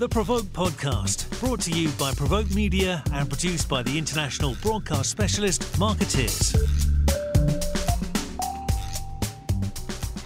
the 0.00 0.08
Provoke 0.08 0.46
podcast, 0.46 1.28
brought 1.40 1.60
to 1.60 1.70
you 1.72 1.90
by 1.98 2.10
Provoke 2.14 2.50
Media 2.54 3.04
and 3.12 3.28
produced 3.28 3.68
by 3.68 3.82
the 3.82 3.98
international 3.98 4.56
broadcast 4.62 5.10
specialist 5.10 5.78
markettiers. 5.78 6.56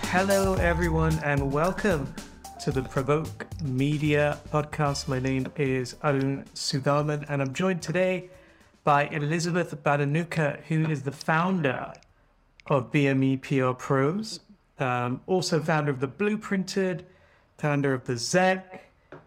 Hello, 0.03 0.55
everyone, 0.55 1.19
and 1.25 1.51
welcome 1.51 2.15
to 2.61 2.71
the 2.71 2.83
Provoke 2.83 3.49
Media 3.65 4.39
podcast. 4.53 5.09
My 5.09 5.19
name 5.19 5.49
is 5.57 5.97
Arun 6.05 6.45
Sudhaman, 6.55 7.25
and 7.29 7.43
I'm 7.43 7.53
joined 7.53 7.83
today 7.83 8.31
by 8.85 9.09
Elizabeth 9.09 9.75
Bananuka, 9.83 10.63
who 10.69 10.89
is 10.89 11.03
the 11.03 11.11
founder 11.11 11.93
of 12.69 12.93
BME 12.93 13.43
PR 13.43 13.77
Pros, 13.77 14.39
um, 14.79 15.21
also 15.27 15.59
founder 15.59 15.91
of 15.91 15.99
the 15.99 16.07
Blueprinted, 16.07 17.01
founder 17.59 17.93
of 17.93 18.05
the 18.05 18.13
Xec. 18.13 18.63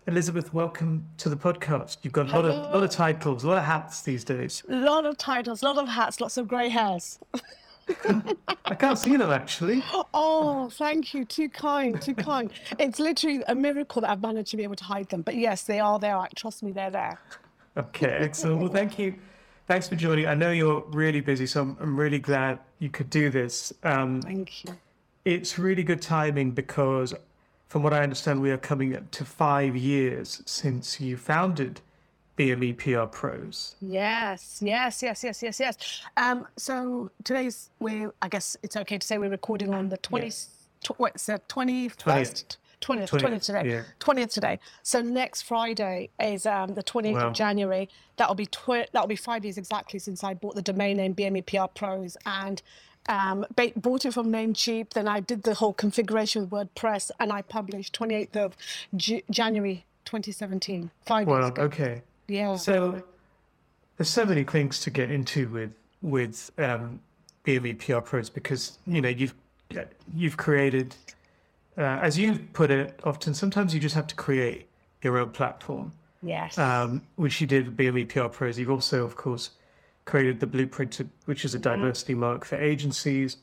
Elizabeth, 0.08 0.54
welcome 0.54 1.06
to 1.18 1.30
the 1.30 1.36
podcast. 1.36 1.98
You've 2.04 2.14
got 2.14 2.30
a 2.30 2.34
lot 2.34 2.46
of, 2.46 2.56
lot 2.74 2.84
of 2.84 2.90
titles, 2.90 3.44
a 3.44 3.48
lot 3.48 3.58
of 3.58 3.64
hats 3.64 4.02
these 4.02 4.24
days. 4.24 4.64
A 4.70 4.76
lot 4.76 5.06
of 5.06 5.18
titles, 5.18 5.62
a 5.62 5.66
lot 5.66 5.78
of 5.78 5.88
hats, 5.88 6.22
lots 6.22 6.38
of 6.38 6.48
grey 6.48 6.70
hairs. 6.70 7.20
I 8.66 8.76
can't 8.76 8.98
see 8.98 9.16
them 9.16 9.32
actually. 9.32 9.84
Oh, 10.14 10.70
thank 10.74 11.14
you. 11.14 11.24
Too 11.26 11.50
kind, 11.50 12.02
too 12.02 12.16
kind. 12.16 12.52
It's 12.80 13.00
literally 13.00 13.44
a 13.48 13.56
miracle 13.56 14.02
that 14.02 14.12
I've 14.12 14.22
managed 14.22 14.52
to 14.52 14.58
be 14.58 14.64
able 14.64 14.76
to 14.76 14.84
hide 14.84 15.10
them. 15.10 15.22
But 15.22 15.36
yes, 15.36 15.64
they 15.64 15.80
are 15.80 15.98
there. 15.98 16.20
Trust 16.36 16.64
me, 16.64 16.72
they're 16.72 16.92
there. 16.92 17.20
Okay, 17.78 18.10
excellent. 18.10 18.60
Well, 18.60 18.72
thank 18.72 19.00
you. 19.00 19.16
Thanks 19.68 19.88
for 19.88 19.96
joining. 19.96 20.28
I 20.28 20.34
know 20.34 20.52
you're 20.52 20.82
really 20.88 21.22
busy, 21.22 21.46
so 21.46 21.62
I'm, 21.62 21.78
I'm 21.80 22.00
really 22.00 22.20
glad 22.20 22.60
you 22.80 22.90
could 22.90 23.10
do 23.10 23.30
this. 23.30 23.74
Um, 23.84 24.22
Thank 24.22 24.64
you. 24.64 24.74
it's 25.26 25.60
really 25.60 25.84
good 25.84 26.02
timing 26.02 26.52
because, 26.52 27.14
from 27.68 27.84
what 27.84 27.94
I 27.94 28.02
understand, 28.04 28.42
we 28.42 28.52
are 28.52 28.58
coming 28.58 28.96
up 28.96 29.10
to 29.12 29.26
five 29.26 29.76
years 29.76 30.42
since 30.46 31.02
you 31.02 31.18
founded 31.18 31.82
BME 32.38 32.78
PR 32.78 33.06
Pros. 33.08 33.76
Yes, 33.82 34.60
yes, 34.64 35.02
yes, 35.04 35.24
yes, 35.24 35.42
yes, 35.44 35.60
yes. 35.60 36.02
Um, 36.18 36.48
so 36.56 37.12
today's 37.24 37.70
we 37.80 38.08
I 38.22 38.30
guess 38.30 38.56
it's 38.64 38.78
okay 38.78 38.98
to 38.98 39.06
say 39.06 39.18
we're 39.18 39.30
recording 39.30 39.74
on 39.74 39.90
the 39.90 39.98
20th, 39.98 40.48
tw- 40.84 40.98
what's 41.00 41.26
the 41.26 41.42
21st? 41.50 42.58
20th, 42.80 43.10
20th, 43.10 43.10
20th 43.10 43.42
today. 43.44 43.64
yeah. 43.68 43.82
20th 44.00 44.32
today. 44.32 44.60
So 44.84 45.02
next 45.02 45.42
Friday 45.42 46.12
is 46.20 46.46
um, 46.46 46.76
the 46.76 46.84
20th 46.84 47.14
Wow. 47.16 47.28
of 47.30 47.34
January. 47.34 47.90
That'll 48.18 48.36
be 48.36 48.46
tw- 48.46 48.86
that'll 48.94 49.08
be 49.08 49.16
five 49.16 49.44
years 49.44 49.58
exactly 49.58 49.98
since 50.00 50.24
I 50.24 50.36
bought 50.36 50.54
the 50.54 50.62
domain 50.62 50.98
name 50.98 51.16
BME 51.16 51.48
PR 51.48 51.68
Pros 51.74 52.16
and 52.28 52.62
um, 53.08 53.46
bought 53.76 54.06
it 54.06 54.14
from 54.14 54.28
Namecheap. 54.32 54.92
Then 54.92 55.08
I 55.08 55.20
did 55.20 55.44
the 55.44 55.54
whole 55.54 55.74
configuration 55.74 56.50
with 56.50 56.52
WordPress 56.52 57.12
and 57.20 57.32
I 57.32 57.42
published 57.42 57.98
28th 57.98 58.36
of 58.36 58.56
J- 58.96 59.24
January 59.32 59.86
2017. 60.06 60.92
Five 61.06 61.28
years 61.28 61.40
Well, 61.40 61.48
ago. 61.48 61.62
okay. 61.64 62.02
Yeah. 62.28 62.56
So 62.58 63.02
there's 63.98 64.10
so 64.10 64.26
many 64.26 64.44
things 64.44 64.80
to 64.82 64.90
get 64.90 65.10
into 65.12 65.48
with 65.50 65.72
with 66.02 66.52
um, 66.60 67.00
BME 67.46 67.80
PR 67.80 68.00
Pros 68.02 68.30
because 68.30 68.78
you 68.86 69.02
know 69.02 69.10
you've 69.10 69.34
you've 70.14 70.38
created, 70.38 70.96
uh, 71.78 71.82
as 71.82 72.18
you 72.18 72.40
put 72.54 72.70
it, 72.72 73.00
often 73.04 73.34
sometimes 73.34 73.74
you 73.74 73.80
just 73.80 73.96
have 73.96 74.08
to 74.08 74.16
create 74.16 74.68
your 75.02 75.18
own 75.18 75.30
platform. 75.32 75.92
yes. 76.22 76.58
um, 76.58 77.02
which 77.16 77.40
you 77.42 77.48
did 77.48 77.66
with 77.68 77.78
BME 77.78 78.10
PR 78.10 78.28
Pros. 78.28 78.58
You've 78.60 78.70
also, 78.72 79.04
of 79.04 79.16
course, 79.16 79.52
created 80.08 80.40
the 80.40 80.48
Blueprint, 80.48 81.00
which 81.26 81.46
is 81.46 81.54
a 81.54 81.60
diversity 81.60 82.16
mark 82.16 82.46
for 82.46 82.56
agencies. 82.56 83.38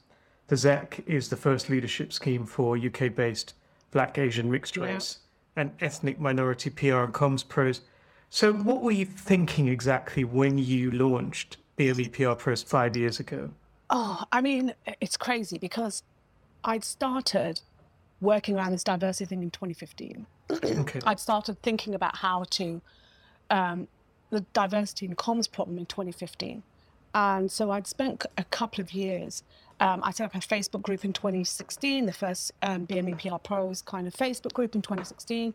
The 0.48 0.57
Xec 0.57 1.06
is 1.06 1.29
the 1.29 1.37
first 1.37 1.71
leadership 1.71 2.12
scheme 2.12 2.45
for 2.47 2.77
UK 2.77 3.15
based 3.15 3.55
Black, 3.93 4.19
Asian, 4.19 4.51
mixed 4.51 4.77
Yeah. 4.77 4.87
race, 4.87 5.19
and 5.55 5.71
ethnic 5.81 6.19
minority 6.19 6.69
PR 6.71 7.05
and 7.05 7.15
comms 7.15 7.47
pros. 7.47 7.83
So, 8.29 8.53
what 8.53 8.83
were 8.83 8.91
you 8.91 9.05
thinking 9.05 9.69
exactly 9.69 10.25
when 10.25 10.59
you 10.59 10.91
launched 10.91 11.59
BME 11.77 12.09
PR 12.09 12.34
Pros 12.34 12.62
five 12.65 12.97
years 12.97 13.21
ago? 13.21 13.50
Oh, 13.91 14.25
I 14.33 14.41
mean, 14.41 14.75
it's 15.00 15.17
crazy 15.17 15.59
because 15.59 16.03
I'd 16.65 16.83
started 16.83 17.61
working 18.21 18.56
around 18.56 18.72
this 18.72 18.83
diversity 18.83 19.27
thing 19.27 19.43
in 19.43 19.50
2015. 19.53 20.27
Okay. 20.50 21.00
I'd 21.06 21.21
started 21.21 21.62
thinking 21.62 21.94
about 21.94 22.17
how 22.17 22.44
to 22.50 22.81
um, 23.50 23.87
the 24.34 24.45
diversity 24.53 25.06
in 25.06 25.17
comms 25.17 25.50
problem 25.50 25.78
in 25.78 25.87
2015, 25.87 26.62
and 27.15 27.50
so 27.50 27.71
I'd 27.71 27.87
spent 27.87 28.27
a 28.37 28.45
couple 28.45 28.83
of 28.83 28.93
years. 28.93 29.43
Um, 29.81 30.00
I 30.05 30.12
set 30.12 30.27
up 30.27 30.34
a 30.34 30.39
Facebook 30.39 30.83
group 30.83 31.05
in 31.05 31.12
2016, 31.12 32.06
the 32.06 32.12
first 32.12 32.53
um, 32.62 32.87
BME 32.87 33.19
PR 33.21 33.39
Pros 33.39 33.83
kind 33.83 34.06
of 34.06 34.15
Facebook 34.15 34.53
group 34.53 34.75
in 34.75 34.83
2016, 34.83 35.55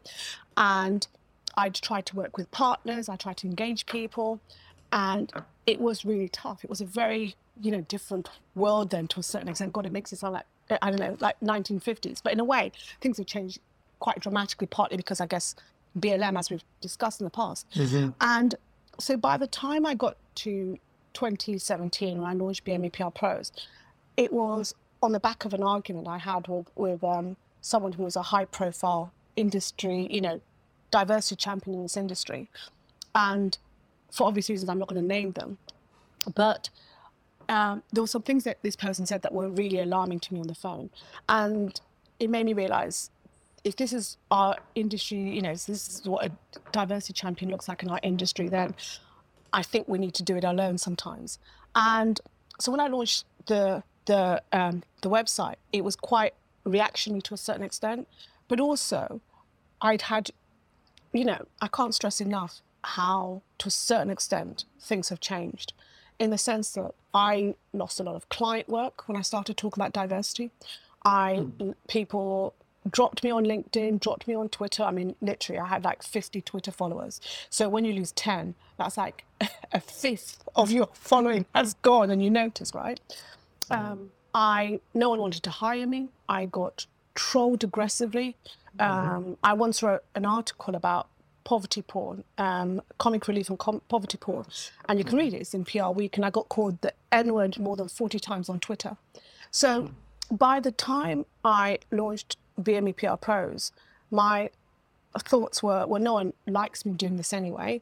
and 0.58 1.08
I'd 1.56 1.76
tried 1.76 2.06
to 2.08 2.16
work 2.16 2.38
with 2.38 2.52
partners. 2.52 3.10
I 3.10 3.16
tried 3.16 3.38
to 3.38 3.48
engage 3.48 3.86
people, 3.86 4.40
and 4.92 5.32
it 5.66 5.80
was 5.80 6.06
really 6.06 6.30
tough. 6.30 6.64
It 6.64 6.70
was 6.70 6.82
a 6.82 6.86
very 6.86 7.36
you 7.62 7.72
know 7.72 7.82
different 7.82 8.30
world 8.56 8.90
then 8.90 9.08
to 9.10 9.20
a 9.20 9.24
certain 9.24 9.48
extent. 9.50 9.74
God, 9.74 9.86
it 9.86 9.92
makes 9.92 10.12
it 10.14 10.20
sound 10.20 10.34
like 10.34 10.46
I 10.82 10.90
don't 10.92 11.00
know, 11.00 11.18
like 11.20 11.40
1950s. 11.42 12.22
But 12.24 12.34
in 12.34 12.40
a 12.40 12.44
way, 12.44 12.72
things 13.02 13.18
have 13.18 13.26
changed 13.26 13.60
quite 14.00 14.20
dramatically. 14.20 14.68
Partly 14.68 14.98
because 14.98 15.20
I 15.20 15.26
guess 15.26 15.56
BLM, 15.98 16.38
as 16.38 16.50
we've 16.50 16.64
discussed 16.82 17.20
in 17.20 17.26
the 17.26 17.32
past, 17.32 17.66
and 18.22 18.56
so 19.00 19.18
by 19.18 19.38
the 19.38 19.48
time 19.48 19.86
I 19.86 19.96
got 19.96 20.18
to 20.36 20.78
2017, 21.14 22.18
when 22.18 22.30
I 22.30 22.34
launched 22.34 22.66
BME 22.66 22.94
PR 22.94 23.10
Pros, 23.10 23.52
it 24.18 24.32
was 24.32 24.74
on 25.02 25.12
the 25.12 25.20
back 25.20 25.46
of 25.46 25.54
an 25.54 25.64
argument 25.64 26.08
I 26.08 26.18
had 26.18 26.48
with, 26.48 26.70
with 26.76 27.04
um, 27.04 27.38
someone 27.62 27.94
who 27.94 28.04
was 28.04 28.16
a 28.16 28.22
high 28.22 28.46
profile 28.46 29.12
industry, 29.36 30.08
you 30.12 30.22
know, 30.22 30.42
diversity 30.92 31.36
champion 31.38 31.78
in 31.78 31.84
this 31.84 31.98
industry. 31.98 32.50
And 33.16 33.58
for 34.12 34.28
obvious 34.28 34.50
reasons, 34.50 34.70
I'm 34.70 34.80
not 34.80 34.88
going 34.88 35.02
to 35.02 35.08
name 35.08 35.32
them. 35.32 35.58
But 36.36 36.70
um, 37.48 37.84
there 37.92 38.04
were 38.04 38.08
some 38.08 38.22
things 38.22 38.44
that 38.44 38.62
this 38.62 38.76
person 38.76 39.06
said 39.06 39.22
that 39.22 39.34
were 39.34 39.50
really 39.50 39.80
alarming 39.80 40.20
to 40.22 40.34
me 40.34 40.42
on 40.42 40.48
the 40.48 40.56
phone. 40.56 40.90
And 41.28 41.80
it 42.20 42.30
made 42.30 42.46
me 42.46 42.54
realize 42.54 43.10
if 43.64 43.76
this 43.76 43.94
is 43.94 44.18
our 44.32 44.58
industry, 44.76 45.18
you 45.18 45.42
know, 45.42 45.52
this 45.52 45.70
is 45.70 46.02
what 46.06 46.26
a 46.26 46.32
diversity 46.72 47.14
champion 47.14 47.52
looks 47.52 47.68
like 47.68 47.84
in 47.84 47.90
our 47.90 48.00
industry, 48.04 48.48
then 48.48 48.76
I 49.54 49.64
think 49.64 49.88
we 49.88 49.98
need 49.98 50.14
to 50.16 50.24
do 50.24 50.36
it 50.36 50.44
alone 50.44 50.78
sometimes. 50.78 51.40
And 51.76 52.20
so 52.60 52.72
when 52.72 52.80
I 52.80 52.88
launched 52.88 53.26
the 53.46 53.84
the 54.06 54.42
um, 54.52 54.84
the 55.02 55.10
website, 55.10 55.56
it 55.72 55.84
was 55.84 55.96
quite 55.96 56.34
reactionary 56.64 57.22
to 57.24 57.34
a 57.34 57.38
certain 57.38 57.64
extent, 57.64 58.08
but 58.48 58.60
also 58.60 59.22
I'd 59.82 60.04
had, 60.04 60.32
you 61.14 61.26
know, 61.26 61.46
I 61.62 61.68
can't 61.68 61.96
stress 61.96 62.20
enough 62.22 62.62
how, 62.84 63.42
to 63.60 63.68
a 63.68 63.72
certain 63.72 64.10
extent, 64.10 64.66
things 64.80 65.10
have 65.10 65.20
changed, 65.20 65.74
in 66.18 66.30
the 66.32 66.38
sense 66.38 66.72
that 66.72 66.92
I 67.14 67.56
lost 67.74 68.00
a 68.00 68.04
lot 68.04 68.16
of 68.16 68.28
client 68.30 68.68
work 68.68 69.08
when 69.08 69.18
I 69.18 69.22
started 69.22 69.58
talking 69.58 69.82
about 69.82 69.94
diversity. 69.94 70.52
I 71.06 71.46
people 71.88 72.54
dropped 72.92 73.24
me 73.24 73.32
on 73.32 73.46
LinkedIn, 73.46 74.00
dropped 74.00 74.28
me 74.28 74.34
on 74.34 74.50
Twitter. 74.50 74.84
I 74.84 74.92
mean, 74.92 75.16
literally, 75.22 75.60
I 75.60 75.68
had 75.68 75.84
like 75.84 76.04
50 76.04 76.42
Twitter 76.42 76.72
followers. 76.72 77.22
So 77.50 77.70
when 77.70 77.86
you 77.86 77.94
lose 77.94 78.12
10, 78.14 78.56
that's 78.78 78.98
like 78.98 79.26
a 79.72 79.80
fifth 79.80 80.44
of 80.56 80.72
your 80.72 80.90
following 80.94 81.46
has 81.54 81.74
gone, 81.76 82.10
and 82.10 82.24
you 82.24 82.30
notice, 82.30 82.74
right? 82.74 83.00
Um, 83.72 84.12
I 84.34 84.80
no 84.94 85.10
one 85.10 85.20
wanted 85.20 85.44
to 85.44 85.50
hire 85.50 85.88
me. 85.88 86.10
I 86.28 86.46
got 86.46 86.86
trolled 87.16 87.64
aggressively. 87.64 88.36
Um, 88.80 89.38
I 89.44 89.54
once 89.54 89.84
wrote 89.84 90.04
an 90.16 90.26
article 90.26 90.76
about 90.76 91.08
poverty 91.44 91.82
porn, 91.82 92.24
um, 92.38 92.82
comic 92.98 93.28
relief 93.28 93.50
and 93.50 93.58
com- 93.60 93.82
poverty 93.90 94.18
porn, 94.18 94.46
and 94.88 95.00
you 95.00 95.06
can 95.06 95.18
read 95.18 95.34
it. 95.34 95.42
It's 95.42 95.54
in 95.54 95.66
PR 95.66 95.90
Week, 95.90 96.16
and 96.16 96.26
I 96.26 96.30
got 96.30 96.48
called 96.50 96.82
the 96.82 96.94
N 97.12 97.34
word 97.34 97.60
more 97.60 97.76
than 97.76 97.90
forty 97.90 98.20
times 98.20 98.50
on 98.50 98.60
Twitter. 98.60 98.98
So 99.52 99.90
by 100.32 100.60
the 100.60 100.72
time 100.72 101.26
I 101.44 101.80
launched 101.92 102.38
BME 102.60 102.96
PR 102.98 103.16
Pros, 103.16 103.72
my 104.12 104.50
thoughts 105.18 105.64
were, 105.64 105.86
well, 105.88 106.02
no 106.02 106.14
one 106.14 106.34
likes 106.48 106.86
me 106.86 106.94
doing 106.94 107.18
this 107.18 107.34
anyway. 107.34 107.82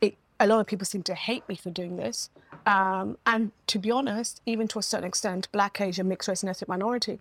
It, 0.00 0.16
a 0.38 0.46
lot 0.46 0.60
of 0.60 0.66
people 0.66 0.86
seem 0.86 1.02
to 1.04 1.14
hate 1.14 1.48
me 1.48 1.56
for 1.56 1.70
doing 1.70 1.96
this. 1.96 2.30
Um, 2.66 3.18
and 3.26 3.52
to 3.68 3.78
be 3.78 3.90
honest, 3.90 4.40
even 4.46 4.68
to 4.68 4.78
a 4.78 4.82
certain 4.82 5.06
extent, 5.06 5.50
Black, 5.52 5.80
Asian, 5.80 6.08
mixed 6.08 6.28
race, 6.28 6.42
and 6.42 6.50
ethnic 6.50 6.68
minority, 6.68 7.18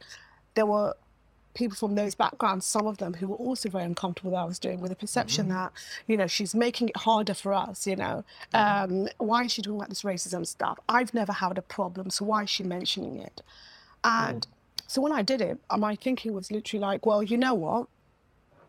there 0.55 0.65
were 0.65 0.95
people 1.57 1.75
from 1.75 1.95
those 1.95 2.13
backgrounds, 2.13 2.65
some 2.65 2.85
of 2.85 2.99
them 2.99 3.15
who 3.15 3.27
were 3.27 3.35
also 3.35 3.67
very 3.67 3.83
uncomfortable 3.83 4.29
with 4.29 4.35
what 4.35 4.43
I 4.43 4.45
was 4.45 4.59
doing, 4.59 4.79
with 4.79 4.91
the 4.91 4.95
perception 4.95 5.49
that, 5.49 5.71
you 6.05 6.15
know, 6.15 6.27
she's 6.27 6.53
making 6.53 6.89
it 6.89 6.97
harder 6.97 7.33
for 7.33 7.51
us, 7.51 7.87
you 7.87 7.95
know. 7.95 8.23
Um, 8.53 9.09
why 9.17 9.45
is 9.45 9.53
she 9.53 9.63
doing 9.63 9.77
about 9.77 9.89
this 9.89 10.03
racism 10.03 10.45
stuff? 10.45 10.77
I've 10.87 11.13
never 11.15 11.33
had 11.33 11.57
a 11.57 11.63
problem, 11.63 12.11
so 12.11 12.25
why 12.25 12.43
is 12.43 12.49
she 12.49 12.63
mentioning 12.63 13.17
it? 13.17 13.41
And 14.03 14.45
so 14.87 15.01
when 15.01 15.11
I 15.11 15.21
did 15.21 15.41
it, 15.41 15.59
my 15.77 15.95
thinking 15.95 16.33
was 16.33 16.51
literally 16.51 16.81
like, 16.81 17.05
well, 17.05 17.21
you 17.21 17.37
know 17.37 17.53
what? 17.53 17.87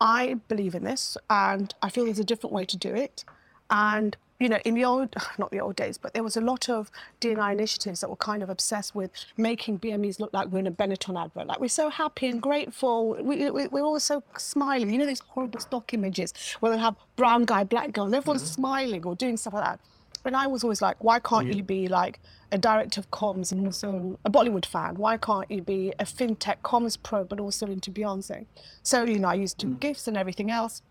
I 0.01 0.35
believe 0.49 0.75
in 0.75 0.85
this 0.85 1.17
and 1.31 1.75
I 1.83 1.91
feel 1.91 2.05
there's 2.05 2.19
a 2.19 2.25
different 2.25 2.53
way 2.53 2.65
to 2.67 2.77
do 2.77 2.95
it. 2.95 3.25
And 3.71 4.17
you 4.41 4.49
know, 4.49 4.59
in 4.65 4.75
the 4.75 4.85
old, 4.85 5.15
not 5.39 5.51
the 5.51 5.61
old 5.61 5.77
days, 5.77 5.99
but 5.99 6.15
there 6.15 6.23
was 6.23 6.37
a 6.37 6.41
lot 6.41 6.69
of 6.69 6.91
D&I 7.21 7.53
initiatives 7.53 8.01
that 8.01 8.09
were 8.09 8.17
kind 8.17 8.43
of 8.43 8.51
obsessed 8.51 8.95
with 8.95 9.11
making 9.37 9.79
BMEs 9.81 10.21
look 10.21 10.33
like 10.33 10.49
we're 10.49 10.61
in 10.61 10.67
a 10.67 10.73
Benetton 10.73 11.21
advert. 11.23 11.47
Like 11.47 11.61
we're 11.61 11.69
so 11.69 11.91
happy 11.91 12.29
and 12.29 12.41
grateful. 12.41 13.17
We, 13.21 13.51
we, 13.51 13.67
we're 13.69 13.83
all 13.83 13.99
so 14.01 14.23
smiling. 14.37 14.91
You 14.93 14.99
know, 14.99 15.07
these 15.07 15.21
horrible 15.21 15.61
stock 15.61 15.93
images 15.93 16.33
where 16.61 16.73
they 16.73 16.79
have 16.79 16.97
brown 17.17 17.45
guy, 17.45 17.65
black 17.65 17.93
girl, 17.93 18.07
and 18.07 18.15
everyone's 18.15 18.43
mm-hmm. 18.43 18.63
smiling 18.63 19.05
or 19.05 19.17
doing 19.17 19.37
stuff 19.37 19.55
like 19.55 19.65
that. 19.65 19.81
And 20.29 20.37
I 20.37 20.47
was 20.47 20.63
always 20.63 20.81
like, 20.81 21.03
why 21.03 21.19
can't 21.19 21.49
yeah. 21.49 21.55
you 21.55 21.63
be 21.63 21.89
like 21.89 22.21
a 22.53 22.59
director 22.59 23.01
of 23.01 23.11
comms 23.11 23.51
and 23.51 23.67
also 23.67 24.19
a 24.25 24.31
Bollywood 24.31 24.65
fan? 24.65 24.95
Why 24.95 25.17
can't 25.17 25.51
you 25.51 25.63
be 25.63 25.93
a 25.99 26.05
fintech 26.05 26.59
comms 26.63 26.97
pro, 27.03 27.25
but 27.25 27.41
also 27.41 27.67
into 27.67 27.91
Beyonce? 27.91 28.47
So, 28.83 29.05
you 29.05 29.19
know, 29.19 29.29
I 29.29 29.35
used 29.35 29.59
to 29.59 29.67
do 29.67 29.73
mm. 29.73 29.81
gifts 29.81 30.07
and 30.07 30.17
everything 30.17 30.51
else 30.51 30.83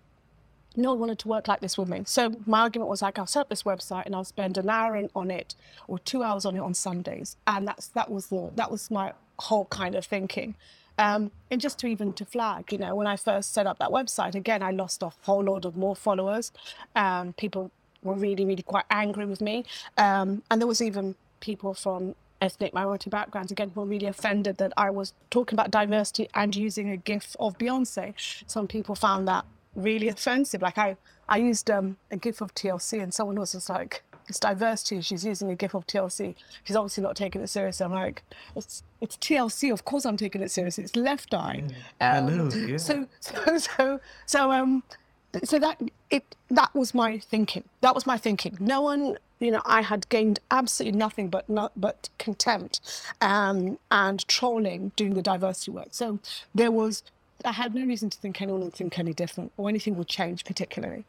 no 0.78 0.92
one 0.92 1.00
wanted 1.00 1.20
to 1.20 1.28
work 1.28 1.48
like 1.48 1.60
this 1.60 1.78
with 1.78 1.90
me. 1.90 2.04
So 2.06 2.36
my 2.46 2.62
argument 2.62 2.90
was 2.90 3.02
like, 3.02 3.18
I'll 3.18 3.26
set 3.26 3.42
up 3.42 3.50
this 3.50 3.64
website 3.64 4.06
and 4.06 4.16
I'll 4.16 4.24
spend 4.24 4.58
an 4.58 4.70
hour 4.70 5.02
on 5.16 5.32
it 5.32 5.56
or 5.88 5.98
two 6.00 6.24
hours 6.24 6.46
on 6.46 6.56
it 6.56 6.60
on 6.60 6.74
Sundays. 6.74 7.36
And 7.48 7.68
that's 7.68 7.88
that 7.88 8.12
was 8.12 8.28
the 8.28 8.52
that 8.56 8.72
was 8.72 8.92
my 8.92 9.14
whole 9.40 9.66
kind 9.66 9.96
of 9.96 10.06
thinking. 10.06 10.56
Um, 11.00 11.32
and 11.52 11.62
just 11.62 11.78
to 11.80 11.88
even 11.88 12.14
to 12.14 12.26
flag, 12.26 12.72
you 12.72 12.78
know, 12.78 12.96
when 12.96 13.08
I 13.08 13.18
first 13.18 13.54
set 13.54 13.68
up 13.68 13.80
that 13.80 13.90
website, 13.90 14.36
again, 14.36 14.64
I 14.64 14.72
lost 14.72 15.04
a 15.04 15.12
whole 15.24 15.44
lot 15.44 15.66
of 15.66 15.76
more 15.76 15.96
followers. 15.96 16.52
Um, 16.96 17.34
people 17.34 17.72
were 18.08 18.16
really, 18.16 18.46
really 18.46 18.64
quite 18.64 18.86
angry 18.90 19.26
with 19.26 19.42
me. 19.42 19.66
Um, 19.98 20.42
and 20.50 20.60
there 20.60 20.68
was 20.68 20.82
even 20.82 21.16
people 21.40 21.74
from 21.74 22.16
ethnic 22.42 22.74
minority 22.74 23.10
backgrounds 23.10 23.52
again 23.52 23.72
were 23.74 23.86
really 23.86 24.06
offended 24.06 24.58
that 24.58 24.74
I 24.78 24.90
was 24.90 25.14
talking 25.30 25.56
about 25.56 25.72
diversity 25.72 26.30
and 26.34 26.56
using 26.56 26.90
a 26.90 26.98
GIF 26.98 27.36
of 27.40 27.58
Beyonce. 27.58 28.14
Some 28.48 28.68
people 28.68 28.96
found 28.96 29.28
that 29.28 29.46
really 29.76 30.10
offensive. 30.10 30.62
Like 30.62 30.78
I, 30.78 30.98
I 31.30 31.38
used 31.38 31.70
um, 31.72 31.98
a 32.12 32.18
GIF 32.18 32.42
of 32.42 32.54
TLC, 32.54 33.02
and 33.02 33.14
someone 33.14 33.40
was 33.40 33.54
just 33.54 33.70
like, 33.70 34.04
"It's 34.28 34.40
diversity." 34.40 35.02
She's 35.02 35.26
using 35.26 35.50
a 35.50 35.56
GIF 35.56 35.74
of 35.74 35.88
TLC. 35.88 36.36
She's 36.64 36.76
obviously 36.76 37.04
not 37.04 37.16
taking 37.16 37.42
it 37.42 37.48
seriously. 37.48 37.86
I'm 37.86 37.94
like, 37.94 38.24
"It's 38.56 38.84
it's 39.02 39.16
TLC. 39.18 39.72
Of 39.72 39.86
course, 39.86 40.06
I'm 40.06 40.18
taking 40.18 40.42
it 40.42 40.52
seriously. 40.52 40.84
It's 40.84 40.96
Left 40.96 41.34
Eye." 41.34 41.64
Yeah. 42.02 42.18
Um, 42.18 42.50
know. 42.50 42.56
Yeah. 42.56 42.78
So 42.78 43.08
so 43.20 43.58
so 43.58 44.00
so 44.26 44.52
um. 44.52 44.84
So 45.44 45.60
that 45.60 45.82
it 46.10 46.36
that 46.50 46.74
was 46.74 46.94
my 46.94 47.20
thinking. 47.20 47.64
That 47.82 47.96
was 47.96 48.06
my 48.06 48.18
thinking. 48.18 48.58
No 48.60 48.82
one 48.82 49.18
you 49.40 49.52
know, 49.52 49.62
I 49.66 49.82
had 49.82 50.10
gained 50.10 50.40
absolutely 50.50 50.98
nothing 50.98 51.30
but 51.30 51.48
not, 51.48 51.72
but 51.76 52.10
contempt 52.18 52.82
um, 53.22 53.78
and 53.92 54.28
trolling 54.28 54.92
doing 54.96 55.14
the 55.14 55.22
diversity 55.22 55.72
work. 55.72 55.90
So 55.92 56.20
there 56.56 56.72
was 56.72 57.04
I 57.46 57.52
had 57.52 57.76
no 57.76 57.86
reason 57.86 58.10
to 58.10 58.18
think 58.18 58.42
anyone 58.42 58.62
would 58.62 58.74
think 58.74 58.98
any 58.98 59.14
different 59.14 59.52
or 59.58 59.70
anything 59.70 59.96
would 59.98 60.08
change 60.08 60.44
particularly. 60.44 61.06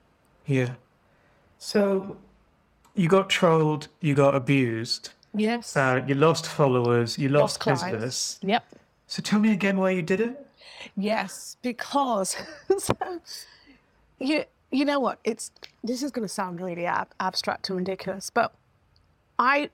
Yeah. 0.46 0.74
So 1.58 2.18
you 2.94 3.08
got 3.08 3.30
trolled, 3.30 3.88
you 4.00 4.14
got 4.14 4.34
abused. 4.34 5.10
Yes. 5.34 5.76
Uh, 5.76 6.02
you 6.06 6.14
lost 6.14 6.46
followers, 6.46 7.18
you 7.18 7.28
lost, 7.28 7.64
lost 7.66 7.84
business. 7.84 8.38
Yep. 8.42 8.64
So 9.06 9.22
tell 9.22 9.40
me 9.40 9.52
again 9.52 9.78
why 9.78 9.90
you 9.90 10.02
did 10.02 10.20
it. 10.20 10.46
Yes, 10.96 11.56
because 11.62 12.36
so, 12.78 12.94
you 14.18 14.44
you 14.70 14.84
know 14.84 15.00
what? 15.00 15.18
It's 15.24 15.50
this 15.82 16.02
is 16.02 16.10
going 16.10 16.26
to 16.26 16.32
sound 16.32 16.60
really 16.60 16.86
ab- 16.86 17.14
abstract 17.20 17.68
and 17.70 17.78
ridiculous, 17.78 18.30
but 18.30 18.54
I 19.38 19.70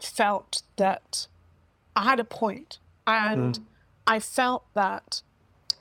felt 0.00 0.62
that 0.76 1.26
I 1.94 2.04
had 2.04 2.20
a 2.20 2.24
point, 2.24 2.78
and 3.06 3.58
mm. 3.58 3.62
I 4.06 4.20
felt 4.20 4.64
that 4.74 5.22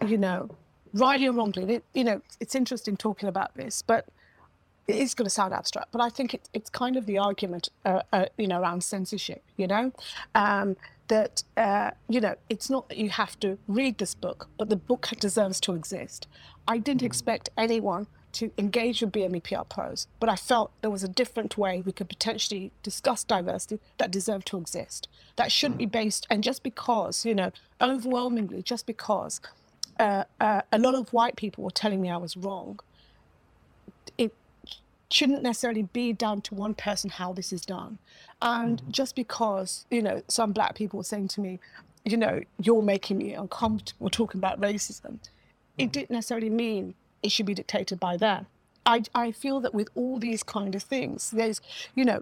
you 0.05 0.17
know, 0.17 0.49
rightly 0.93 1.27
or 1.27 1.33
wrongly, 1.33 1.75
it, 1.75 1.83
you 1.93 2.03
know, 2.03 2.21
it's 2.39 2.55
interesting 2.55 2.97
talking 2.97 3.29
about 3.29 3.55
this, 3.55 3.81
but 3.81 4.07
it 4.87 4.95
is 4.95 5.13
going 5.13 5.25
to 5.25 5.31
sound 5.31 5.53
abstract, 5.53 5.91
but 5.91 6.01
I 6.01 6.09
think 6.09 6.33
it, 6.33 6.49
it's 6.53 6.69
kind 6.69 6.95
of 6.95 7.05
the 7.05 7.17
argument, 7.17 7.69
uh, 7.85 8.01
uh, 8.13 8.25
you 8.37 8.47
know, 8.47 8.61
around 8.61 8.83
censorship, 8.83 9.43
you 9.57 9.67
know, 9.67 9.91
um, 10.35 10.75
that, 11.07 11.43
uh, 11.57 11.91
you 12.07 12.19
know, 12.19 12.35
it's 12.49 12.69
not 12.69 12.89
that 12.89 12.97
you 12.97 13.09
have 13.09 13.39
to 13.41 13.57
read 13.67 13.97
this 13.97 14.15
book, 14.15 14.49
but 14.57 14.69
the 14.69 14.75
book 14.75 15.09
deserves 15.19 15.59
to 15.61 15.73
exist. 15.73 16.27
I 16.67 16.77
didn't 16.77 16.99
mm-hmm. 16.99 17.07
expect 17.07 17.49
anyone 17.57 18.07
to 18.33 18.51
engage 18.57 19.01
with 19.01 19.13
BME 19.13 19.43
PR 19.43 19.63
pros, 19.63 20.07
but 20.19 20.27
I 20.27 20.35
felt 20.35 20.71
there 20.81 20.89
was 20.89 21.03
a 21.03 21.07
different 21.07 21.57
way 21.57 21.81
we 21.85 21.93
could 21.93 22.09
potentially 22.09 22.71
discuss 22.83 23.23
diversity 23.23 23.79
that 23.97 24.11
deserved 24.11 24.47
to 24.47 24.57
exist. 24.57 25.07
That 25.37 25.51
shouldn't 25.51 25.77
be 25.77 25.85
mm-hmm. 25.85 25.91
based, 25.91 26.27
and 26.29 26.43
just 26.43 26.63
because, 26.63 27.25
you 27.25 27.35
know, 27.35 27.51
overwhelmingly, 27.79 28.61
just 28.61 28.85
because 28.85 29.39
uh, 29.99 30.25
uh, 30.41 30.61
a 30.71 30.77
lot 30.77 30.95
of 30.95 31.13
white 31.13 31.35
people 31.35 31.63
were 31.63 31.71
telling 31.71 32.01
me 32.01 32.09
I 32.09 32.17
was 32.17 32.35
wrong. 32.35 32.79
It 35.15 35.19
shouldn't 35.19 35.43
necessarily 35.43 35.83
be 35.83 36.11
down 36.11 36.41
to 36.41 36.55
one 36.55 36.73
person 36.73 37.09
how 37.09 37.31
this 37.31 37.53
is 37.53 37.65
done. 37.65 37.99
And 38.41 38.81
mm-hmm. 38.81 38.91
just 38.91 39.15
because, 39.15 39.85
you 39.89 40.01
know, 40.01 40.21
some 40.27 40.51
black 40.51 40.75
people 40.75 40.97
were 40.97 41.05
saying 41.05 41.29
to 41.29 41.39
me, 41.39 41.57
you 42.03 42.17
know, 42.17 42.41
you're 42.59 42.81
making 42.81 43.19
me 43.19 43.33
uncomfortable 43.33 44.09
talking 44.09 44.39
about 44.39 44.59
racism, 44.59 45.19
it 45.77 45.83
mm-hmm. 45.83 45.91
didn't 45.91 46.11
necessarily 46.11 46.49
mean 46.49 46.95
it 47.23 47.31
should 47.31 47.45
be 47.45 47.53
dictated 47.53 47.97
by 47.97 48.17
them. 48.17 48.45
I, 48.85 49.03
I 49.15 49.31
feel 49.31 49.61
that 49.61 49.73
with 49.73 49.87
all 49.95 50.19
these 50.19 50.43
kind 50.43 50.75
of 50.75 50.83
things, 50.83 51.31
there's, 51.31 51.61
you 51.95 52.03
know, 52.03 52.21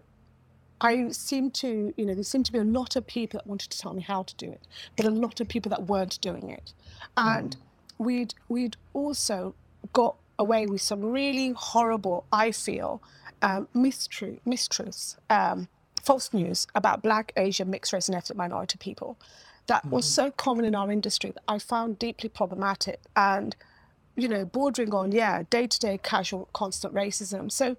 I 0.79 1.09
seem 1.09 1.49
to, 1.49 1.95
you 1.97 2.05
know, 2.05 2.13
there 2.13 2.23
seemed 2.23 2.45
to 2.45 2.51
be 2.51 2.59
a 2.59 2.63
lot 2.63 2.95
of 2.95 3.07
people 3.07 3.39
that 3.39 3.47
wanted 3.47 3.71
to 3.71 3.79
tell 3.79 3.95
me 3.95 4.03
how 4.03 4.21
to 4.21 4.35
do 4.35 4.51
it, 4.51 4.61
but 4.95 5.07
a 5.07 5.09
lot 5.09 5.41
of 5.41 5.47
people 5.47 5.71
that 5.71 5.87
weren't 5.87 6.21
doing 6.21 6.51
it. 6.51 6.73
And 7.17 7.55
mm. 7.55 7.59
we'd 8.05 8.35
we'd 8.49 8.77
also 8.93 9.55
got 9.93 10.15
away 10.39 10.65
with 10.65 10.81
some 10.81 11.01
really 11.01 11.53
horrible, 11.55 12.25
I 12.31 12.51
feel, 12.51 13.01
um, 13.41 13.67
mistruth, 13.75 14.39
mistruths, 14.45 15.17
um, 15.29 15.67
false 16.01 16.33
news 16.33 16.67
about 16.75 17.01
Black, 17.01 17.31
Asian, 17.37 17.69
mixed 17.69 17.93
race, 17.93 18.07
and 18.07 18.15
ethnic 18.15 18.37
minority 18.37 18.77
people 18.77 19.17
that 19.67 19.85
mm. 19.85 19.91
was 19.91 20.05
so 20.05 20.31
common 20.31 20.65
in 20.65 20.75
our 20.75 20.91
industry 20.91 21.31
that 21.31 21.43
I 21.47 21.59
found 21.59 21.99
deeply 21.99 22.29
problematic 22.29 22.99
and, 23.15 23.55
you 24.15 24.27
know, 24.27 24.45
bordering 24.45 24.93
on, 24.93 25.11
yeah, 25.11 25.43
day 25.49 25.67
to 25.67 25.79
day, 25.79 25.99
casual, 26.01 26.49
constant 26.53 26.93
racism. 26.93 27.51
So 27.51 27.77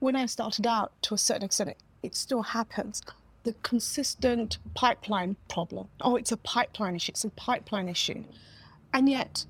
when 0.00 0.16
I 0.16 0.26
started 0.26 0.66
out, 0.66 0.92
to 1.02 1.14
a 1.14 1.18
certain 1.18 1.44
extent, 1.44 1.76
it 2.02 2.16
still 2.16 2.42
happens. 2.42 3.02
The 3.44 3.54
consistent 3.62 4.58
pipeline 4.74 5.36
problem. 5.48 5.88
Oh, 6.00 6.16
it's 6.16 6.32
a 6.32 6.36
pipeline 6.36 6.96
issue. 6.96 7.10
It's 7.10 7.24
a 7.24 7.30
pipeline 7.30 7.88
issue. 7.88 8.24
And 8.92 9.08
yet, 9.08 9.46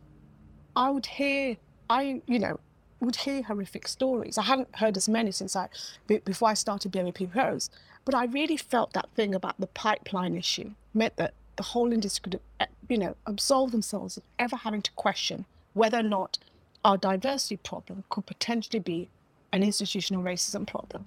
I 0.76 0.90
would 0.90 1.06
hear, 1.06 1.56
I, 1.88 2.22
you 2.26 2.38
know, 2.38 2.58
would 3.00 3.16
hear 3.16 3.42
horrific 3.42 3.88
stories. 3.88 4.38
I 4.38 4.42
hadn't 4.42 4.76
heard 4.76 4.96
as 4.96 5.08
many 5.08 5.32
since 5.32 5.56
I, 5.56 5.68
before 6.06 6.48
I 6.48 6.54
started 6.54 6.92
BMP 6.92 7.30
Pros, 7.30 7.68
but 8.04 8.14
I 8.14 8.24
really 8.26 8.56
felt 8.56 8.92
that 8.92 9.08
thing 9.14 9.34
about 9.34 9.58
the 9.58 9.66
pipeline 9.66 10.36
issue 10.36 10.70
meant 10.94 11.16
that 11.16 11.34
the 11.56 11.62
whole 11.62 11.92
industry 11.92 12.30
could, 12.30 12.40
eh, 12.60 12.66
you 12.88 12.98
know, 12.98 13.16
absolve 13.26 13.72
themselves 13.72 14.16
of 14.16 14.22
ever 14.38 14.56
having 14.56 14.82
to 14.82 14.90
question 14.92 15.44
whether 15.74 15.98
or 15.98 16.04
not 16.04 16.38
our 16.84 16.96
diversity 16.96 17.56
problem 17.56 18.04
could 18.08 18.26
potentially 18.26 18.80
be 18.80 19.08
an 19.52 19.62
institutional 19.62 20.22
racism 20.22 20.66
problem. 20.66 21.04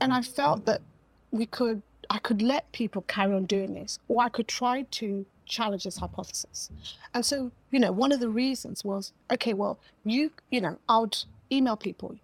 And 0.00 0.12
I 0.12 0.22
felt 0.22 0.66
that 0.66 0.82
we 1.30 1.46
could, 1.46 1.82
I 2.08 2.18
could 2.18 2.42
let 2.42 2.70
people 2.72 3.02
carry 3.02 3.34
on 3.34 3.46
doing 3.46 3.74
this, 3.74 3.98
or 4.08 4.22
I 4.22 4.28
could 4.28 4.46
try 4.46 4.82
to 4.82 5.26
challenge 5.50 5.84
this 5.84 5.98
hypothesis. 5.98 6.70
And 7.12 7.26
so, 7.26 7.50
you 7.70 7.78
know, 7.78 7.92
one 7.92 8.12
of 8.12 8.20
the 8.20 8.30
reasons 8.30 8.84
was, 8.84 9.12
okay, 9.30 9.52
well, 9.52 9.78
you, 10.04 10.30
you 10.50 10.60
know, 10.60 10.78
I 10.88 11.00
would 11.00 11.18
email 11.52 11.76
people, 11.76 12.16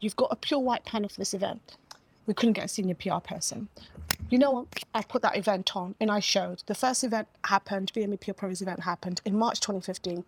you've 0.00 0.16
got 0.16 0.28
a 0.30 0.36
pure 0.36 0.60
white 0.60 0.84
panel 0.84 1.08
for 1.08 1.18
this 1.18 1.32
event. 1.32 1.76
We 2.26 2.34
couldn't 2.34 2.52
get 2.54 2.66
a 2.66 2.68
senior 2.68 2.94
PR 2.94 3.18
person. 3.18 3.68
You 4.30 4.38
know 4.38 4.50
what? 4.50 4.66
I 4.94 5.02
put 5.02 5.22
that 5.22 5.36
event 5.36 5.76
on 5.76 5.94
and 6.00 6.10
I 6.10 6.20
showed. 6.20 6.62
The 6.66 6.74
first 6.74 7.04
event 7.04 7.28
happened, 7.44 7.92
BME 7.94 8.20
PR 8.20 8.32
Pros 8.32 8.62
event 8.62 8.80
happened 8.80 9.20
in 9.24 9.38
March 9.38 9.60
2015. 9.60 10.24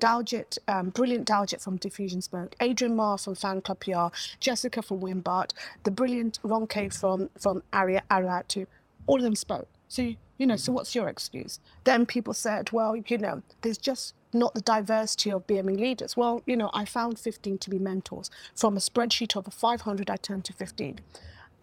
Daljit, 0.00 0.58
um, 0.68 0.90
brilliant 0.90 1.26
Daljit 1.26 1.60
from 1.60 1.76
Diffusion 1.76 2.22
spoke, 2.22 2.54
Adrian 2.60 2.94
Marr 2.94 3.18
from 3.18 3.34
Fan 3.34 3.60
Club 3.62 3.80
PR, 3.80 4.16
Jessica 4.38 4.80
from 4.80 5.00
Wimbart, 5.00 5.52
the 5.82 5.90
brilliant 5.90 6.38
Ronke 6.44 6.94
from, 6.94 7.30
from 7.36 7.64
Aria 7.72 8.02
Ariatu, 8.08 8.66
all 9.08 9.16
of 9.16 9.22
them 9.22 9.34
spoke. 9.34 9.66
So, 9.88 10.14
you 10.36 10.46
know, 10.46 10.56
so 10.56 10.70
mm-hmm. 10.70 10.74
what's 10.74 10.94
your 10.94 11.08
excuse? 11.08 11.60
Then 11.84 12.06
people 12.06 12.34
said, 12.34 12.70
well, 12.72 12.96
you 12.96 13.18
know, 13.18 13.42
there's 13.62 13.78
just 13.78 14.14
not 14.32 14.54
the 14.54 14.60
diversity 14.60 15.30
of 15.32 15.46
BME 15.46 15.78
leaders. 15.78 16.16
Well, 16.16 16.42
you 16.46 16.56
know, 16.56 16.70
I 16.74 16.84
found 16.84 17.18
15 17.18 17.58
to 17.58 17.70
be 17.70 17.78
mentors. 17.78 18.30
From 18.54 18.76
a 18.76 18.80
spreadsheet 18.80 19.34
of 19.36 19.52
500, 19.52 20.10
I 20.10 20.16
turned 20.16 20.44
to 20.46 20.52
15. 20.52 21.00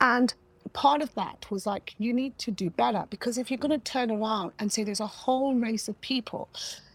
And 0.02 0.34
part 0.74 1.02
of 1.02 1.14
that 1.16 1.50
was 1.50 1.66
like, 1.66 1.96
you 1.98 2.14
need 2.14 2.38
to 2.40 2.52
do 2.52 2.70
better 2.70 3.06
because 3.10 3.38
if 3.38 3.50
you're 3.50 3.58
going 3.58 3.80
to 3.80 3.92
turn 3.92 4.12
around 4.12 4.52
and 4.60 4.72
say 4.72 4.84
there's 4.84 5.00
a 5.00 5.08
whole 5.08 5.56
race 5.56 5.88
of 5.88 6.00
people 6.02 6.50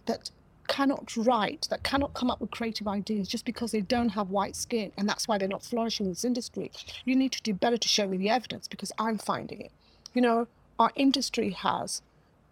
that 0.07 0.31
cannot 0.69 1.17
write, 1.17 1.67
that 1.71 1.83
cannot 1.83 2.15
come 2.15 2.31
up 2.31 2.41
with 2.41 2.51
creative 2.51 2.87
ideas 2.87 3.27
just 3.27 3.45
because 3.45 3.73
they 3.73 3.81
don't 3.81 4.11
have 4.11 4.31
white 4.31 4.55
skin, 4.55 4.93
and 4.97 5.09
that's 5.09 5.27
why 5.27 5.37
they're 5.37 5.49
not 5.49 5.65
flourishing 5.65 6.07
in 6.07 6.13
this 6.13 6.25
industry. 6.25 6.71
You 7.05 7.17
need 7.17 7.33
to 7.33 7.43
do 7.43 7.53
better 7.55 7.77
to 7.77 7.89
show 7.89 8.07
me 8.07 8.17
the 8.17 8.31
evidence 8.31 8.69
because 8.69 8.93
I'm 8.99 9.19
finding 9.19 9.61
it. 9.61 9.73
You 10.15 10.23
know, 10.23 10.47
our 10.81 10.91
industry 10.97 11.51
has 11.51 12.01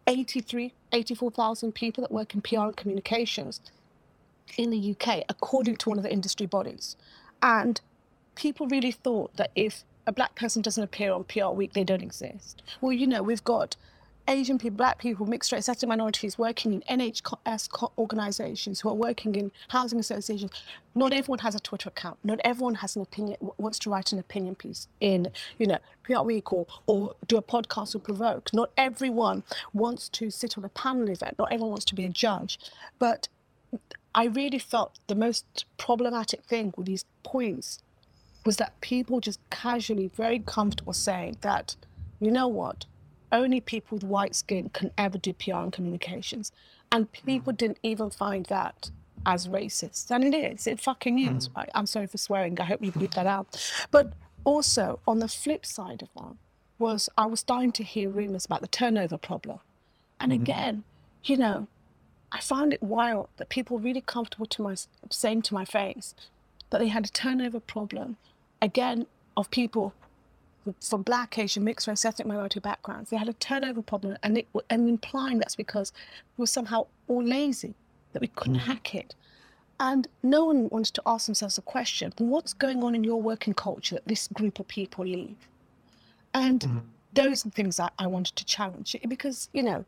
83, 0.06 0.74
84,000 0.92 1.74
people 1.74 2.02
that 2.02 2.12
work 2.12 2.34
in 2.34 2.42
PR 2.42 2.58
and 2.58 2.76
communications 2.76 3.60
in 4.58 4.70
the 4.70 4.94
UK, 4.94 5.24
according 5.30 5.76
to 5.76 5.88
one 5.88 5.98
of 5.98 6.04
the 6.04 6.12
industry 6.12 6.44
bodies. 6.46 6.94
And 7.42 7.80
people 8.34 8.68
really 8.68 8.92
thought 8.92 9.34
that 9.36 9.50
if 9.56 9.82
a 10.06 10.12
black 10.12 10.34
person 10.34 10.60
doesn't 10.60 10.82
appear 10.82 11.12
on 11.12 11.24
PR 11.24 11.46
Week, 11.46 11.72
they 11.72 11.84
don't 11.84 12.02
exist. 12.02 12.62
Well, 12.82 12.92
you 12.92 13.06
know, 13.06 13.22
we've 13.22 13.44
got 13.44 13.76
Asian 14.28 14.58
people, 14.58 14.76
black 14.76 14.98
people, 14.98 15.24
mixed 15.26 15.50
race, 15.52 15.68
ethnic 15.68 15.88
minorities 15.88 16.38
working 16.38 16.74
in 16.74 16.82
NHS 16.82 17.90
organizations 17.96 18.80
who 18.80 18.90
are 18.90 18.94
working 18.94 19.34
in 19.34 19.50
housing 19.68 19.98
associations. 19.98 20.50
Not 20.94 21.12
everyone 21.14 21.38
has 21.40 21.54
a 21.54 21.60
Twitter 21.60 21.88
account. 21.88 22.18
Not 22.22 22.38
everyone 22.44 22.76
has 22.76 22.94
an 22.94 23.02
opinion, 23.02 23.38
wants 23.56 23.78
to 23.80 23.90
write 23.90 24.12
an 24.12 24.18
opinion 24.18 24.54
piece 24.54 24.86
in, 25.00 25.28
you 25.58 25.66
know, 25.66 25.78
PR 26.02 26.20
Week 26.20 26.52
or, 26.52 26.66
or 26.86 27.14
do 27.26 27.38
a 27.38 27.42
podcast 27.42 27.94
or 27.94 28.00
provoke. 28.00 28.52
Not 28.52 28.70
everyone 28.76 29.44
wants 29.72 30.10
to 30.10 30.30
sit 30.30 30.58
on 30.58 30.64
a 30.64 30.68
panel 30.68 31.08
event. 31.08 31.36
Not 31.38 31.50
everyone 31.50 31.70
wants 31.70 31.86
to 31.86 31.94
be 31.94 32.04
a 32.04 32.10
judge. 32.10 32.58
But 32.98 33.28
I 34.14 34.26
really 34.26 34.58
felt 34.58 34.98
the 35.06 35.14
most 35.14 35.64
problematic 35.78 36.44
thing 36.44 36.74
with 36.76 36.86
these 36.86 37.06
points 37.22 37.80
was 38.44 38.58
that 38.58 38.80
people 38.80 39.20
just 39.20 39.40
casually, 39.50 40.10
very 40.14 40.38
comfortable 40.38 40.92
saying 40.92 41.38
that, 41.40 41.76
you 42.20 42.30
know 42.30 42.48
what, 42.48 42.86
only 43.32 43.60
people 43.60 43.96
with 43.96 44.04
white 44.04 44.34
skin 44.34 44.70
can 44.70 44.90
ever 44.96 45.18
do 45.18 45.32
PR 45.32 45.56
and 45.56 45.72
communications. 45.72 46.52
And 46.90 47.10
people 47.12 47.52
didn't 47.52 47.78
even 47.82 48.10
find 48.10 48.46
that 48.46 48.90
as 49.26 49.48
racist. 49.48 50.10
And 50.10 50.24
it 50.24 50.34
is, 50.34 50.66
it 50.66 50.80
fucking 50.80 51.18
is. 51.18 51.48
Mm. 51.48 51.66
I'm 51.74 51.86
sorry 51.86 52.06
for 52.06 52.18
swearing. 52.18 52.58
I 52.60 52.64
hope 52.64 52.82
you 52.82 52.92
bleep 52.92 53.14
that 53.14 53.26
out. 53.26 53.60
But 53.90 54.12
also, 54.44 55.00
on 55.06 55.18
the 55.18 55.28
flip 55.28 55.66
side 55.66 56.02
of 56.02 56.08
that, 56.16 56.36
was 56.78 57.08
I 57.18 57.26
was 57.26 57.40
starting 57.40 57.72
to 57.72 57.82
hear 57.82 58.08
rumors 58.08 58.44
about 58.44 58.60
the 58.60 58.68
turnover 58.68 59.18
problem. 59.18 59.58
And 60.20 60.32
mm-hmm. 60.32 60.42
again, 60.42 60.84
you 61.24 61.36
know, 61.36 61.66
I 62.30 62.40
found 62.40 62.72
it 62.72 62.82
wild 62.82 63.28
that 63.36 63.48
people 63.48 63.76
were 63.76 63.82
really 63.82 64.00
comfortable 64.00 64.46
to 64.46 64.62
my 64.62 64.76
saying 65.10 65.42
to 65.42 65.54
my 65.54 65.64
face 65.64 66.14
that 66.70 66.78
they 66.78 66.88
had 66.88 67.06
a 67.06 67.08
turnover 67.08 67.60
problem, 67.60 68.16
again, 68.62 69.06
of 69.36 69.50
people 69.50 69.94
from 70.80 71.02
black, 71.02 71.38
Asian, 71.38 71.64
mixed 71.64 71.86
race, 71.86 72.04
ethnic 72.04 72.26
minority 72.26 72.60
backgrounds. 72.60 73.10
They 73.10 73.16
had 73.16 73.28
a 73.28 73.34
turnover 73.34 73.82
problem, 73.82 74.16
and, 74.22 74.38
it, 74.38 74.48
and 74.70 74.88
implying 74.88 75.38
that's 75.38 75.56
because 75.56 75.92
we 76.36 76.42
were 76.42 76.46
somehow 76.46 76.86
all 77.08 77.22
lazy, 77.22 77.74
that 78.12 78.20
we 78.20 78.28
couldn't 78.28 78.58
mm. 78.58 78.62
hack 78.62 78.94
it. 78.94 79.14
And 79.80 80.08
no 80.22 80.44
one 80.46 80.68
wanted 80.70 80.94
to 80.94 81.02
ask 81.06 81.26
themselves 81.26 81.56
a 81.56 81.62
question 81.62 82.12
what's 82.18 82.52
going 82.52 82.82
on 82.82 82.94
in 82.94 83.04
your 83.04 83.22
working 83.22 83.54
culture 83.54 83.94
that 83.94 84.06
this 84.06 84.28
group 84.28 84.58
of 84.58 84.66
people 84.66 85.04
leave? 85.04 85.36
And 86.34 86.60
mm. 86.60 86.82
those 87.12 87.46
are 87.46 87.50
things 87.50 87.78
I, 87.78 87.90
I 87.98 88.06
wanted 88.06 88.36
to 88.36 88.44
challenge 88.44 88.96
because, 89.06 89.48
you 89.52 89.62
know, 89.62 89.84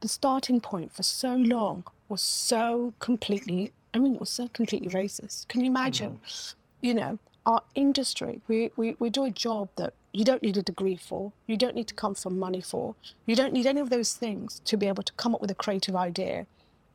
the 0.00 0.08
starting 0.08 0.60
point 0.60 0.92
for 0.92 1.04
so 1.04 1.36
long 1.36 1.84
was 2.08 2.20
so 2.20 2.92
completely, 2.98 3.72
I 3.94 3.98
mean, 3.98 4.14
it 4.14 4.20
was 4.20 4.30
so 4.30 4.48
completely 4.48 4.88
racist. 4.88 5.48
Can 5.48 5.60
you 5.60 5.68
imagine? 5.68 6.20
Mm. 6.26 6.54
You 6.80 6.94
know, 6.94 7.18
our 7.46 7.62
industry, 7.76 8.40
we, 8.48 8.72
we, 8.76 8.96
we 8.98 9.08
do 9.08 9.24
a 9.24 9.30
job 9.30 9.68
that 9.76 9.94
you 10.12 10.24
don't 10.24 10.42
need 10.42 10.56
a 10.56 10.62
degree 10.62 10.96
for, 10.96 11.32
you 11.46 11.56
don't 11.56 11.74
need 11.74 11.88
to 11.88 11.94
come 11.94 12.14
from 12.14 12.38
money 12.38 12.60
for, 12.60 12.94
you 13.26 13.34
don't 13.34 13.52
need 13.52 13.66
any 13.66 13.80
of 13.80 13.90
those 13.90 14.14
things 14.14 14.60
to 14.64 14.76
be 14.76 14.86
able 14.86 15.02
to 15.02 15.12
come 15.14 15.34
up 15.34 15.40
with 15.40 15.50
a 15.50 15.54
creative 15.54 15.96
idea, 15.96 16.46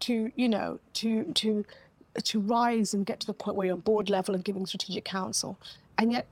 to, 0.01 0.31
you 0.35 0.47
know, 0.47 0.79
to, 0.93 1.23
to, 1.33 1.65
to 2.23 2.39
rise 2.39 2.93
and 2.93 3.05
get 3.05 3.19
to 3.19 3.27
the 3.27 3.33
point 3.33 3.57
where 3.57 3.67
you're 3.67 3.75
on 3.75 3.81
board 3.81 4.09
level 4.09 4.35
and 4.35 4.43
giving 4.43 4.65
strategic 4.65 5.03
counsel. 5.03 5.59
And 5.97 6.11
yet, 6.11 6.27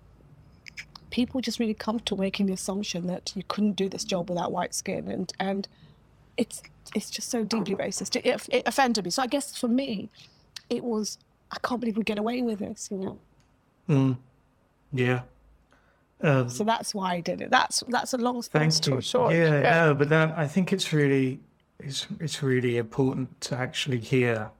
people 1.10 1.42
just 1.42 1.60
really 1.60 1.74
come 1.74 2.00
to 2.02 2.16
making 2.16 2.46
the 2.46 2.54
assumption 2.54 3.08
that 3.08 3.34
you 3.36 3.44
couldn't 3.48 3.74
do 3.74 3.90
this 3.90 4.04
job 4.04 4.30
without 4.30 4.52
white 4.52 4.76
skin. 4.76 5.10
And, 5.10 5.32
and 5.40 5.68
it's, 6.38 6.62
it's 6.94 7.10
just 7.10 7.30
so 7.30 7.44
deeply 7.44 7.76
racist. 7.76 8.16
It, 8.16 8.26
it, 8.26 8.48
it 8.52 8.64
offended 8.68 9.06
me. 9.06 9.10
So 9.10 9.24
I 9.24 9.28
guess 9.28 9.58
for 9.58 9.68
me, 9.68 10.10
it 10.70 10.84
was, 10.84 11.18
I 11.52 11.58
can't 11.64 11.80
believe 11.80 11.98
we 11.98 12.04
get 12.04 12.20
away 12.20 12.42
with 12.42 12.60
this, 12.60 12.90
you 12.92 12.98
know. 12.98 13.20
Mm. 13.90 14.18
Yeah. 14.94 15.22
Um, 16.22 16.50
so 16.50 16.64
that's 16.64 16.96
why 16.96 17.14
I 17.14 17.20
did 17.20 17.42
it. 17.42 17.52
That's 17.52 17.84
that's 17.88 18.14
a 18.14 18.18
long 18.18 18.42
story 18.42 18.72
short. 19.02 19.34
Yeah, 19.34 19.62
yeah, 19.62 19.94
but 19.94 20.10
then 20.10 20.32
I 20.32 20.48
think 20.48 20.72
it's 20.72 20.94
really 20.94 21.40
it's 21.80 22.08
it's 22.20 22.42
really 22.42 22.78
important 22.78 23.42
to 23.42 23.56
actually 23.56 24.00
hear 24.00 24.52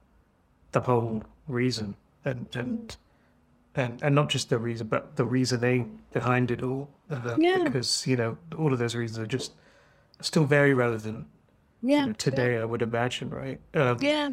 the 0.72 0.80
whole 0.80 1.22
reason 1.48 1.96
and 2.24 2.46
and 2.54 2.96
and, 3.74 4.02
and 4.02 4.14
not 4.14 4.28
just 4.28 4.48
the 4.48 4.58
reason, 4.58 4.86
but 4.86 5.16
the 5.16 5.24
reasoning 5.24 5.98
behind 6.12 6.50
it 6.50 6.62
all. 6.62 6.88
Uh, 7.10 7.36
yeah. 7.38 7.62
Because 7.64 8.06
you 8.06 8.16
know 8.16 8.36
all 8.58 8.72
of 8.72 8.78
those 8.78 8.94
reasons 8.94 9.18
are 9.18 9.26
just 9.26 9.52
still 10.20 10.44
very 10.44 10.74
relevant. 10.74 11.26
Yeah. 11.82 12.00
You 12.00 12.06
know, 12.06 12.12
today, 12.14 12.54
yeah. 12.54 12.62
I 12.62 12.64
would 12.64 12.82
imagine, 12.82 13.30
right? 13.30 13.60
Um, 13.74 13.98
yeah. 14.00 14.30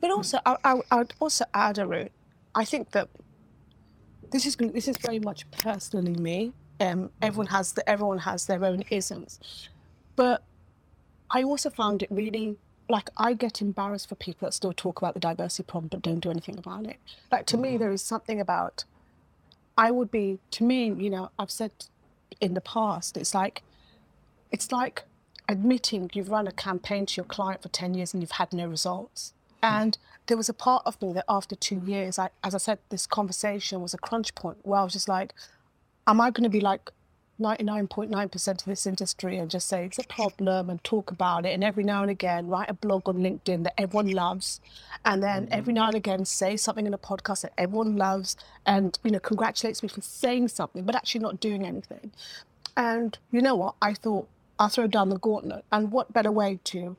But 0.00 0.10
also, 0.10 0.38
I, 0.44 0.56
I, 0.62 0.80
I 0.90 0.96
would 0.96 1.14
also 1.20 1.44
add 1.54 1.78
a 1.78 1.86
root. 1.86 2.12
I 2.54 2.64
think 2.64 2.90
that 2.92 3.08
this 4.30 4.46
is 4.46 4.56
this 4.56 4.88
is 4.88 4.96
very 4.98 5.18
much 5.18 5.50
personally 5.50 6.14
me. 6.14 6.52
Um, 6.80 7.10
everyone 7.22 7.46
has 7.46 7.72
the, 7.72 7.88
everyone 7.88 8.18
has 8.18 8.46
their 8.46 8.62
own 8.64 8.84
isms, 8.90 9.40
but 10.14 10.42
I 11.30 11.42
also 11.42 11.70
found 11.70 12.02
it 12.02 12.10
really 12.10 12.56
like 12.88 13.10
I 13.16 13.32
get 13.32 13.60
embarrassed 13.60 14.08
for 14.08 14.14
people 14.14 14.46
that 14.46 14.52
still 14.52 14.72
talk 14.72 14.98
about 14.98 15.14
the 15.14 15.20
diversity 15.20 15.64
problem 15.64 15.88
but 15.88 16.02
don't 16.02 16.20
do 16.20 16.30
anything 16.30 16.58
about 16.58 16.86
it. 16.86 16.98
Like 17.32 17.46
to 17.46 17.56
me, 17.56 17.70
mm-hmm. 17.70 17.78
there 17.78 17.92
is 17.92 18.02
something 18.02 18.40
about 18.40 18.84
I 19.78 19.90
would 19.90 20.10
be 20.10 20.38
to 20.52 20.64
me, 20.64 20.92
you 20.92 21.10
know, 21.10 21.30
I've 21.38 21.50
said 21.50 21.72
in 22.40 22.54
the 22.54 22.60
past, 22.60 23.16
it's 23.16 23.34
like 23.34 23.62
it's 24.50 24.70
like 24.70 25.04
admitting 25.48 26.10
you've 26.14 26.30
run 26.30 26.46
a 26.46 26.52
campaign 26.52 27.06
to 27.06 27.16
your 27.16 27.24
client 27.24 27.62
for 27.62 27.68
10 27.68 27.94
years 27.94 28.12
and 28.14 28.22
you've 28.22 28.32
had 28.32 28.52
no 28.52 28.66
results. 28.66 29.32
And 29.62 29.98
there 30.26 30.36
was 30.36 30.48
a 30.48 30.54
part 30.54 30.82
of 30.86 31.00
me 31.00 31.12
that 31.12 31.24
after 31.28 31.54
two 31.54 31.82
years, 31.84 32.18
I, 32.18 32.30
as 32.42 32.54
I 32.54 32.58
said, 32.58 32.78
this 32.88 33.06
conversation 33.06 33.80
was 33.80 33.94
a 33.94 33.98
crunch 33.98 34.34
point 34.34 34.58
where 34.62 34.80
I 34.80 34.84
was 34.84 34.92
just 34.92 35.08
like, 35.08 35.32
am 36.06 36.20
I 36.20 36.30
going 36.30 36.44
to 36.44 36.50
be 36.50 36.60
like 36.60 36.90
99.9% 37.40 38.48
of 38.48 38.64
this 38.64 38.86
industry 38.86 39.36
and 39.36 39.50
just 39.50 39.68
say 39.68 39.84
it's 39.84 39.98
a 39.98 40.04
problem 40.04 40.70
and 40.70 40.82
talk 40.82 41.10
about 41.10 41.44
it 41.44 41.50
and 41.50 41.62
every 41.62 41.84
now 41.84 42.00
and 42.00 42.10
again 42.10 42.46
write 42.46 42.70
a 42.70 42.74
blog 42.74 43.06
on 43.08 43.18
LinkedIn 43.18 43.62
that 43.64 43.78
everyone 43.78 44.08
loves 44.08 44.58
and 45.04 45.22
then 45.22 45.44
mm-hmm. 45.44 45.52
every 45.52 45.74
now 45.74 45.86
and 45.86 45.94
again 45.94 46.24
say 46.24 46.56
something 46.56 46.86
in 46.86 46.94
a 46.94 46.98
podcast 46.98 47.42
that 47.42 47.52
everyone 47.58 47.96
loves 47.96 48.36
and 48.64 48.98
you 49.04 49.10
know 49.10 49.18
congratulates 49.18 49.82
me 49.82 49.88
for 49.88 50.00
saying 50.00 50.48
something 50.48 50.84
but 50.84 50.94
actually 50.94 51.20
not 51.20 51.38
doing 51.38 51.66
anything. 51.66 52.10
And 52.74 53.18
you 53.30 53.42
know 53.42 53.56
what? 53.56 53.74
I 53.82 53.92
thought 53.92 54.28
I'll 54.58 54.68
throw 54.68 54.86
down 54.86 55.10
the 55.10 55.18
gauntlet 55.18 55.64
and 55.70 55.92
what 55.92 56.12
better 56.12 56.32
way 56.32 56.58
to 56.64 56.96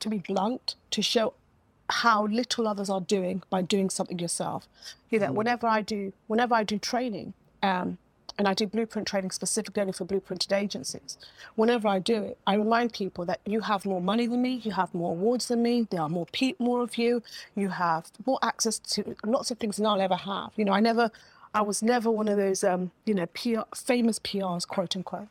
to 0.00 0.08
be 0.08 0.18
blunt, 0.18 0.74
to 0.90 1.02
show 1.02 1.32
how 1.90 2.26
little 2.26 2.68
others 2.68 2.90
are 2.90 3.00
doing 3.00 3.42
by 3.50 3.62
doing 3.62 3.90
something 3.90 4.18
yourself. 4.18 4.68
You 5.10 5.20
know, 5.20 5.28
mm. 5.28 5.34
whenever 5.34 5.66
I 5.66 5.82
do, 5.82 6.12
whenever 6.26 6.54
I 6.54 6.64
do 6.64 6.78
training, 6.78 7.34
um, 7.62 7.98
and 8.38 8.46
I 8.46 8.54
do 8.54 8.66
blueprint 8.66 9.08
training 9.08 9.32
specifically 9.32 9.80
only 9.80 9.92
for 9.92 10.04
blueprinted 10.04 10.56
agencies. 10.56 11.18
Whenever 11.56 11.88
I 11.88 11.98
do 11.98 12.22
it, 12.22 12.38
I 12.46 12.54
remind 12.54 12.92
people 12.92 13.24
that 13.24 13.40
you 13.44 13.60
have 13.62 13.84
more 13.84 14.00
money 14.00 14.26
than 14.26 14.40
me, 14.40 14.60
you 14.62 14.70
have 14.72 14.94
more 14.94 15.10
awards 15.10 15.48
than 15.48 15.60
me, 15.62 15.88
there 15.90 16.00
are 16.00 16.08
more 16.08 16.26
pe- 16.26 16.54
more 16.60 16.82
of 16.82 16.96
you, 16.96 17.22
you 17.56 17.70
have 17.70 18.12
more 18.24 18.38
access 18.42 18.78
to 18.78 19.16
lots 19.26 19.50
of 19.50 19.58
things 19.58 19.76
than 19.76 19.86
I'll 19.86 20.00
ever 20.00 20.14
have. 20.14 20.52
You 20.54 20.64
know, 20.66 20.72
I 20.72 20.78
never, 20.78 21.10
I 21.52 21.62
was 21.62 21.82
never 21.82 22.12
one 22.12 22.28
of 22.28 22.36
those, 22.36 22.62
um, 22.62 22.92
you 23.06 23.14
know, 23.14 23.26
PR, 23.26 23.62
famous 23.74 24.20
PRs, 24.20 24.68
quote 24.68 24.94
unquote. 24.94 25.28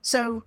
So 0.00 0.44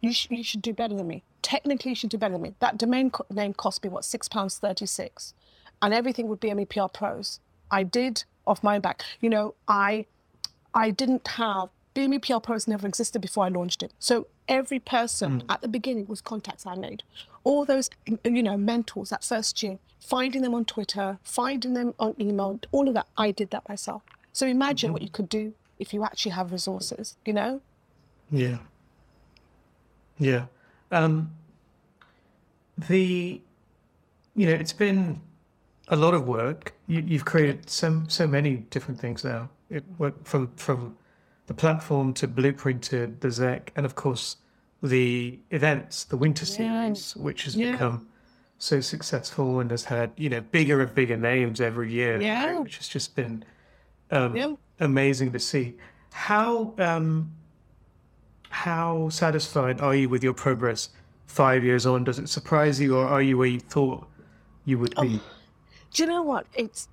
you, 0.00 0.12
sh- 0.12 0.28
you 0.30 0.42
should 0.42 0.62
do 0.62 0.72
better 0.72 0.94
than 0.94 1.06
me 1.06 1.22
technically 1.42 1.90
you 1.90 1.94
should 1.94 2.10
do 2.10 2.18
better 2.18 2.32
than 2.32 2.42
me. 2.42 2.54
That 2.60 2.78
domain 2.78 3.10
co- 3.10 3.26
name 3.30 3.54
cost 3.54 3.82
me 3.82 3.90
what 3.90 4.04
six 4.04 4.28
pounds 4.28 4.58
thirty 4.58 4.86
six, 4.86 5.34
and 5.82 5.92
everything 5.92 6.28
would 6.28 6.40
be 6.40 6.48
MEPR 6.50 6.92
Pros. 6.92 7.40
I 7.70 7.82
did 7.82 8.24
off 8.46 8.62
my 8.62 8.76
own 8.76 8.80
back. 8.80 9.02
You 9.20 9.30
know, 9.30 9.54
I 9.68 10.06
I 10.74 10.90
didn't 10.90 11.26
have 11.26 11.68
BMEPR 11.94 12.42
Pros 12.42 12.68
never 12.68 12.86
existed 12.86 13.20
before 13.20 13.44
I 13.44 13.48
launched 13.48 13.82
it. 13.82 13.92
So 13.98 14.26
every 14.48 14.78
person 14.78 15.42
mm. 15.42 15.44
at 15.48 15.60
the 15.60 15.68
beginning 15.68 16.06
was 16.06 16.20
contacts 16.20 16.66
I 16.66 16.74
made. 16.76 17.02
All 17.44 17.64
those 17.64 17.90
you 18.24 18.42
know 18.42 18.56
mentors 18.56 19.10
that 19.10 19.24
first 19.24 19.62
year, 19.62 19.78
finding 19.98 20.42
them 20.42 20.54
on 20.54 20.64
Twitter, 20.64 21.18
finding 21.22 21.74
them 21.74 21.94
on 21.98 22.14
email, 22.20 22.60
all 22.70 22.88
of 22.88 22.94
that 22.94 23.06
I 23.16 23.30
did 23.30 23.50
that 23.50 23.68
myself. 23.68 24.02
So 24.32 24.46
imagine 24.46 24.88
mm-hmm. 24.88 24.92
what 24.94 25.02
you 25.02 25.10
could 25.10 25.28
do 25.28 25.54
if 25.78 25.92
you 25.92 26.04
actually 26.04 26.32
have 26.32 26.52
resources. 26.52 27.16
You 27.24 27.32
know. 27.32 27.60
Yeah. 28.30 28.58
Yeah. 30.20 30.46
Um, 30.92 31.32
the, 32.88 33.40
you 34.36 34.46
know, 34.46 34.52
it's 34.52 34.72
been 34.72 35.20
a 35.88 35.96
lot 35.96 36.14
of 36.14 36.26
work. 36.26 36.74
You, 36.86 37.00
you've 37.00 37.24
created 37.24 37.68
so 37.68 38.02
so 38.08 38.26
many 38.26 38.56
different 38.70 39.00
things 39.00 39.24
now. 39.24 39.50
It 39.68 39.84
from 40.24 40.52
from 40.56 40.96
the 41.46 41.54
platform 41.54 42.14
to 42.14 42.28
Blueprint 42.28 42.82
to 42.84 43.14
the 43.20 43.28
Xec, 43.28 43.68
and 43.76 43.84
of 43.84 43.94
course 43.96 44.36
the 44.82 45.38
events, 45.50 46.04
the 46.04 46.16
winter 46.16 46.46
series, 46.46 47.14
yeah. 47.16 47.22
which 47.22 47.44
has 47.44 47.56
yeah. 47.56 47.72
become 47.72 48.06
so 48.58 48.80
successful 48.80 49.60
and 49.60 49.70
has 49.70 49.84
had 49.84 50.12
you 50.16 50.28
know 50.28 50.40
bigger 50.40 50.80
and 50.80 50.94
bigger 50.94 51.16
names 51.16 51.60
every 51.60 51.92
year. 51.92 52.20
Yeah, 52.20 52.58
which 52.60 52.76
has 52.78 52.88
just 52.88 53.16
been 53.16 53.44
um, 54.10 54.36
yeah. 54.36 54.54
amazing 54.78 55.32
to 55.32 55.38
see. 55.38 55.74
How 56.12 56.74
um, 56.78 57.32
how 58.50 59.08
satisfied 59.08 59.80
are 59.80 59.94
you 59.94 60.08
with 60.08 60.22
your 60.22 60.34
progress 60.34 60.90
five 61.26 61.64
years 61.64 61.86
on? 61.86 62.04
Does 62.04 62.18
it 62.18 62.28
surprise 62.28 62.78
you, 62.78 62.96
or 62.96 63.06
are 63.06 63.22
you 63.22 63.38
where 63.38 63.48
you 63.48 63.60
thought 63.60 64.06
you 64.64 64.78
would 64.78 64.94
be? 65.00 65.18
Oh, 65.18 65.20
do 65.92 66.02
you 66.02 66.08
know 66.08 66.22
what? 66.22 66.46
It's 66.54 66.88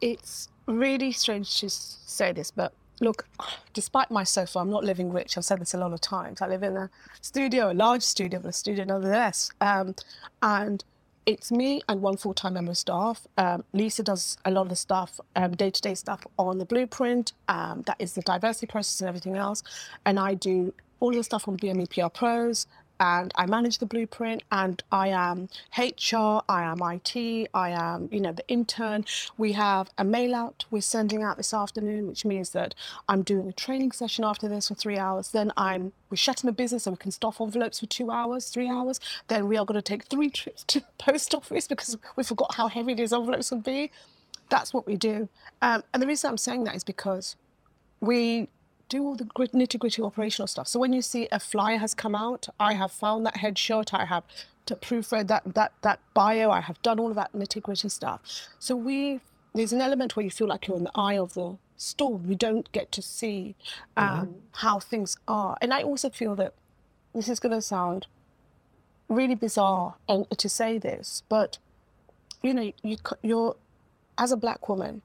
it's 0.00 0.48
really 0.66 1.12
strange 1.12 1.60
to 1.60 1.68
say 1.68 2.32
this, 2.32 2.50
but 2.50 2.72
look, 3.00 3.26
despite 3.72 4.10
my 4.10 4.24
sofa, 4.24 4.60
I'm 4.60 4.70
not 4.70 4.84
living 4.84 5.12
rich. 5.12 5.36
I've 5.36 5.44
said 5.44 5.60
this 5.60 5.74
a 5.74 5.78
lot 5.78 5.92
of 5.92 6.00
times. 6.00 6.40
I 6.40 6.46
live 6.46 6.62
in 6.62 6.76
a 6.76 6.90
studio, 7.20 7.72
a 7.72 7.74
large 7.74 8.02
studio, 8.02 8.40
but 8.40 8.48
a 8.48 8.52
studio 8.52 8.84
nonetheless. 8.84 9.50
Um, 9.60 9.94
and 10.42 10.84
it's 11.26 11.50
me 11.50 11.82
and 11.88 12.02
one 12.02 12.16
full-time 12.16 12.54
member 12.54 12.72
of 12.72 12.78
staff. 12.78 13.26
Um, 13.36 13.64
Lisa 13.72 14.02
does 14.02 14.38
a 14.44 14.50
lot 14.50 14.62
of 14.62 14.68
the 14.68 14.76
stuff, 14.76 15.20
um, 15.36 15.52
day-to-day 15.52 15.94
stuff 15.94 16.26
on 16.38 16.58
the 16.58 16.64
blueprint. 16.64 17.32
Um, 17.48 17.82
that 17.86 17.96
is 17.98 18.14
the 18.14 18.22
diversity 18.22 18.66
process 18.66 19.00
and 19.00 19.08
everything 19.08 19.36
else. 19.36 19.62
And 20.06 20.18
I 20.18 20.34
do 20.34 20.72
all 21.00 21.12
the 21.12 21.22
stuff 21.24 21.48
on 21.48 21.56
BME 21.56 21.90
PR 21.90 22.08
Pros, 22.08 22.66
and 23.00 23.32
I 23.34 23.46
manage 23.46 23.78
the 23.78 23.86
blueprint. 23.86 24.42
And 24.52 24.82
I 24.92 25.08
am 25.08 25.48
HR, 25.76 26.42
I 26.48 26.62
am 26.62 26.80
IT, 26.82 27.48
I 27.54 27.70
am, 27.70 28.08
you 28.12 28.20
know, 28.20 28.32
the 28.32 28.46
intern. 28.46 29.06
We 29.38 29.52
have 29.52 29.90
a 29.98 30.04
mail 30.04 30.34
out 30.34 30.66
we're 30.70 30.82
sending 30.82 31.22
out 31.22 31.38
this 31.38 31.54
afternoon, 31.54 32.06
which 32.06 32.24
means 32.24 32.50
that 32.50 32.74
I'm 33.08 33.22
doing 33.22 33.48
a 33.48 33.52
training 33.52 33.92
session 33.92 34.24
after 34.24 34.48
this 34.48 34.68
for 34.68 34.74
three 34.74 34.98
hours. 34.98 35.30
Then 35.30 35.50
I'm 35.56 35.92
we're 36.10 36.16
shutting 36.16 36.48
the 36.48 36.52
business 36.52 36.84
so 36.84 36.90
we 36.90 36.96
can 36.98 37.10
stuff 37.10 37.40
envelopes 37.40 37.80
for 37.80 37.86
two 37.86 38.10
hours, 38.10 38.50
three 38.50 38.68
hours. 38.68 39.00
Then 39.28 39.48
we 39.48 39.56
are 39.56 39.64
going 39.64 39.76
to 39.76 39.82
take 39.82 40.04
three 40.04 40.28
trips 40.40 40.64
to 40.64 40.80
the 40.80 40.86
post 40.98 41.34
office 41.34 41.66
because 41.66 41.96
we 42.16 42.22
forgot 42.22 42.54
how 42.54 42.68
heavy 42.68 42.94
these 42.94 43.12
envelopes 43.12 43.50
would 43.50 43.64
be. 43.64 43.90
That's 44.50 44.74
what 44.74 44.86
we 44.86 44.96
do. 44.96 45.28
Um, 45.62 45.82
and 45.94 46.02
the 46.02 46.06
reason 46.06 46.28
I'm 46.28 46.36
saying 46.36 46.64
that 46.64 46.74
is 46.74 46.84
because 46.84 47.36
we 48.00 48.48
do 48.90 49.02
all 49.04 49.14
the 49.16 49.24
nitty 49.24 49.78
gritty 49.78 50.02
operational 50.02 50.46
stuff. 50.46 50.68
So 50.68 50.78
when 50.78 50.92
you 50.92 51.00
see 51.00 51.28
a 51.32 51.40
flyer 51.40 51.78
has 51.78 51.94
come 51.94 52.14
out, 52.14 52.48
I 52.58 52.74
have 52.74 52.92
found 52.92 53.24
that 53.24 53.36
headshot, 53.36 53.94
I 53.94 54.04
have 54.04 54.24
to 54.66 54.76
proofread 54.76 55.28
that 55.28 55.54
that 55.54 55.72
that 55.80 56.00
bio, 56.12 56.50
I 56.50 56.60
have 56.60 56.82
done 56.82 57.00
all 57.00 57.08
of 57.08 57.16
that 57.16 57.32
nitty 57.32 57.62
gritty 57.62 57.88
stuff. 57.88 58.20
So 58.58 58.76
we 58.76 59.20
there's 59.54 59.72
an 59.72 59.80
element 59.80 60.16
where 60.16 60.24
you 60.24 60.30
feel 60.30 60.48
like 60.48 60.66
you're 60.66 60.76
in 60.76 60.84
the 60.84 60.92
eye 60.94 61.18
of 61.18 61.34
the 61.34 61.56
storm. 61.76 62.26
You 62.28 62.36
don't 62.36 62.70
get 62.72 62.92
to 62.92 63.02
see 63.02 63.54
um, 63.96 64.36
how 64.52 64.78
things 64.80 65.16
are, 65.26 65.56
and 65.62 65.72
I 65.72 65.82
also 65.82 66.10
feel 66.10 66.34
that 66.36 66.52
this 67.14 67.28
is 67.28 67.40
going 67.40 67.54
to 67.54 67.62
sound 67.62 68.06
really 69.08 69.34
bizarre 69.34 69.94
and 70.08 70.28
to 70.38 70.48
say 70.48 70.78
this, 70.78 71.22
but 71.28 71.58
you 72.42 72.54
know, 72.54 72.72
you 72.82 72.96
you're 73.22 73.56
as 74.18 74.32
a 74.32 74.36
black 74.36 74.68
woman, 74.68 75.02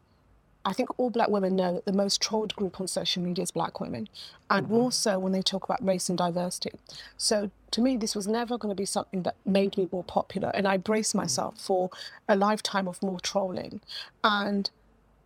I 0.65 0.73
think 0.73 0.89
all 0.99 1.11
black 1.11 1.29
women 1.29 1.55
know 1.55 1.75
that 1.75 1.85
the 1.85 1.93
most 1.93 2.21
trolled 2.21 2.55
group 2.55 2.81
on 2.81 2.87
social 2.87 3.21
media 3.21 3.43
is 3.43 3.51
black 3.51 3.79
women, 3.79 4.09
and 4.49 4.65
mm-hmm. 4.65 4.75
more 4.75 4.91
so 4.91 5.19
when 5.19 5.31
they 5.31 5.43
talk 5.43 5.63
about 5.63 5.85
race 5.85 6.09
and 6.09 6.17
diversity. 6.17 6.71
So 7.17 7.51
to 7.71 7.81
me, 7.81 7.97
this 7.97 8.15
was 8.15 8.27
never 8.27 8.57
going 8.57 8.71
to 8.71 8.75
be 8.75 8.85
something 8.85 9.21
that 9.23 9.35
made 9.45 9.77
me 9.77 9.87
more 9.91 10.03
popular, 10.03 10.51
and 10.55 10.67
I 10.67 10.77
braced 10.77 11.11
mm-hmm. 11.11 11.19
myself 11.19 11.59
for 11.59 11.91
a 12.27 12.35
lifetime 12.35 12.87
of 12.87 13.01
more 13.03 13.19
trolling. 13.19 13.81
And 14.23 14.71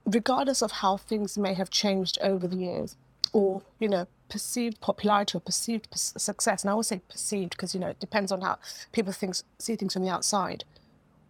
regardless 0.06 0.62
of 0.62 0.72
how 0.74 0.98
things 0.98 1.38
may 1.38 1.54
have 1.54 1.70
changed 1.70 2.18
over 2.22 2.46
the 2.46 2.58
years, 2.58 2.98
or 3.32 3.62
you 3.80 3.88
know, 3.88 4.08
perceived 4.28 4.82
popularity 4.82 5.38
or 5.38 5.42
perceived 5.42 5.88
success, 5.96 6.64
and 6.64 6.70
I 6.70 6.74
always 6.74 6.88
say 6.88 7.02
perceived 7.08 7.52
because 7.52 7.74
you 7.74 7.80
know 7.80 7.88
it 7.88 8.00
depends 8.02 8.34
on 8.34 8.42
how 8.42 8.60
people 8.92 9.14
think, 9.14 9.36
see 9.58 9.78
things 9.78 9.94
from 9.94 10.04
the 10.04 10.10
outside 10.10 10.66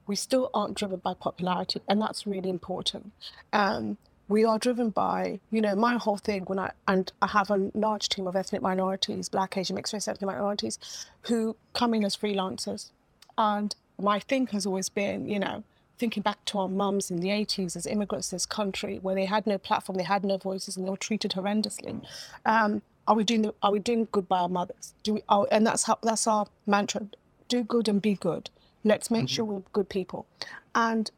we 0.09 0.15
still 0.15 0.49
aren't 0.55 0.75
driven 0.75 0.97
by 0.97 1.13
popularity, 1.13 1.79
and 1.87 2.01
that's 2.01 2.25
really 2.25 2.49
important. 2.49 3.11
Um, 3.53 3.97
we 4.27 4.43
are 4.43 4.57
driven 4.57 4.89
by, 4.89 5.39
you 5.51 5.61
know, 5.61 5.75
my 5.75 5.97
whole 5.97 6.17
thing 6.17 6.43
when 6.45 6.57
I 6.57 6.71
and 6.87 7.11
I 7.21 7.27
have 7.27 7.51
a 7.51 7.69
large 7.75 8.09
team 8.09 8.25
of 8.25 8.35
ethnic 8.35 8.63
minorities, 8.63 9.29
Black, 9.29 9.55
Asian, 9.55 9.75
mixed 9.75 9.93
race 9.93 10.07
ethnic 10.07 10.27
minorities, 10.27 10.79
who 11.27 11.55
come 11.73 11.93
in 11.93 12.03
as 12.03 12.17
freelancers, 12.17 12.89
and 13.37 13.75
my 14.01 14.19
thing 14.19 14.47
has 14.47 14.65
always 14.65 14.89
been, 14.89 15.29
you 15.29 15.39
know, 15.39 15.63
thinking 15.99 16.23
back 16.23 16.43
to 16.45 16.57
our 16.57 16.67
mums 16.67 17.11
in 17.11 17.19
the 17.19 17.29
80s 17.29 17.75
as 17.75 17.85
immigrants 17.85 18.29
to 18.29 18.35
this 18.35 18.47
country, 18.47 18.97
where 19.03 19.13
they 19.13 19.25
had 19.25 19.45
no 19.45 19.59
platform, 19.59 19.95
they 19.95 20.03
had 20.03 20.23
no 20.23 20.37
voices, 20.37 20.75
and 20.75 20.87
they 20.87 20.89
were 20.89 20.97
treated 20.97 21.31
horrendously. 21.31 22.03
Um, 22.47 22.81
are 23.07 23.15
we 23.15 23.23
doing 23.23 23.43
the, 23.43 23.53
Are 23.61 23.71
we 23.71 23.79
doing 23.79 24.07
good 24.11 24.27
by 24.27 24.39
our 24.39 24.49
mothers? 24.49 24.95
Do 25.03 25.13
we? 25.15 25.21
Are, 25.29 25.47
and 25.51 25.67
that's 25.67 25.83
how 25.83 25.99
that's 26.01 26.25
our 26.25 26.47
mantra: 26.65 27.01
do 27.47 27.63
good 27.63 27.87
and 27.87 28.01
be 28.01 28.15
good. 28.15 28.49
Let's 28.83 29.12
make 29.12 29.25
mm-hmm. 29.25 29.27
sure 29.27 29.45
we're 29.45 29.63
good 29.74 29.89
people. 29.89 30.25
And 30.74 31.12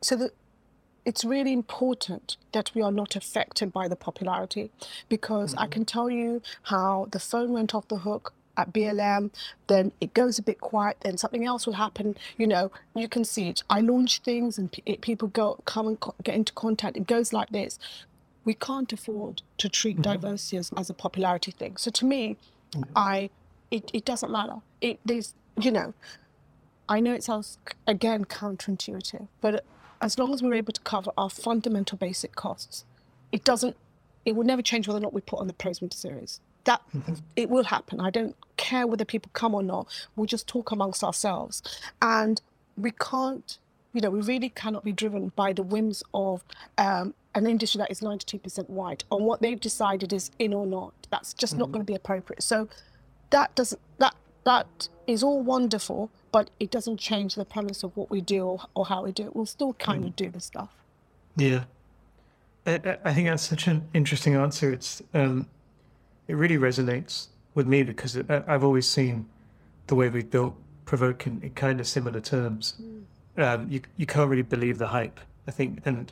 so 0.00 0.16
that 0.16 0.32
it's 1.04 1.24
really 1.24 1.52
important 1.52 2.36
that 2.52 2.70
we 2.74 2.82
are 2.82 2.92
not 2.92 3.16
affected 3.16 3.72
by 3.72 3.88
the 3.88 3.96
popularity 3.96 4.70
because 5.08 5.54
I 5.54 5.62
mm-hmm. 5.62 5.70
can 5.70 5.84
tell 5.84 6.10
you 6.10 6.42
how 6.64 7.08
the 7.10 7.18
phone 7.18 7.52
went 7.52 7.74
off 7.74 7.88
the 7.88 7.98
hook 7.98 8.34
at 8.58 8.72
BLM, 8.72 9.30
then 9.68 9.92
it 10.00 10.12
goes 10.12 10.38
a 10.38 10.42
bit 10.42 10.60
quiet, 10.60 10.98
then 11.00 11.16
something 11.16 11.46
else 11.46 11.64
will 11.64 11.74
happen. 11.74 12.16
You 12.36 12.48
know, 12.48 12.70
you 12.94 13.08
can 13.08 13.24
see 13.24 13.48
it. 13.48 13.62
I 13.70 13.80
launch 13.80 14.18
things 14.20 14.58
and 14.58 14.70
people 15.00 15.28
go 15.28 15.58
come 15.64 15.86
and 15.86 16.00
co- 16.00 16.14
get 16.24 16.34
into 16.34 16.52
contact. 16.52 16.96
It 16.96 17.06
goes 17.06 17.32
like 17.32 17.50
this. 17.50 17.78
We 18.44 18.54
can't 18.54 18.92
afford 18.92 19.42
to 19.58 19.68
treat 19.68 19.96
mm-hmm. 19.96 20.12
diversity 20.12 20.56
as, 20.56 20.70
as 20.76 20.90
a 20.90 20.94
popularity 20.94 21.52
thing. 21.52 21.76
So 21.76 21.90
to 21.92 22.04
me, 22.04 22.36
I 22.94 23.30
it, 23.70 23.90
it 23.94 24.04
doesn't 24.04 24.30
matter. 24.30 24.56
It 24.80 24.98
there's 25.04 25.34
you 25.60 25.70
know, 25.70 25.94
I 26.88 27.00
know 27.00 27.12
it 27.14 27.24
sounds 27.24 27.58
again 27.86 28.24
counterintuitive, 28.24 29.28
but 29.40 29.64
as 30.00 30.18
long 30.18 30.32
as 30.32 30.42
we're 30.42 30.54
able 30.54 30.72
to 30.72 30.80
cover 30.82 31.10
our 31.18 31.30
fundamental 31.30 31.98
basic 31.98 32.34
costs, 32.34 32.84
it 33.32 33.44
doesn't. 33.44 33.76
It 34.24 34.36
will 34.36 34.44
never 34.44 34.62
change 34.62 34.86
whether 34.86 34.98
or 34.98 35.02
not 35.02 35.14
we 35.14 35.20
put 35.20 35.38
on 35.38 35.46
the 35.46 35.52
Pros 35.52 35.80
Winter 35.80 35.96
Series. 35.96 36.40
That 36.64 36.82
it 37.36 37.48
will 37.48 37.64
happen. 37.64 38.00
I 38.00 38.10
don't 38.10 38.36
care 38.56 38.86
whether 38.86 39.04
people 39.04 39.30
come 39.32 39.54
or 39.54 39.62
not. 39.62 39.86
We'll 40.16 40.26
just 40.26 40.46
talk 40.46 40.70
amongst 40.70 41.02
ourselves, 41.02 41.62
and 42.00 42.40
we 42.76 42.92
can't. 42.92 43.58
You 43.94 44.02
know, 44.02 44.10
we 44.10 44.20
really 44.20 44.50
cannot 44.50 44.84
be 44.84 44.92
driven 44.92 45.32
by 45.34 45.54
the 45.54 45.62
whims 45.62 46.02
of 46.12 46.44
um, 46.76 47.14
an 47.34 47.46
industry 47.46 47.78
that 47.78 47.90
is 47.90 48.00
92% 48.00 48.68
white 48.68 49.02
on 49.10 49.24
what 49.24 49.40
they've 49.40 49.58
decided 49.58 50.12
is 50.12 50.30
in 50.38 50.52
or 50.52 50.66
not. 50.66 50.92
That's 51.10 51.32
just 51.32 51.56
not 51.56 51.72
going 51.72 51.84
to 51.84 51.90
be 51.90 51.94
appropriate. 51.94 52.42
So 52.42 52.68
that 53.30 53.54
doesn't 53.54 53.80
that 53.98 54.14
that 54.48 54.88
is 55.06 55.22
all 55.22 55.42
wonderful, 55.42 56.10
but 56.32 56.48
it 56.58 56.70
doesn't 56.70 56.96
change 56.98 57.34
the 57.34 57.44
premise 57.44 57.82
of 57.82 57.94
what 57.98 58.08
we 58.10 58.20
do 58.22 58.40
or, 58.46 58.60
or 58.74 58.86
how 58.86 59.04
we 59.04 59.12
do 59.12 59.24
it. 59.26 59.36
We'll 59.36 59.44
still 59.58 59.74
kind 59.74 60.04
of 60.06 60.16
do 60.16 60.30
the 60.30 60.40
stuff. 60.40 60.70
Yeah. 61.36 61.64
I, 62.66 62.96
I- 63.04 63.12
think 63.14 63.28
that's 63.28 63.42
such 63.42 63.66
an 63.66 63.86
interesting 63.92 64.34
answer. 64.34 64.72
It's 64.72 65.02
um, 65.12 65.46
it 66.28 66.34
really 66.34 66.56
resonates 66.56 67.28
with 67.54 67.66
me 67.66 67.82
because 67.82 68.16
it, 68.16 68.26
I've 68.30 68.64
always 68.64 68.88
seen 68.88 69.26
the 69.86 69.94
way 69.94 70.08
we've 70.08 70.30
built 70.30 70.54
Provoke 70.86 71.26
in, 71.26 71.42
in 71.42 71.50
kind 71.50 71.80
of 71.80 71.86
similar 71.86 72.20
terms. 72.20 72.74
Um, 73.36 73.66
you 73.70 73.82
you 73.98 74.06
can't 74.06 74.30
really 74.30 74.48
believe 74.54 74.78
the 74.78 74.86
hype. 74.88 75.20
I 75.46 75.50
think, 75.50 75.80
and 75.84 76.10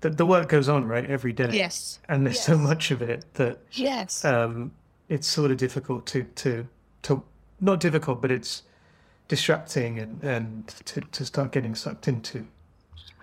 the, 0.00 0.10
the 0.10 0.26
work 0.26 0.48
goes 0.48 0.68
on 0.68 0.86
right 0.88 1.08
every 1.08 1.32
day. 1.32 1.50
Yes. 1.52 2.00
And 2.08 2.26
there's 2.26 2.40
so 2.40 2.56
much 2.58 2.90
of 2.90 3.00
it 3.02 3.24
that 3.34 3.58
Yes. 3.72 4.24
um, 4.24 4.72
it's 5.08 5.28
sort 5.28 5.50
of 5.52 5.56
difficult 5.56 6.06
to 6.06 6.24
to 6.42 6.66
to 7.02 7.22
not 7.60 7.80
difficult, 7.80 8.20
but 8.20 8.30
it's 8.30 8.62
distracting 9.28 9.98
and 9.98 10.22
and 10.22 10.68
to, 10.86 11.00
to 11.00 11.24
start 11.24 11.52
getting 11.52 11.74
sucked 11.74 12.08
into. 12.08 12.46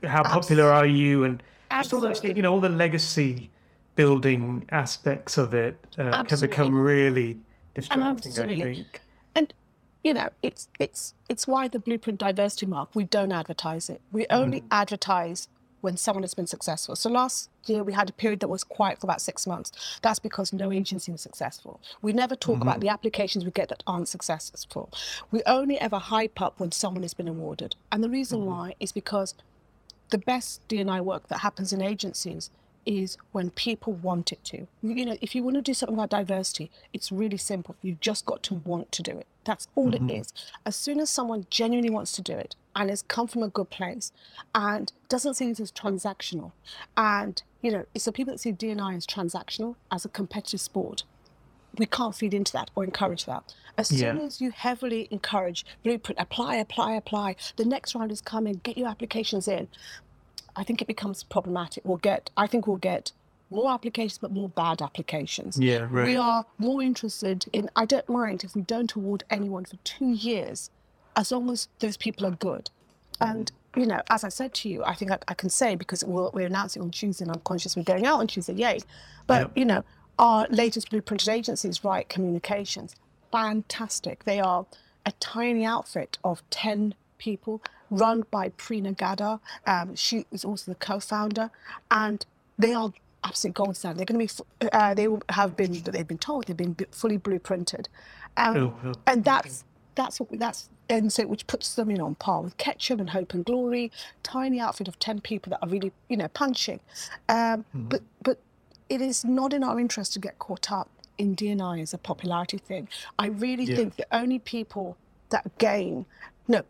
How 0.03 0.23
popular 0.23 0.71
are 0.71 0.85
you 0.85 1.23
and 1.23 1.41
just 1.71 1.93
all 1.93 1.99
those, 1.99 2.23
you 2.23 2.41
know 2.41 2.53
all 2.53 2.61
the 2.61 2.69
legacy 2.69 3.49
building 3.95 4.65
aspects 4.69 5.37
of 5.37 5.53
it 5.53 5.77
uh, 5.97 6.23
can 6.23 6.39
become 6.39 6.75
really 6.75 7.39
distracting. 7.73 8.33
I 8.33 8.55
think. 8.55 9.01
and 9.33 9.53
you 10.03 10.13
know 10.13 10.29
it's 10.43 10.67
it's 10.79 11.13
it's 11.29 11.47
why 11.47 11.67
the 11.67 11.79
blueprint 11.79 12.19
diversity 12.19 12.65
mark 12.65 12.89
we 12.93 13.03
don't 13.05 13.31
advertise 13.31 13.89
it 13.89 14.01
we 14.11 14.25
only 14.29 14.63
advertise 14.71 15.47
when 15.85 15.95
someone 15.95 16.23
has 16.23 16.33
been 16.33 16.47
successful. 16.47 16.95
So 16.95 17.09
last 17.09 17.49
year 17.67 17.83
we 17.83 17.93
had 17.93 18.09
a 18.09 18.13
period 18.13 18.39
that 18.39 18.47
was 18.47 18.63
quiet 18.63 18.99
for 18.99 19.05
about 19.05 19.21
six 19.21 19.45
months. 19.45 19.99
That's 20.01 20.19
because 20.19 20.51
no 20.51 20.71
agency 20.71 21.11
was 21.11 21.21
successful. 21.21 21.79
We 22.01 22.11
never 22.11 22.35
talk 22.35 22.61
about 22.61 22.75
mm-hmm. 22.75 22.81
the 22.81 22.89
applications 22.89 23.45
we 23.45 23.51
get 23.51 23.69
that 23.69 23.83
aren't 23.85 24.07
successful. 24.07 24.91
We 25.29 25.43
only 25.45 25.79
ever 25.79 25.99
hype 25.99 26.41
up 26.41 26.59
when 26.59 26.71
someone 26.71 27.03
has 27.03 27.13
been 27.13 27.27
awarded. 27.27 27.75
And 27.91 28.03
the 28.03 28.09
reason 28.09 28.39
mm-hmm. 28.39 28.49
why 28.49 28.75
is 28.79 28.91
because 28.91 29.35
the 30.09 30.17
best 30.17 30.67
DNI 30.67 31.01
work 31.01 31.27
that 31.27 31.39
happens 31.39 31.71
in 31.71 31.81
agencies 31.81 32.49
is 32.85 33.17
when 33.31 33.49
people 33.51 33.93
want 33.93 34.31
it 34.31 34.43
to. 34.45 34.67
You 34.81 35.05
know, 35.05 35.17
if 35.21 35.35
you 35.35 35.43
want 35.43 35.55
to 35.55 35.61
do 35.61 35.73
something 35.73 35.95
about 35.95 36.09
diversity, 36.09 36.71
it's 36.93 37.11
really 37.11 37.37
simple. 37.37 37.75
You've 37.81 37.99
just 37.99 38.25
got 38.25 38.43
to 38.43 38.55
want 38.55 38.91
to 38.93 39.03
do 39.03 39.11
it. 39.11 39.27
That's 39.43 39.67
all 39.75 39.93
it 39.93 40.01
mm-hmm. 40.01 40.21
is. 40.21 40.33
As 40.65 40.75
soon 40.75 40.99
as 40.99 41.09
someone 41.09 41.45
genuinely 41.49 41.89
wants 41.89 42.11
to 42.13 42.21
do 42.21 42.33
it 42.33 42.55
and 42.75 42.89
has 42.89 43.03
come 43.03 43.27
from 43.27 43.43
a 43.43 43.47
good 43.47 43.69
place 43.69 44.11
and 44.53 44.91
doesn't 45.09 45.35
see 45.35 45.49
it 45.49 45.59
as 45.59 45.71
transactional, 45.71 46.51
and 46.97 47.41
you 47.61 47.71
know, 47.71 47.85
it's 47.93 48.05
the 48.05 48.11
people 48.11 48.33
that 48.33 48.39
see 48.39 48.51
DNI 48.51 48.95
as 48.95 49.07
transactional 49.07 49.75
as 49.91 50.05
a 50.05 50.09
competitive 50.09 50.61
sport 50.61 51.03
we 51.77 51.85
can't 51.85 52.15
feed 52.15 52.33
into 52.33 52.51
that 52.53 52.71
or 52.75 52.83
encourage 52.83 53.25
that. 53.25 53.53
As 53.77 53.89
soon 53.89 54.17
Yeah. 54.17 54.23
as 54.23 54.39
you 54.39 54.51
heavily 54.51 55.07
encourage 55.11 55.65
blueprint, 55.83 56.19
apply, 56.19 56.55
apply, 56.55 56.93
apply, 56.93 57.35
the 57.57 57.65
next 57.65 57.95
round 57.95 58.11
is 58.11 58.21
coming, 58.21 58.61
get 58.63 58.77
your 58.77 58.87
applications 58.87 59.47
in. 59.47 59.67
I 60.55 60.63
think 60.63 60.81
it 60.81 60.87
becomes 60.87 61.23
problematic. 61.23 61.83
We'll 61.85 61.97
get, 61.97 62.29
I 62.37 62.47
think 62.47 62.67
we'll 62.67 62.77
get 62.77 63.11
more 63.49 63.71
applications, 63.71 64.17
but 64.17 64.31
more 64.31 64.49
bad 64.49 64.81
applications. 64.81 65.59
Yeah, 65.59 65.87
right. 65.89 66.05
We 66.07 66.15
are 66.15 66.45
more 66.57 66.81
interested 66.81 67.45
in, 67.53 67.69
I 67.75 67.85
don't 67.85 68.07
mind 68.09 68.43
if 68.43 68.55
we 68.55 68.61
don't 68.61 68.93
award 68.93 69.23
anyone 69.29 69.65
for 69.65 69.77
two 69.83 70.11
years, 70.13 70.69
as 71.15 71.31
long 71.31 71.49
as 71.49 71.67
those 71.79 71.97
people 71.97 72.25
are 72.25 72.31
good. 72.31 72.69
And 73.21 73.51
you 73.77 73.85
know, 73.85 74.01
as 74.09 74.23
I 74.23 74.29
said 74.29 74.53
to 74.55 74.69
you, 74.69 74.83
I 74.85 74.93
think 74.93 75.11
I, 75.11 75.17
I 75.27 75.33
can 75.33 75.49
say 75.49 75.75
because 75.75 76.03
we're, 76.03 76.29
we're 76.29 76.47
announcing 76.47 76.81
on 76.81 76.91
Tuesday 76.91 77.25
and 77.25 77.31
I'm 77.33 77.41
conscious 77.41 77.75
we're 77.75 77.83
going 77.83 78.05
out 78.05 78.19
on 78.19 78.27
Tuesday, 78.27 78.53
yay. 78.53 78.79
But, 79.27 79.41
Yep. 79.41 79.51
you 79.55 79.65
know, 79.65 79.83
our 80.17 80.47
latest 80.49 80.91
blueprinted 80.91 81.29
agencies, 81.29 81.83
Riot 81.83 82.07
Communications, 82.07 82.95
fantastic. 83.31 84.23
They 84.23 84.39
are 84.39 84.65
a 85.05 85.11
tiny 85.19 85.65
outfit 85.65 86.17
of 86.23 86.41
10 86.51 86.95
people 87.17 87.61
run 87.89 88.23
by 88.31 88.49
Preena 88.49 88.95
Gadher. 88.95 89.39
Um, 89.65 89.95
she 89.95 90.25
is 90.31 90.43
also 90.45 90.71
the 90.71 90.75
co-founder 90.75 91.51
and 91.91 92.25
they 92.57 92.73
are 92.73 92.91
absolute 93.23 93.53
gold 93.55 93.75
standard. 93.77 93.99
They're 93.99 94.05
going 94.15 94.27
to 94.27 94.43
be, 94.61 94.69
uh, 94.71 94.93
they 94.93 95.07
have 95.29 95.55
been, 95.55 95.81
they've 95.83 96.07
been 96.07 96.17
told, 96.17 96.45
they've 96.47 96.55
been 96.57 96.75
fully 96.91 97.17
blueprinted. 97.17 97.87
Um, 98.37 98.57
Oh, 98.57 98.73
oh, 98.85 98.93
and 99.07 99.23
that's 99.23 99.63
that's 99.95 100.19
what 100.19 100.29
that's 100.37 100.69
and 100.89 101.11
so 101.11 101.25
which 101.25 101.47
puts 101.47 101.73
them 101.75 101.89
in 101.89 102.01
on 102.01 102.15
par 102.15 102.41
with 102.41 102.57
Ketchum 102.57 102.99
and 102.99 103.09
Hope 103.11 103.33
and 103.33 103.45
Glory, 103.45 103.91
tiny 104.23 104.59
outfit 104.59 104.89
of 104.89 104.99
ten 104.99 105.21
people 105.21 105.51
that 105.51 105.59
are 105.61 105.69
really 105.69 105.93
you 106.09 106.17
know 106.17 106.27
punching, 106.27 106.81
um, 107.29 107.63
but 107.73 108.01
but 108.21 108.37
it 108.89 108.99
is 109.01 109.23
not 109.23 109.53
in 109.53 109.63
our 109.63 109.79
interest 109.79 110.11
to 110.13 110.19
get 110.19 110.37
caught 110.37 110.69
up 110.71 110.89
in 111.17 111.33
DNI 111.35 111.81
as 111.81 111.93
a 111.93 111.97
popularity 111.97 112.57
thing. 112.57 112.89
I 113.17 113.27
really 113.27 113.63
Yeah. 113.63 113.77
think 113.77 113.95
the 113.95 114.05
only 114.11 114.37
people 114.39 114.97
that 115.29 115.57
gain 115.57 116.05
no. 116.47 116.63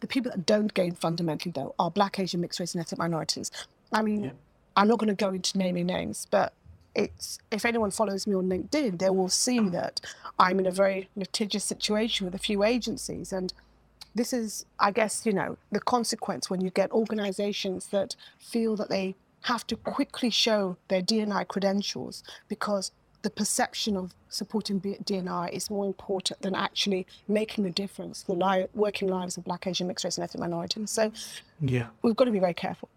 The 0.00 0.06
people 0.06 0.32
that 0.32 0.46
don't 0.46 0.72
gain 0.72 0.94
fundamentally, 0.94 1.52
though, 1.52 1.74
are 1.78 1.90
Black, 1.90 2.18
Asian, 2.18 2.40
mixed 2.40 2.58
race, 2.58 2.74
and 2.74 2.80
ethnic 2.80 2.98
minorities. 2.98 3.50
I 3.92 4.02
mean, 4.02 4.32
I'm 4.76 4.88
not 4.88 4.98
going 4.98 5.08
to 5.08 5.14
go 5.14 5.30
into 5.30 5.58
naming 5.58 5.86
names, 5.86 6.26
but 6.30 6.52
it's 6.94 7.38
if 7.50 7.64
anyone 7.64 7.90
follows 7.90 8.26
me 8.26 8.34
on 8.34 8.48
LinkedIn, 8.48 8.98
they 8.98 9.10
will 9.10 9.28
see 9.28 9.60
that 9.68 10.00
I'm 10.38 10.58
in 10.58 10.66
a 10.66 10.70
very 10.70 11.08
litigious 11.16 11.64
situation 11.64 12.24
with 12.24 12.34
a 12.34 12.38
few 12.38 12.64
agencies, 12.64 13.32
and 13.32 13.52
this 14.14 14.32
is, 14.32 14.64
I 14.78 14.90
guess, 14.90 15.24
you 15.24 15.32
know, 15.32 15.56
the 15.70 15.80
consequence 15.80 16.50
when 16.50 16.60
you 16.60 16.70
get 16.70 16.90
organizations 16.90 17.88
that 17.88 18.16
feel 18.38 18.74
that 18.76 18.88
they 18.88 19.14
have 19.42 19.66
to 19.68 19.76
quickly 19.76 20.30
show 20.30 20.76
their 20.88 21.00
DNI 21.00 21.46
credentials 21.46 22.22
because 22.48 22.90
the 23.22 23.30
perception 23.30 23.96
of 23.96 24.14
supporting 24.28 24.80
DNI 24.80 25.50
is 25.52 25.68
more 25.70 25.84
important 25.86 26.40
than 26.42 26.54
actually 26.54 27.06
making 27.28 27.66
a 27.66 27.70
difference 27.70 28.22
for 28.22 28.34
li- 28.36 28.66
working 28.74 29.08
lives 29.08 29.36
of 29.36 29.44
Black, 29.44 29.66
Asian, 29.66 29.86
mixed 29.88 30.04
race, 30.04 30.16
and 30.16 30.24
ethnic 30.24 30.40
minorities. 30.40 30.90
So 30.90 31.12
yeah. 31.60 31.88
we've 32.02 32.16
got 32.16 32.24
to 32.24 32.30
be 32.30 32.38
very 32.38 32.54
careful. 32.54 32.88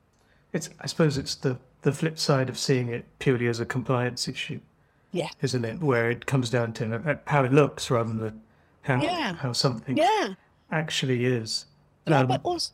It's. 0.54 0.70
I 0.80 0.88
suppose 0.88 1.18
it's 1.18 1.36
the 1.36 1.58
the 1.82 1.92
flip 1.92 2.18
side 2.18 2.48
of 2.50 2.58
seeing 2.58 2.88
it 2.88 3.06
purely 3.20 3.48
as 3.48 3.60
a 3.60 3.66
compliance 3.66 4.28
issue, 4.30 4.62
Yeah. 5.12 5.28
isn't 5.42 5.66
it? 5.66 5.82
Where 5.82 6.10
it 6.10 6.26
comes 6.26 6.50
down 6.50 6.72
to 6.74 6.96
uh, 6.96 7.16
how 7.28 7.44
it 7.44 7.52
looks 7.52 7.92
rather 7.92 8.14
than 8.14 8.42
how 8.84 9.02
Yeah. 9.02 9.34
how 9.36 9.52
something 9.52 9.98
Yeah. 9.98 10.36
actually 10.72 11.26
is. 11.26 11.66
Yeah, 12.08 12.20
Um, 12.20 12.28
but 12.28 12.42
also, 12.44 12.72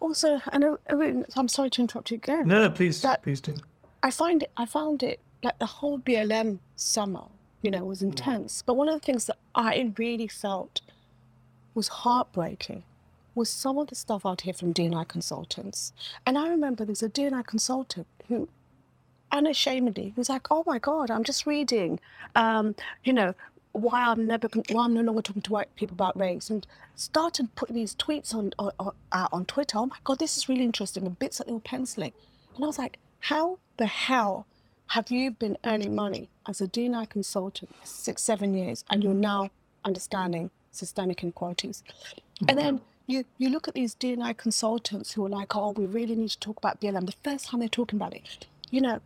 also, 0.00 0.40
I 0.52 0.58
know. 0.58 0.78
I 0.88 1.24
I'm 1.36 1.48
sorry 1.48 1.68
to 1.70 1.80
interrupt 1.82 2.10
you 2.10 2.16
again. 2.16 2.46
no, 2.48 2.60
no, 2.62 2.70
please, 2.70 3.04
please 3.22 3.40
do. 3.40 3.54
I 4.02 4.10
find 4.10 4.42
it. 4.44 4.50
I 4.56 4.64
found 4.64 5.02
it 5.02 5.20
like 5.42 5.58
the 5.58 5.66
whole 5.66 5.98
BLM 5.98 6.58
summer, 6.76 7.24
you 7.62 7.70
know, 7.70 7.84
was 7.84 8.02
intense. 8.02 8.62
But 8.64 8.74
one 8.74 8.88
of 8.88 8.94
the 8.94 9.04
things 9.04 9.26
that 9.26 9.38
I 9.54 9.92
really 9.96 10.28
felt 10.28 10.80
was 11.74 11.88
heartbreaking 11.88 12.82
was 13.34 13.48
some 13.48 13.78
of 13.78 13.86
the 13.88 13.94
stuff 13.94 14.26
out 14.26 14.42
here 14.42 14.54
from 14.54 14.74
DNI 14.74 15.06
consultants. 15.08 15.92
And 16.26 16.36
I 16.36 16.48
remember 16.48 16.84
there's 16.84 17.02
a 17.02 17.08
DNI 17.08 17.46
consultant 17.46 18.06
who 18.28 18.48
unashamedly 19.32 20.12
was 20.16 20.28
like, 20.28 20.48
"Oh 20.50 20.64
my 20.66 20.78
God, 20.78 21.10
I'm 21.10 21.24
just 21.24 21.46
reading, 21.46 22.00
um, 22.34 22.74
you 23.04 23.12
know, 23.12 23.34
why 23.72 24.06
I'm 24.08 24.26
never, 24.26 24.48
why 24.70 24.84
I'm 24.84 24.94
no 24.94 25.02
longer 25.02 25.22
talking 25.22 25.42
to 25.42 25.52
white 25.52 25.74
people 25.76 25.94
about 25.94 26.18
race," 26.18 26.50
and 26.50 26.66
started 26.96 27.54
putting 27.54 27.76
these 27.76 27.94
tweets 27.94 28.34
on 28.34 28.52
on, 28.58 28.72
on, 28.80 28.92
uh, 29.12 29.28
on 29.32 29.44
Twitter. 29.44 29.78
Oh 29.78 29.86
my 29.86 29.96
God, 30.04 30.18
this 30.18 30.36
is 30.36 30.48
really 30.48 30.64
interesting. 30.64 31.04
The 31.04 31.10
bits 31.10 31.38
that 31.38 31.46
they 31.46 31.52
were 31.52 31.60
penciling, 31.60 32.12
and 32.56 32.64
I 32.64 32.66
was 32.66 32.78
like, 32.78 32.98
"How 33.20 33.58
the 33.76 33.86
hell 33.86 34.46
have 34.90 35.10
you 35.10 35.30
been 35.30 35.56
earning 35.64 35.94
money 35.94 36.28
as 36.48 36.60
a 36.60 36.66
DNI 36.66 37.08
consultant 37.08 37.74
for 37.74 37.86
six, 37.86 38.22
seven 38.22 38.54
years, 38.54 38.84
and 38.90 39.02
you're 39.02 39.14
now 39.14 39.50
understanding 39.84 40.50
systemic 40.72 41.22
inequalities?" 41.22 41.82
And 42.48 42.58
then 42.58 42.80
you, 43.10 43.24
you 43.38 43.50
look 43.50 43.68
at 43.68 43.74
these 43.74 43.94
DNI 43.94 44.36
consultants 44.36 45.12
who 45.12 45.26
are 45.26 45.28
like, 45.28 45.56
oh, 45.56 45.72
we 45.72 45.84
really 45.84 46.14
need 46.14 46.30
to 46.30 46.38
talk 46.38 46.56
about 46.56 46.80
BLM. 46.80 47.06
The 47.06 47.14
first 47.24 47.46
time 47.46 47.60
they're 47.60 47.68
talking 47.68 47.98
about 47.98 48.14
it, 48.14 48.46
you 48.70 48.80
know, 48.80 49.00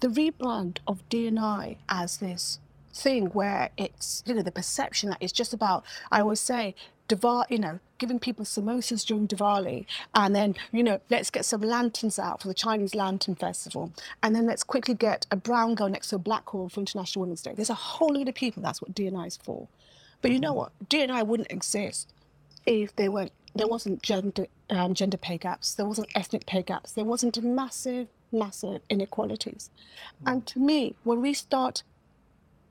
the 0.00 0.08
rebrand 0.08 0.78
of 0.86 1.06
DNI 1.08 1.76
as 1.88 2.18
this 2.18 2.58
thing 2.92 3.26
where 3.26 3.70
it's, 3.76 4.22
you 4.26 4.34
know, 4.34 4.42
the 4.42 4.52
perception 4.52 5.10
that 5.10 5.18
it's 5.20 5.32
just 5.32 5.52
about, 5.52 5.84
I 6.12 6.20
always 6.20 6.40
say, 6.40 6.74
Diwali, 7.08 7.44
you 7.50 7.58
know, 7.58 7.80
giving 7.98 8.18
people 8.18 8.44
samosas 8.44 9.04
during 9.04 9.28
Diwali, 9.28 9.86
and 10.14 10.34
then, 10.34 10.54
you 10.72 10.82
know, 10.82 11.00
let's 11.10 11.30
get 11.30 11.44
some 11.44 11.60
lanterns 11.60 12.18
out 12.18 12.40
for 12.42 12.48
the 12.48 12.54
Chinese 12.54 12.94
Lantern 12.94 13.34
Festival, 13.34 13.92
and 14.22 14.34
then 14.34 14.46
let's 14.46 14.64
quickly 14.64 14.94
get 14.94 15.26
a 15.30 15.36
brown 15.36 15.74
girl 15.74 15.88
next 15.88 16.08
to 16.08 16.16
a 16.16 16.18
black 16.18 16.46
girl 16.46 16.68
for 16.68 16.80
International 16.80 17.22
Women's 17.22 17.42
Day. 17.42 17.52
There's 17.54 17.70
a 17.70 17.74
whole 17.74 18.14
lot 18.14 18.28
of 18.28 18.34
people 18.34 18.62
that's 18.62 18.80
what 18.80 18.94
DNI 18.94 19.26
is 19.26 19.36
for. 19.36 19.68
But 20.22 20.30
you 20.30 20.40
know 20.40 20.54
what? 20.54 20.72
DNI 20.88 21.26
wouldn't 21.26 21.52
exist 21.52 22.12
if 22.66 22.96
there 22.96 23.10
weren't 23.10 23.32
there 23.54 23.68
wasn't 23.68 24.02
gender 24.02 24.46
um, 24.70 24.94
gender 24.94 25.16
pay 25.16 25.38
gaps, 25.38 25.74
there 25.74 25.86
wasn't 25.86 26.08
ethnic 26.14 26.46
pay 26.46 26.62
gaps, 26.62 26.92
there 26.92 27.04
wasn't 27.04 27.42
massive 27.42 28.08
massive 28.32 28.80
inequalities. 28.88 29.70
And 30.26 30.46
to 30.46 30.58
me, 30.58 30.96
when 31.04 31.20
we 31.20 31.34
start 31.34 31.82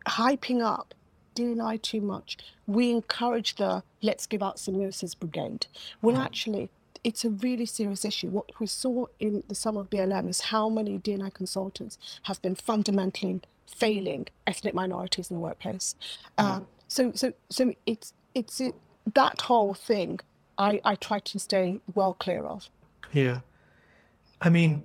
hyping 0.08 0.62
up 0.62 0.94
DNI 1.36 1.82
too 1.82 2.02
much, 2.02 2.38
we 2.68 2.92
encourage 2.92 3.56
the 3.56 3.84
let's 4.02 4.26
give 4.26 4.44
out 4.44 4.58
samosas 4.58 5.18
brigade. 5.18 5.68
When 6.02 6.16
actually 6.16 6.70
it's 7.04 7.26
a 7.26 7.30
really 7.30 7.66
serious 7.66 8.06
issue. 8.06 8.30
What 8.30 8.50
we 8.60 8.68
saw 8.68 9.08
in 9.20 9.44
the 9.48 9.56
summer 9.56 9.82
of 9.82 9.90
BLM 9.90 10.30
is 10.30 10.42
how 10.42 10.70
many 10.70 11.00
DNI 11.00 11.34
consultants 11.34 11.98
have 12.24 12.42
been 12.42 12.56
fundamentally 12.56 13.42
failing 13.68 14.28
ethnic 14.48 14.74
minorities 14.74 15.30
in 15.30 15.36
the 15.36 15.42
workplace. 15.42 15.96
Um, 16.38 16.68
so, 16.88 17.12
so, 17.14 17.34
so 17.50 17.74
it's 17.86 18.14
it's 18.36 18.62
it, 18.62 18.76
that 19.14 19.42
whole 19.42 19.74
thing. 19.74 20.20
I, 20.58 20.80
I 20.86 20.96
try 20.96 21.20
to 21.20 21.40
stay 21.40 21.80
well 21.96 22.14
clear 22.14 22.44
of. 22.46 22.70
Yeah. 23.12 23.40
I 24.42 24.50
mean, 24.50 24.84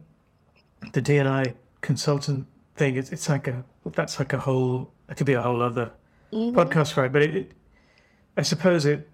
the 0.93 1.03
DNI 1.03 1.55
consultant 1.83 2.47
thing, 2.77 2.97
it's, 2.97 3.13
it's 3.13 3.29
like 3.29 3.49
a, 3.49 3.65
that's 3.85 4.19
like 4.19 4.33
a 4.33 4.39
whole, 4.39 4.91
it 5.09 5.17
could 5.17 5.27
be 5.27 5.35
a 5.35 5.43
whole 5.43 5.63
other 5.63 5.91
podcast, 6.33 6.97
right? 6.97 7.13
But 7.13 7.23
it, 7.23 7.35
it, 7.37 7.53
I 8.37 8.43
suppose 8.43 8.85
it, 8.87 9.09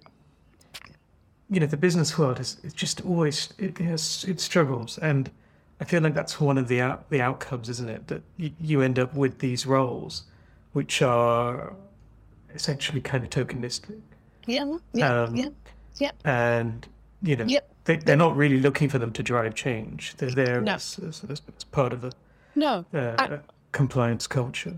you 1.51 1.61
know, 1.61 1.67
the 1.67 1.77
business 1.77 2.19
world 2.19 2.41
is 2.41 2.59
it's 2.65 2.75
just 2.75 3.01
always, 3.05 3.53
it, 3.59 3.79
has, 3.79 4.25
it 4.29 4.41
struggles. 4.41 4.99
And 4.99 5.31
I 5.81 5.85
feel 5.85 6.03
like 6.03 6.15
that's 6.15 6.41
one 6.41 6.59
of 6.59 6.69
the 6.69 6.81
out, 6.81 7.11
the 7.11 7.21
outcomes, 7.21 7.69
isn't 7.69 7.89
it? 7.89 8.07
That 8.09 8.23
you, 8.37 8.51
you 8.61 8.81
end 8.83 8.99
up 8.99 9.15
with 9.15 9.39
these 9.39 9.67
roles, 9.67 10.25
which 10.73 11.03
are 11.03 11.75
essentially 12.55 13.01
kind 13.01 13.25
of 13.25 13.31
tokenistic. 13.31 14.01
Yeah, 14.47 14.77
yeah, 14.93 15.23
Um, 15.23 15.35
yeah, 15.37 15.49
yeah. 15.99 16.11
and 16.25 16.87
you 17.23 17.37
know 17.37 17.45
Yep. 17.47 17.71
they, 17.85 17.97
they're 17.97 18.17
not 18.17 18.37
really 18.37 18.61
looking 18.61 18.91
for 18.91 18.99
them 18.99 19.11
to 19.13 19.23
drive 19.23 19.55
change 19.55 20.15
they're 20.17 20.31
there 20.31 20.61
No. 20.61 20.75
as, 20.75 20.99
as, 20.99 21.25
as 21.31 21.41
part 21.73 21.95
of 21.95 22.05
a, 22.05 22.13
No, 22.55 22.85
uh, 22.93 23.15
I- 23.19 23.25
a 23.27 23.39
compliance 23.73 24.27
culture 24.27 24.77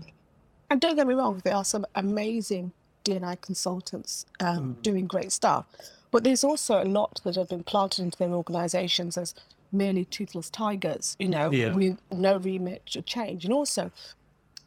And 0.69 0.81
don't 0.81 0.95
get 0.95 1.07
me 1.07 1.13
wrong, 1.13 1.41
there 1.43 1.55
are 1.55 1.63
some 1.65 1.85
amazing 1.95 2.71
DNI 3.05 3.39
consultants 3.41 4.25
um, 4.39 4.77
doing 4.81 5.07
great 5.07 5.31
stuff. 5.31 5.65
But 6.11 6.23
there's 6.23 6.43
also 6.43 6.81
a 6.81 6.85
lot 6.85 7.21
that 7.23 7.35
have 7.35 7.49
been 7.49 7.63
planted 7.63 8.03
into 8.03 8.17
their 8.17 8.29
organizations 8.31 9.17
as 9.17 9.33
merely 9.71 10.05
toothless 10.05 10.49
tigers, 10.49 11.15
you 11.19 11.27
know, 11.29 11.51
Yeah. 11.51 11.73
with 11.73 11.97
no 12.11 12.37
remit 12.37 12.85
to 12.87 13.01
change. 13.01 13.43
And 13.45 13.53
also, 13.53 13.91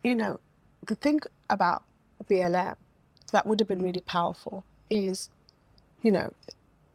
you 0.02 0.14
know, 0.14 0.40
the 0.86 0.94
thing 0.94 1.20
about 1.48 1.82
BLM 2.28 2.76
that 3.32 3.46
would 3.46 3.60
have 3.60 3.68
been 3.68 3.82
really 3.82 4.00
powerful 4.00 4.64
is, 4.90 5.30
you 6.02 6.10
know, 6.12 6.32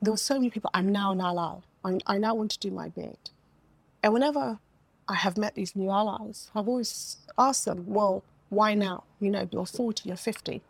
there 0.02 0.12
were 0.14 0.18
so 0.18 0.36
many 0.36 0.50
people, 0.50 0.70
I'm 0.74 0.92
now 0.92 1.12
an 1.12 1.22
ally. 1.22 1.58
I, 1.84 2.00
I 2.06 2.18
now 2.18 2.36
want 2.36 2.52
to 2.52 2.60
do 2.60 2.72
my 2.72 2.90
bit. 2.90 3.30
And 4.04 4.14
whenever 4.14 4.60
I 5.08 5.16
have 5.16 5.38
met 5.38 5.56
these 5.56 5.76
new 5.76 5.90
allies, 5.90 6.50
I've 6.56 6.68
always 6.68 7.18
asked 7.38 7.66
them, 7.66 7.86
well, 7.88 8.24
why 8.50 8.74
now? 8.74 9.04
You 9.20 9.30
know, 9.32 9.48
you're 9.52 9.66
40, 9.66 10.08
you're 10.10 10.18
50. 10.18 10.62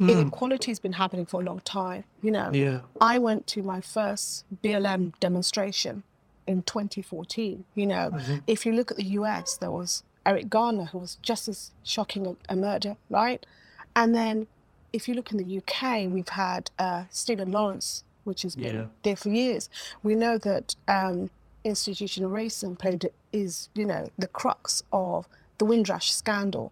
Inequality 0.00 0.70
has 0.70 0.78
been 0.78 0.92
happening 0.92 1.26
for 1.26 1.40
a 1.40 1.44
long 1.44 1.60
time. 1.60 2.04
You 2.22 2.30
know, 2.30 2.50
yeah 2.52 2.80
I 3.00 3.18
went 3.18 3.46
to 3.48 3.62
my 3.62 3.80
first 3.80 4.44
BLM 4.62 5.12
demonstration 5.18 6.04
in 6.46 6.62
2014. 6.62 7.64
You 7.74 7.86
know, 7.86 8.16
if 8.46 8.64
you 8.64 8.72
look 8.72 8.92
at 8.92 8.96
the 8.96 9.04
US, 9.20 9.56
there 9.56 9.72
was 9.72 10.04
Eric 10.24 10.48
Garner, 10.48 10.84
who 10.84 10.98
was 10.98 11.16
just 11.22 11.48
as 11.48 11.72
shocking 11.82 12.26
a, 12.28 12.36
a 12.48 12.54
murder, 12.56 12.96
right? 13.10 13.44
And 13.96 14.14
then 14.14 14.46
if 14.92 15.08
you 15.08 15.14
look 15.14 15.32
in 15.32 15.38
the 15.38 15.58
UK, 15.58 16.08
we've 16.12 16.28
had 16.28 16.70
uh, 16.78 17.04
Stephen 17.10 17.50
Lawrence, 17.50 18.04
which 18.22 18.42
has 18.42 18.54
been 18.54 18.74
Yeah. 18.76 18.84
there 19.02 19.16
for 19.16 19.30
years. 19.30 19.68
We 20.04 20.14
know 20.14 20.38
that 20.38 20.76
um, 20.86 21.30
institutional 21.64 22.30
racism 22.30 22.78
played 22.78 23.10
is, 23.32 23.68
you 23.74 23.84
know, 23.84 24.08
the 24.16 24.28
crux 24.28 24.82
of 24.92 25.26
the 25.58 25.64
Windrush 25.64 26.12
scandal. 26.12 26.70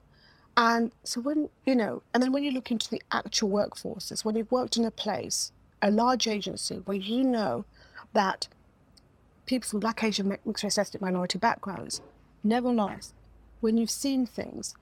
And 0.56 0.92
so 1.04 1.20
when, 1.20 1.50
you 1.66 1.74
know, 1.74 2.02
and 2.14 2.22
then 2.22 2.32
when 2.32 2.42
you 2.42 2.50
look 2.50 2.70
into 2.70 2.88
the 2.88 3.02
actual 3.12 3.50
workforces, 3.50 4.24
when 4.24 4.36
you've 4.36 4.50
worked 4.50 4.76
in 4.76 4.84
a 4.84 4.90
place, 4.90 5.52
a 5.82 5.90
large 5.90 6.26
agency 6.26 6.76
where 6.84 6.96
you 6.96 7.22
know 7.22 7.64
that 8.14 8.48
people 9.44 9.68
from 9.68 9.80
black, 9.80 10.02
Asian, 10.02 10.28
mixed 10.28 10.64
race, 10.64 10.78
ethnic 10.78 11.02
minority 11.02 11.38
backgrounds, 11.38 12.00
never 12.42 12.72
nevertheless, 12.72 13.12
when 13.60 13.76
you've 13.76 13.90
seen 13.90 14.26
things 14.26 14.74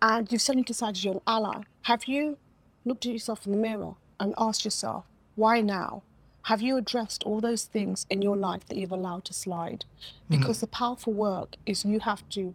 and 0.00 0.30
you've 0.32 0.40
suddenly 0.40 0.64
decided 0.64 1.04
you're 1.04 1.14
an 1.14 1.20
ally, 1.26 1.62
have 1.82 2.04
you 2.04 2.38
looked 2.84 3.04
at 3.06 3.12
yourself 3.12 3.46
in 3.46 3.52
the 3.52 3.58
mirror 3.58 3.94
and 4.18 4.34
asked 4.38 4.64
yourself, 4.64 5.04
why 5.34 5.60
now? 5.60 6.02
Have 6.46 6.60
you 6.60 6.76
addressed 6.76 7.22
all 7.22 7.40
those 7.40 7.64
things 7.64 8.06
in 8.10 8.20
your 8.20 8.36
life 8.36 8.66
that 8.66 8.76
you've 8.76 8.90
allowed 8.90 9.24
to 9.26 9.34
slide? 9.34 9.84
Mm-hmm. 10.30 10.40
Because 10.40 10.60
the 10.60 10.66
powerful 10.66 11.12
work 11.12 11.56
is 11.66 11.84
you 11.84 12.00
have 12.00 12.28
to 12.30 12.54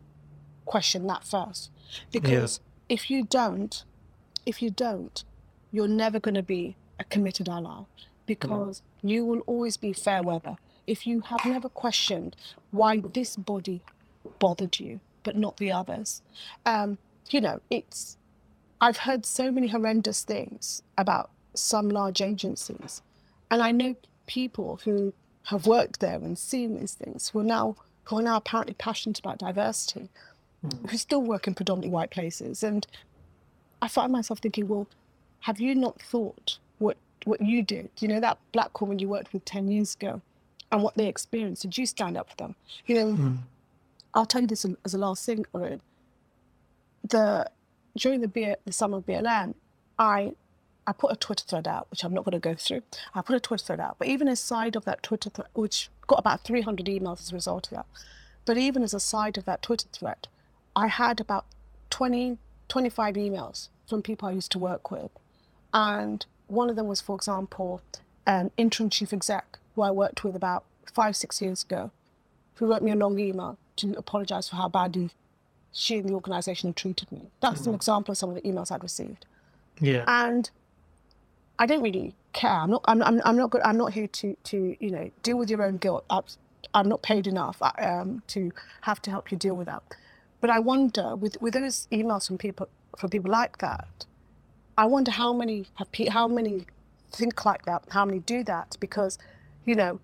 question 0.68 1.08
that 1.08 1.24
first. 1.24 1.72
Because 2.12 2.60
if 2.90 3.10
you 3.10 3.24
don't, 3.24 3.84
if 4.46 4.62
you 4.62 4.70
don't, 4.70 5.24
you're 5.72 5.88
never 5.88 6.20
going 6.20 6.36
to 6.36 6.44
be 6.44 6.76
a 7.00 7.04
committed 7.04 7.50
ally 7.50 7.84
because 8.26 8.82
you 9.02 9.26
will 9.26 9.40
always 9.42 9.78
be 9.78 9.94
fair 9.94 10.22
weather. 10.22 10.58
If 10.86 11.08
you 11.08 11.22
have 11.22 11.46
never 11.46 11.70
questioned 11.70 12.36
why 12.72 13.02
this 13.14 13.36
body 13.36 13.82
bothered 14.40 14.80
you 14.80 15.00
but 15.24 15.36
not 15.36 15.58
the 15.58 15.72
others, 15.72 16.22
um, 16.66 16.98
you 17.30 17.42
know, 17.42 17.62
it's. 17.70 18.18
I've 18.80 18.98
heard 18.98 19.26
so 19.26 19.52
many 19.52 19.68
horrendous 19.68 20.24
things 20.24 20.84
about 20.98 21.32
some 21.56 21.90
large 21.90 22.22
agencies, 22.22 23.02
and 23.50 23.62
I 23.62 23.72
know 23.72 23.96
people 24.28 24.80
who 24.84 25.14
have 25.46 25.66
worked 25.66 26.00
there 26.00 26.16
and 26.16 26.38
seen 26.38 26.80
these 26.80 26.94
things 26.94 27.30
who 27.30 27.40
are 27.40 27.44
now 27.44 27.76
who 28.06 28.18
are 28.20 28.22
now 28.22 28.38
apparently 28.38 28.74
passionate 28.74 29.20
about 29.20 29.40
diversity, 29.40 30.10
who 30.90 30.98
still 30.98 31.22
work 31.22 31.48
in 31.48 31.54
predominantly 31.54 31.92
white 31.92 32.12
places, 32.12 32.64
and 32.64 32.86
I 33.82 33.88
find 33.88 34.12
myself 34.12 34.40
thinking, 34.40 34.68
well, 34.68 34.88
have 35.42 35.60
you 35.60 35.76
not 35.76 36.02
thought 36.02 36.58
what 36.80 36.98
what 37.26 37.42
you 37.42 37.62
did? 37.62 37.90
You 38.00 38.08
know, 38.08 38.20
that 38.20 38.40
black 38.52 38.82
woman 38.82 39.00
you 39.00 39.08
worked 39.08 39.34
with 39.34 39.46
ten 39.46 39.70
years 39.70 39.96
ago, 39.96 40.22
and 40.72 40.84
what 40.84 40.96
they 40.96 41.08
experienced. 41.08 41.62
Did 41.62 41.78
you 41.78 41.86
stand 41.86 42.18
up 42.18 42.30
for 42.30 42.36
them? 42.38 42.56
You 42.86 42.96
know, 42.96 43.12
hmm. 43.14 43.36
I'll 44.14 44.26
tell 44.26 44.42
you 44.42 44.48
this 44.48 44.66
as 44.84 44.94
a 44.94 44.98
last 44.98 45.26
thing. 45.26 45.46
The 47.08 47.50
during 47.96 48.22
the 48.22 48.28
B, 48.28 48.54
the 48.66 48.72
summer 48.74 48.98
of 48.98 49.06
BLM, 49.06 49.54
I 49.98 50.34
I 50.88 50.94
put 50.94 51.12
a 51.12 51.16
Twitter 51.16 51.44
thread 51.46 51.68
out, 51.68 51.88
which 51.92 52.04
I'm 52.04 52.14
not 52.14 52.24
going 52.24 52.34
to 52.34 52.40
go 52.40 52.56
through. 52.56 52.82
I 53.14 53.22
put 53.22 53.36
a 53.36 53.40
Twitter 53.40 53.66
thread 53.66 53.80
out, 53.82 53.98
but 54.00 54.08
even 54.08 54.28
aside 54.28 54.76
of 54.76 54.86
that 54.86 55.04
Twitter 55.04 55.30
thread, 55.30 55.50
which 55.54 55.90
got 56.08 56.20
about 56.20 56.46
300 56.46 56.86
emails 56.86 57.20
as 57.20 57.32
a 57.32 57.36
result 57.36 57.68
of 57.68 57.78
that, 57.78 57.86
but 58.46 58.58
even 58.58 58.82
as 58.84 58.94
a 58.94 59.00
side 59.00 59.38
of 59.38 59.44
that 59.46 59.62
Twitter 59.62 59.90
thread, 59.92 60.30
I 60.78 60.88
had 60.88 61.20
about 61.20 61.46
20, 61.90 62.38
25 62.68 63.16
emails 63.16 63.70
from 63.88 64.04
people 64.04 64.30
I 64.30 64.34
used 64.34 64.52
to 64.52 64.60
work 64.60 64.92
with. 64.92 65.10
And 65.74 66.24
one 66.46 66.70
of 66.70 66.76
them 66.76 66.86
was, 66.86 67.02
for 67.02 67.16
example, 67.16 67.82
an 68.28 68.52
interim 68.58 68.92
chief 68.92 69.12
exec 69.12 69.58
who 69.74 69.82
I 69.82 69.90
worked 69.90 70.24
with 70.24 70.36
about 70.36 70.66
five, 70.94 71.16
six 71.16 71.42
years 71.42 71.64
ago, 71.64 71.90
who 72.56 72.68
wrote 72.68 72.84
me 72.84 72.92
a 72.92 72.96
long 72.96 73.18
email 73.18 73.58
to 73.78 73.96
apologize 73.98 74.50
for 74.50 74.58
how 74.58 74.70
badly 74.70 75.10
she 75.74 75.98
and 75.98 76.08
the 76.10 76.14
organization 76.14 76.70
had 76.70 76.76
treated 76.76 77.12
me. 77.12 77.32
That's 77.42 77.66
an 77.66 77.74
example 77.74 78.12
of 78.12 78.18
some 78.20 78.30
of 78.30 78.36
the 78.36 78.42
emails 78.42 78.72
I'd 78.72 78.84
received. 78.84 79.26
Yeah. 79.82 80.04
And 80.08 80.50
I 81.58 81.66
don't 81.66 81.82
really 81.82 82.14
care. 82.34 82.52
I'm 82.52 82.70
not. 82.70 82.84
I'm. 82.86 83.02
I'm, 83.02 83.20
I'm 83.26 83.36
not. 83.36 83.50
Good, 83.50 83.62
I'm 83.64 83.78
not 83.78 83.94
here 83.94 84.08
to. 84.08 84.36
To 84.46 84.76
you 84.80 84.92
know, 84.92 85.12
deal 85.24 85.38
with 85.38 85.50
your 85.50 85.64
own 85.64 85.78
guilt. 85.78 86.06
I'm, 86.10 86.24
I'm 86.74 86.90
not 86.90 87.02
paid 87.02 87.28
enough 87.28 87.62
um, 87.80 88.24
to 88.28 88.52
have 88.82 89.02
to 89.04 89.12
help 89.12 89.32
you 89.32 89.38
deal 89.38 89.56
with 89.56 89.68
that. 89.68 89.84
But 90.42 90.50
I 90.50 90.60
wonder, 90.60 91.16
with 91.16 91.42
with 91.42 91.54
those 91.54 91.88
emails 91.92 92.28
from 92.28 92.38
people 92.38 92.70
from 92.98 93.10
people 93.10 93.32
like 93.32 93.58
that, 93.60 94.06
I 94.78 94.86
wonder 94.86 95.12
how 95.12 95.34
many 95.34 95.66
have 95.76 95.92
pe- 95.92 96.10
how 96.10 96.28
many 96.28 96.66
think 97.12 97.46
like 97.46 97.66
that, 97.66 97.86
how 97.90 98.06
many 98.06 98.20
do 98.20 98.44
that, 98.44 98.78
because, 98.80 99.18
you 99.66 99.76
know, 99.76 100.00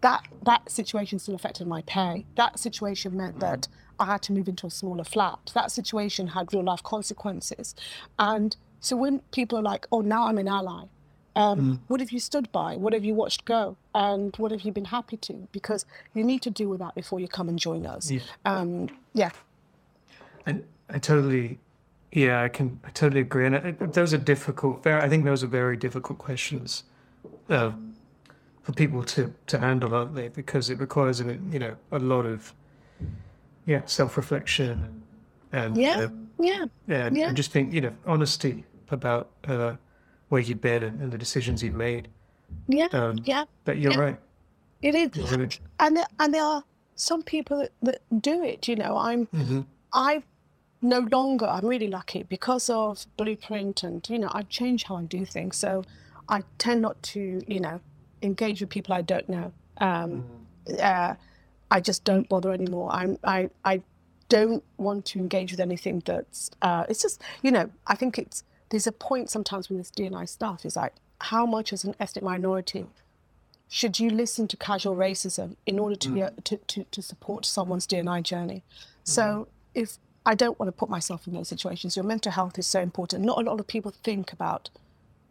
that 0.00 0.26
that 0.44 0.70
situation 0.70 1.18
still 1.18 1.34
affected 1.34 1.66
my 1.66 1.82
pay. 1.82 2.24
That 2.36 2.58
situation 2.58 3.16
meant 3.16 3.40
that 3.40 3.68
I 3.98 4.06
had 4.06 4.22
to 4.22 4.32
move 4.32 4.48
into 4.48 4.66
a 4.66 4.70
smaller 4.70 5.04
flat. 5.04 5.50
That 5.54 5.70
situation 5.72 6.28
had 6.28 6.52
real 6.54 6.62
life 6.64 6.82
consequences, 6.82 7.74
and 8.18 8.56
so 8.80 8.96
when 8.96 9.20
people 9.32 9.58
are 9.58 9.62
like, 9.62 9.86
"Oh, 9.90 10.00
now 10.00 10.28
I'm 10.28 10.38
an 10.38 10.48
ally," 10.48 10.84
um, 11.36 11.82
what 11.88 12.00
have 12.00 12.10
you 12.10 12.20
stood 12.20 12.50
by? 12.52 12.76
What 12.76 12.92
have 12.92 13.04
you 13.04 13.14
watched 13.14 13.44
go? 13.44 13.76
And 13.94 14.34
what 14.36 14.50
have 14.52 14.62
you 14.62 14.72
been 14.72 14.86
happy 14.86 15.16
to? 15.18 15.48
Because 15.52 15.84
you 16.14 16.24
need 16.24 16.42
to 16.42 16.50
deal 16.50 16.68
with 16.68 16.80
that 16.80 16.94
before 16.94 17.20
you 17.20 17.28
come 17.28 17.48
and 17.48 17.58
join 17.58 17.86
us. 17.86 18.10
Yeah. 18.10 18.20
Um, 18.44 18.88
yeah. 19.14 19.30
And 20.48 20.64
I 20.88 20.98
totally, 20.98 21.58
yeah, 22.10 22.42
I 22.42 22.48
can, 22.48 22.80
I 22.82 22.88
totally 22.90 23.20
agree. 23.20 23.44
And 23.46 23.54
I, 23.56 23.70
those 23.72 24.14
are 24.14 24.18
difficult. 24.18 24.82
Very, 24.82 25.02
I 25.02 25.08
think 25.08 25.24
those 25.26 25.44
are 25.44 25.46
very 25.46 25.76
difficult 25.76 26.18
questions 26.18 26.84
uh, 27.50 27.72
for 28.62 28.72
people 28.72 29.02
to 29.04 29.34
to 29.46 29.58
handle, 29.58 29.94
aren't 29.94 30.14
they? 30.14 30.28
Because 30.28 30.70
it 30.70 30.78
requires, 30.80 31.20
a, 31.20 31.24
you 31.50 31.58
know, 31.58 31.76
a 31.92 31.98
lot 31.98 32.24
of, 32.24 32.54
yeah, 33.66 33.82
self 33.84 34.16
reflection 34.16 35.02
and 35.52 35.76
Yeah. 35.76 35.98
uh, 35.98 36.08
Yeah. 36.38 36.64
and, 36.88 37.16
Yeah. 37.16 37.28
and 37.28 37.36
just 37.36 37.52
being, 37.52 37.70
you 37.70 37.82
know, 37.82 37.92
honesty 38.06 38.64
about 38.90 39.28
uh, 39.46 39.74
where 40.30 40.40
you've 40.40 40.62
been 40.62 40.82
and, 40.82 41.02
and 41.02 41.12
the 41.12 41.18
decisions 41.18 41.62
you've 41.62 41.74
made. 41.74 42.08
Yeah. 42.68 42.88
Um, 42.92 43.18
yeah. 43.24 43.44
But 43.66 43.76
you're 43.78 43.92
Yeah. 43.92 44.00
right. 44.06 44.18
It 44.80 44.94
is. 44.94 45.10
You're 45.30 45.48
and 45.80 45.96
there, 45.96 46.06
and 46.20 46.32
there 46.32 46.44
are 46.44 46.64
some 46.94 47.22
people 47.22 47.58
that, 47.58 47.72
that 47.82 48.22
do 48.22 48.42
it. 48.42 48.66
You 48.66 48.76
know, 48.76 48.96
I'm 48.96 49.26
Mhm. 49.26 49.66
I 49.92 50.22
no 50.80 51.00
longer. 51.10 51.46
I'm 51.46 51.66
really 51.66 51.88
lucky 51.88 52.22
because 52.22 52.70
of 52.70 53.06
Blueprint, 53.16 53.82
and 53.82 54.06
you 54.08 54.18
know, 54.18 54.30
I 54.32 54.42
change 54.42 54.84
how 54.84 54.96
I 54.96 55.04
do 55.04 55.24
things. 55.24 55.56
So 55.56 55.84
I 56.28 56.42
tend 56.58 56.82
not 56.82 57.02
to, 57.04 57.42
you 57.46 57.60
know, 57.60 57.80
engage 58.22 58.60
with 58.60 58.70
people 58.70 58.94
I 58.94 59.02
don't 59.02 59.28
know. 59.28 59.52
Um, 59.78 60.24
uh, 60.80 61.14
I 61.70 61.80
just 61.80 62.04
don't 62.04 62.28
bother 62.28 62.52
anymore. 62.52 62.90
I'm 62.92 63.18
I 63.24 63.50
I 63.64 63.82
don't 64.28 64.62
want 64.76 65.04
to 65.06 65.18
engage 65.18 65.50
with 65.50 65.60
anything 65.60 66.02
that's. 66.04 66.50
Uh, 66.62 66.84
it's 66.88 67.02
just 67.02 67.22
you 67.42 67.50
know. 67.50 67.70
I 67.86 67.94
think 67.94 68.18
it's 68.18 68.44
there's 68.70 68.86
a 68.86 68.92
point 68.92 69.30
sometimes 69.30 69.68
with 69.68 69.78
this 69.78 69.90
DNI 69.90 70.28
stuff 70.28 70.64
is 70.64 70.76
like 70.76 70.94
how 71.20 71.46
much 71.46 71.72
as 71.72 71.84
an 71.84 71.94
ethnic 71.98 72.22
minority 72.22 72.86
should 73.68 73.98
you 73.98 74.08
listen 74.08 74.48
to 74.48 74.56
casual 74.56 74.96
racism 74.96 75.56
in 75.66 75.78
order 75.78 75.94
to 75.94 76.08
be 76.10 76.20
a, 76.20 76.30
to, 76.44 76.56
to, 76.56 76.84
to 76.84 77.02
support 77.02 77.44
someone's 77.44 77.86
DNI 77.86 78.22
journey? 78.22 78.62
So 79.04 79.48
if 79.74 79.98
I 80.28 80.34
don't 80.34 80.58
want 80.58 80.68
to 80.68 80.78
put 80.78 80.90
myself 80.90 81.26
in 81.26 81.32
those 81.32 81.48
situations, 81.48 81.96
your 81.96 82.04
mental 82.04 82.30
health 82.30 82.58
is 82.58 82.66
so 82.66 82.80
important. 82.82 83.24
Not 83.24 83.38
a 83.38 83.40
lot 83.40 83.58
of 83.58 83.66
people 83.66 83.94
think 84.04 84.30
about 84.30 84.68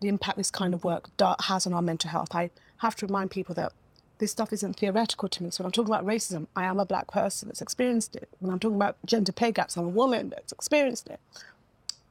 the 0.01 0.07
impact 0.07 0.38
this 0.38 0.49
kind 0.49 0.73
of 0.73 0.83
work 0.83 1.12
has 1.41 1.67
on 1.67 1.73
our 1.73 1.83
mental 1.83 2.10
health. 2.10 2.33
I 2.33 2.49
have 2.77 2.95
to 2.95 3.05
remind 3.05 3.29
people 3.29 3.53
that 3.53 3.73
this 4.17 4.31
stuff 4.31 4.51
isn't 4.51 4.79
theoretical 4.79 5.29
to 5.29 5.43
me. 5.43 5.51
So 5.51 5.62
when 5.62 5.67
I'm 5.67 5.71
talking 5.71 5.93
about 5.93 6.03
racism, 6.03 6.47
I 6.55 6.63
am 6.63 6.79
a 6.79 6.86
black 6.86 7.12
person 7.12 7.47
that's 7.47 7.62
experienced 7.62 8.15
it. 8.15 8.27
When 8.39 8.51
I'm 8.51 8.57
talking 8.57 8.75
about 8.75 8.97
gender 9.05 9.31
pay 9.31 9.51
gaps, 9.51 9.77
I'm 9.77 9.86
a 9.86 9.89
woman 9.89 10.29
that's 10.29 10.51
experienced 10.51 11.07
it. 11.10 11.19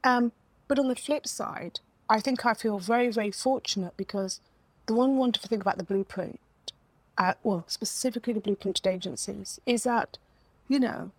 Um, 0.05 0.31
but 0.69 0.79
on 0.79 0.87
the 0.87 0.95
flip 0.95 1.27
side, 1.27 1.81
I 2.09 2.21
think 2.21 2.45
I 2.45 2.53
feel 2.53 2.79
very, 2.79 3.11
very 3.11 3.31
fortunate 3.31 3.97
because 3.97 4.39
the 4.85 4.93
one 4.93 5.17
wonderful 5.17 5.49
thing 5.49 5.59
about 5.59 5.77
the 5.77 5.83
blueprint, 5.83 6.39
uh, 7.17 7.33
well, 7.43 7.65
specifically 7.67 8.31
the 8.31 8.39
blueprinted 8.39 8.87
agencies, 8.87 9.59
is 9.65 9.83
that, 9.83 10.17
you 10.69 10.79
know, 10.79 11.11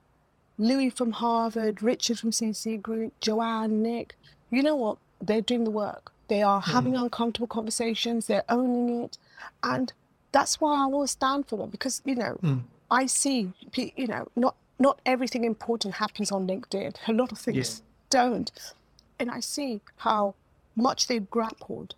Louis 0.59 0.91
from 0.91 1.13
Harvard, 1.13 1.83
Richard 1.83 2.19
from 2.19 2.31
CC 2.31 2.81
Group, 2.81 3.13
Joanne, 3.21 3.83
Nick, 3.83 4.17
you 4.51 4.63
know 4.63 4.75
what? 4.77 4.99
They're 5.21 5.41
doing 5.41 5.65
the 5.65 5.71
work. 5.71 6.13
They 6.29 6.43
are 6.43 6.61
hmm. 6.61 6.71
having 6.71 6.97
uncomfortable 6.97 7.47
conversations, 7.47 8.27
they're 8.27 8.45
owning 8.49 9.05
it. 9.05 9.19
And 9.63 9.93
that's 10.33 10.61
why 10.61 10.83
I 10.83 10.87
will 10.87 11.07
stand 11.07 11.49
for 11.49 11.57
them 11.57 11.71
because, 11.71 12.03
you 12.05 12.15
know, 12.15 12.33
hmm. 12.41 12.59
I 12.91 13.07
see, 13.07 13.53
you 13.75 14.07
know, 14.07 14.29
not, 14.37 14.57
not 14.79 15.01
everything 15.07 15.45
important 15.45 15.95
happens 15.95 16.33
on 16.33 16.47
LinkedIn. 16.47 16.97
A 17.07 17.13
lot 17.13 17.33
of 17.33 17.39
things 17.39 17.83
don't. 18.11 18.51
And 19.19 19.31
I 19.31 19.41
see 19.41 19.81
how 19.97 20.35
much 20.77 21.07
they've 21.07 21.29
grappled, 21.29 21.95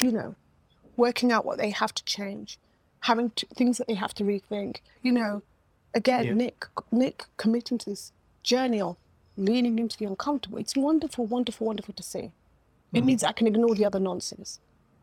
you 0.00 0.10
know, 0.10 0.34
working 0.96 1.30
out 1.30 1.44
what 1.44 1.58
they 1.58 1.70
have 1.70 1.94
to 1.94 2.04
change, 2.04 2.58
having 3.00 3.30
to, 3.30 3.46
things 3.54 3.78
that 3.78 3.86
they 3.86 3.94
have 3.94 4.14
to 4.14 4.24
rethink. 4.24 4.78
You 5.02 5.12
know, 5.12 5.42
again, 5.94 6.24
Yeah. 6.24 6.34
Nick, 6.34 6.66
Nick 6.90 7.26
committing 7.36 7.78
to 7.78 7.90
this 7.90 8.12
journey 8.42 8.80
of 8.80 8.96
leaning 9.36 9.78
into 9.78 9.96
the 9.96 10.04
uncomfortable. 10.04 10.58
It's 10.58 10.76
wonderful, 10.76 11.26
wonderful, 11.26 11.66
wonderful 11.66 11.94
to 11.94 12.02
see. 12.02 12.32
It 12.92 13.02
mm. 13.02 13.04
means 13.04 13.24
I 13.24 13.32
can 13.32 13.46
ignore 13.46 13.74
the 13.74 13.84
other 13.84 14.00
nonsense. 14.00 14.60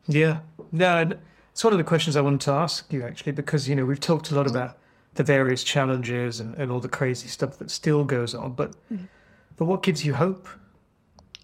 Yeah. 0.07 0.39
No, 0.71 1.11
it's 1.51 1.63
one 1.63 1.73
of 1.73 1.79
the 1.79 1.83
questions 1.83 2.15
I 2.15 2.21
wanted 2.21 2.41
to 2.41 2.51
ask 2.51 2.91
you 2.91 3.03
actually, 3.03 3.31
because 3.31 3.67
you 3.67 3.75
know 3.75 3.85
we've 3.85 3.99
talked 3.99 4.31
a 4.31 4.35
lot 4.35 4.45
mm. 4.45 4.51
about 4.51 4.77
the 5.15 5.23
various 5.23 5.63
challenges 5.63 6.39
and, 6.39 6.55
and 6.55 6.71
all 6.71 6.79
the 6.79 6.89
crazy 6.89 7.27
stuff 7.27 7.57
that 7.57 7.71
still 7.71 8.03
goes 8.03 8.35
on, 8.35 8.53
but 8.53 8.75
mm. 8.91 9.07
but 9.57 9.65
what 9.65 9.83
gives 9.83 10.05
you 10.05 10.13
hope? 10.13 10.47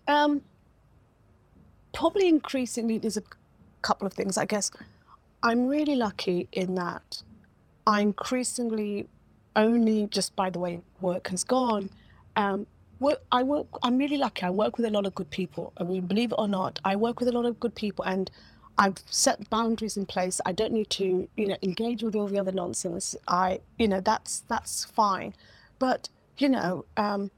Um, 0.07 0.41
probably 1.93 2.27
increasingly, 2.27 2.99
there's 2.99 3.17
a 3.17 3.23
couple 3.81 4.05
of 4.05 4.13
things. 4.13 4.37
I 4.37 4.45
guess 4.45 4.71
I'm 5.41 5.67
really 5.67 5.95
lucky 5.95 6.47
in 6.51 6.75
that 6.75 7.23
I 7.87 8.01
increasingly 8.01 9.07
only 9.55 10.07
just 10.07 10.35
by 10.35 10.49
the 10.49 10.59
way 10.59 10.81
work 11.01 11.29
has 11.29 11.43
gone. 11.43 11.89
Um, 12.35 12.67
I 13.31 13.43
work. 13.43 13.67
I'm 13.83 13.97
really 13.97 14.17
lucky. 14.17 14.43
I 14.43 14.49
work 14.49 14.77
with 14.77 14.85
a 14.85 14.89
lot 14.89 15.05
of 15.05 15.13
good 15.15 15.29
people. 15.29 15.73
I 15.77 15.83
mean, 15.83 16.07
believe 16.07 16.31
it 16.31 16.35
or 16.37 16.47
not, 16.47 16.79
I 16.85 16.95
work 16.95 17.19
with 17.19 17.29
a 17.29 17.31
lot 17.31 17.45
of 17.45 17.59
good 17.59 17.75
people, 17.75 18.05
and 18.05 18.31
I've 18.77 18.95
set 19.09 19.49
boundaries 19.49 19.97
in 19.97 20.05
place. 20.05 20.41
I 20.45 20.53
don't 20.53 20.73
need 20.73 20.89
to, 20.91 21.27
you 21.35 21.47
know, 21.47 21.57
engage 21.61 22.03
with 22.03 22.15
all 22.15 22.27
the 22.27 22.39
other 22.39 22.51
nonsense. 22.51 23.15
I, 23.27 23.59
you 23.77 23.87
know, 23.87 24.01
that's 24.01 24.41
that's 24.47 24.85
fine. 24.85 25.35
But 25.77 26.09
you 26.37 26.49
know, 26.49 26.85
um, 26.97 27.31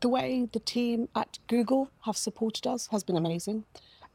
the 0.00 0.08
way 0.08 0.48
the 0.52 0.60
team 0.60 1.08
at 1.14 1.38
Google 1.46 1.90
have 2.04 2.16
supported 2.16 2.66
us 2.66 2.88
has 2.88 3.02
been 3.02 3.16
amazing. 3.16 3.64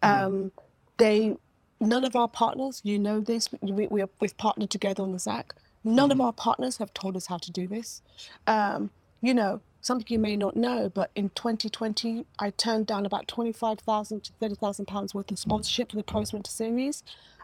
Um, 0.04 0.52
they, 0.98 1.36
none 1.80 2.04
of 2.04 2.16
our 2.16 2.28
partners, 2.28 2.82
you 2.84 2.98
know 3.00 3.20
this, 3.20 3.50
we, 3.62 3.88
we 3.88 4.02
are, 4.02 4.10
we've 4.20 4.38
partnered 4.38 4.70
together 4.70 5.04
on 5.04 5.12
the 5.12 5.18
Xec. 5.18 5.52
None 5.84 6.12
of 6.12 6.22
our 6.22 6.34
partners 6.34 6.78
have 6.78 6.94
told 6.94 7.16
us 7.16 7.28
how 7.28 7.38
to 7.38 7.52
do 7.52 7.68
this. 7.68 8.02
Um, 8.48 8.92
you 9.22 9.34
know, 9.34 9.62
something 9.82 10.08
you 10.10 10.20
may 10.20 10.36
not 10.36 10.56
know, 10.56 10.90
but 10.90 11.12
in 11.16 11.30
2020, 11.30 12.26
I 12.40 12.52
turned 12.52 12.88
down 12.88 13.06
about 13.06 13.28
25,000 13.28 14.24
to 14.24 14.32
30,000 14.40 14.86
pounds 14.86 15.14
worth 15.14 15.32
of 15.32 15.40
sponsorship 15.40 15.92
for 15.92 15.98
the 15.98 16.04
Pros 16.04 16.34
Winter 16.34 16.52
Series 16.52 17.04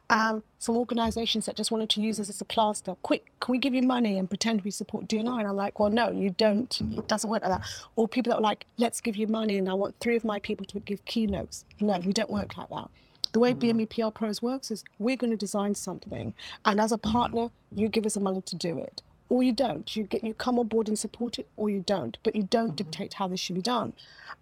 um, 0.09 0.43
from 0.59 0.77
organisations 0.77 1.45
that 1.45 1.55
just 1.55 1.71
wanted 1.71 1.89
to 1.89 2.01
use 2.01 2.19
us 2.19 2.29
as 2.29 2.39
a 2.39 2.45
plaster. 2.45 2.95
Quick, 3.01 3.31
can 3.39 3.51
we 3.51 3.57
give 3.57 3.73
you 3.73 3.81
money 3.81 4.17
and 4.17 4.29
pretend 4.29 4.61
we 4.61 4.71
support 4.71 5.07
DNI? 5.07 5.39
And 5.39 5.47
I'm 5.47 5.55
like, 5.55 5.79
well, 5.79 5.89
no, 5.89 6.11
you 6.11 6.29
don't. 6.29 6.79
It 6.97 7.07
doesn't 7.07 7.29
work 7.29 7.43
like 7.43 7.51
that. 7.51 7.67
Or 7.95 8.07
people 8.07 8.31
that 8.31 8.37
were 8.37 8.43
like, 8.43 8.65
let's 8.77 9.01
give 9.01 9.15
you 9.15 9.27
money 9.27 9.57
and 9.57 9.69
I 9.69 9.73
want 9.73 9.95
three 9.99 10.15
of 10.15 10.23
my 10.23 10.39
people 10.39 10.65
to 10.67 10.79
give 10.79 11.03
keynotes. 11.05 11.65
No, 11.81 11.99
we 11.99 12.13
don't 12.13 12.29
work 12.29 12.57
like 12.57 12.69
that. 12.69 12.89
The 13.31 13.39
way 13.39 13.53
BME 13.53 13.89
PR 13.89 14.11
Pros 14.11 14.41
works 14.41 14.71
is 14.71 14.83
we're 14.99 15.17
going 15.17 15.31
to 15.31 15.37
design 15.37 15.75
something, 15.75 16.33
and 16.65 16.79
as 16.79 16.91
a 16.91 16.97
partner, 16.97 17.49
you 17.75 17.89
give 17.89 18.05
us 18.05 18.15
the 18.15 18.19
money 18.19 18.41
to 18.41 18.55
do 18.55 18.79
it 18.79 19.01
or 19.29 19.43
you 19.43 19.51
don't. 19.51 19.95
You 19.95 20.03
get 20.03 20.23
you 20.23 20.33
come 20.33 20.59
on 20.59 20.67
board 20.67 20.87
and 20.87 20.97
support 20.97 21.39
it, 21.39 21.47
or 21.57 21.69
you 21.69 21.81
don't. 21.85 22.17
But 22.23 22.35
you 22.35 22.43
don't 22.43 22.75
dictate 22.75 23.15
how 23.15 23.27
this 23.27 23.39
should 23.39 23.55
be 23.55 23.61
done. 23.61 23.93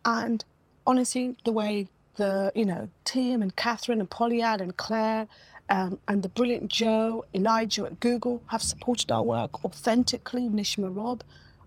And 0.04 0.44
honestly, 0.86 1.38
the 1.44 1.52
way 1.52 1.88
the 2.18 2.52
you 2.56 2.66
know 2.66 2.90
Tim 3.04 3.42
and 3.42 3.56
Catherine 3.56 4.00
and 4.00 4.10
Polyad 4.10 4.62
and 4.62 4.76
Claire 4.78 5.28
um, 5.70 6.00
and 6.08 6.22
the 6.22 6.30
brilliant 6.30 6.70
Joe, 6.70 7.26
Elijah 7.34 7.86
at 7.86 8.00
Google 8.00 8.44
have 8.48 8.62
supported 8.62 9.12
our 9.12 9.24
work 9.24 9.66
authentically. 9.66 10.48
Nishma 10.50 10.96
Robb, 10.96 11.24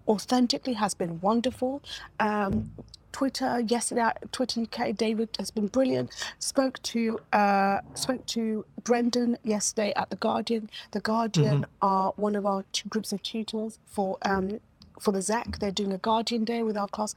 authentically 0.07 0.75
has 0.75 0.95
been 0.95 1.21
wonderful. 1.21 1.83
Um, 2.21 2.71
Twitter 3.19 3.59
yesterday, 3.67 4.03
At 4.03 4.31
Twitter 4.31 4.61
UK, 4.61 4.97
David 4.97 5.31
has 5.41 5.51
been 5.51 5.67
brilliant. 5.67 6.11
Spoke 6.39 6.81
to 6.85 7.19
uh, 7.33 7.81
spoke 7.95 8.25
to 8.27 8.65
Brendan 8.85 9.37
yesterday 9.43 9.93
at 9.97 10.09
the 10.11 10.15
Guardian. 10.15 10.71
The 10.93 11.01
Guardian 11.01 11.63
Mm-hmm. 11.63 11.73
are 11.83 12.13
one 12.15 12.37
of 12.37 12.47
our 12.47 12.65
two 12.71 12.89
groups 12.89 13.13
of 13.13 13.21
tutors 13.25 13.81
for 13.87 14.19
um, 14.23 14.61
for 15.01 15.11
the 15.11 15.19
Xec. 15.19 15.59
They're 15.59 15.73
doing 15.73 15.93
a 15.93 15.99
Guardian 15.99 16.45
Day 16.45 16.63
with 16.63 16.77
our 16.77 16.87
class. 16.87 17.17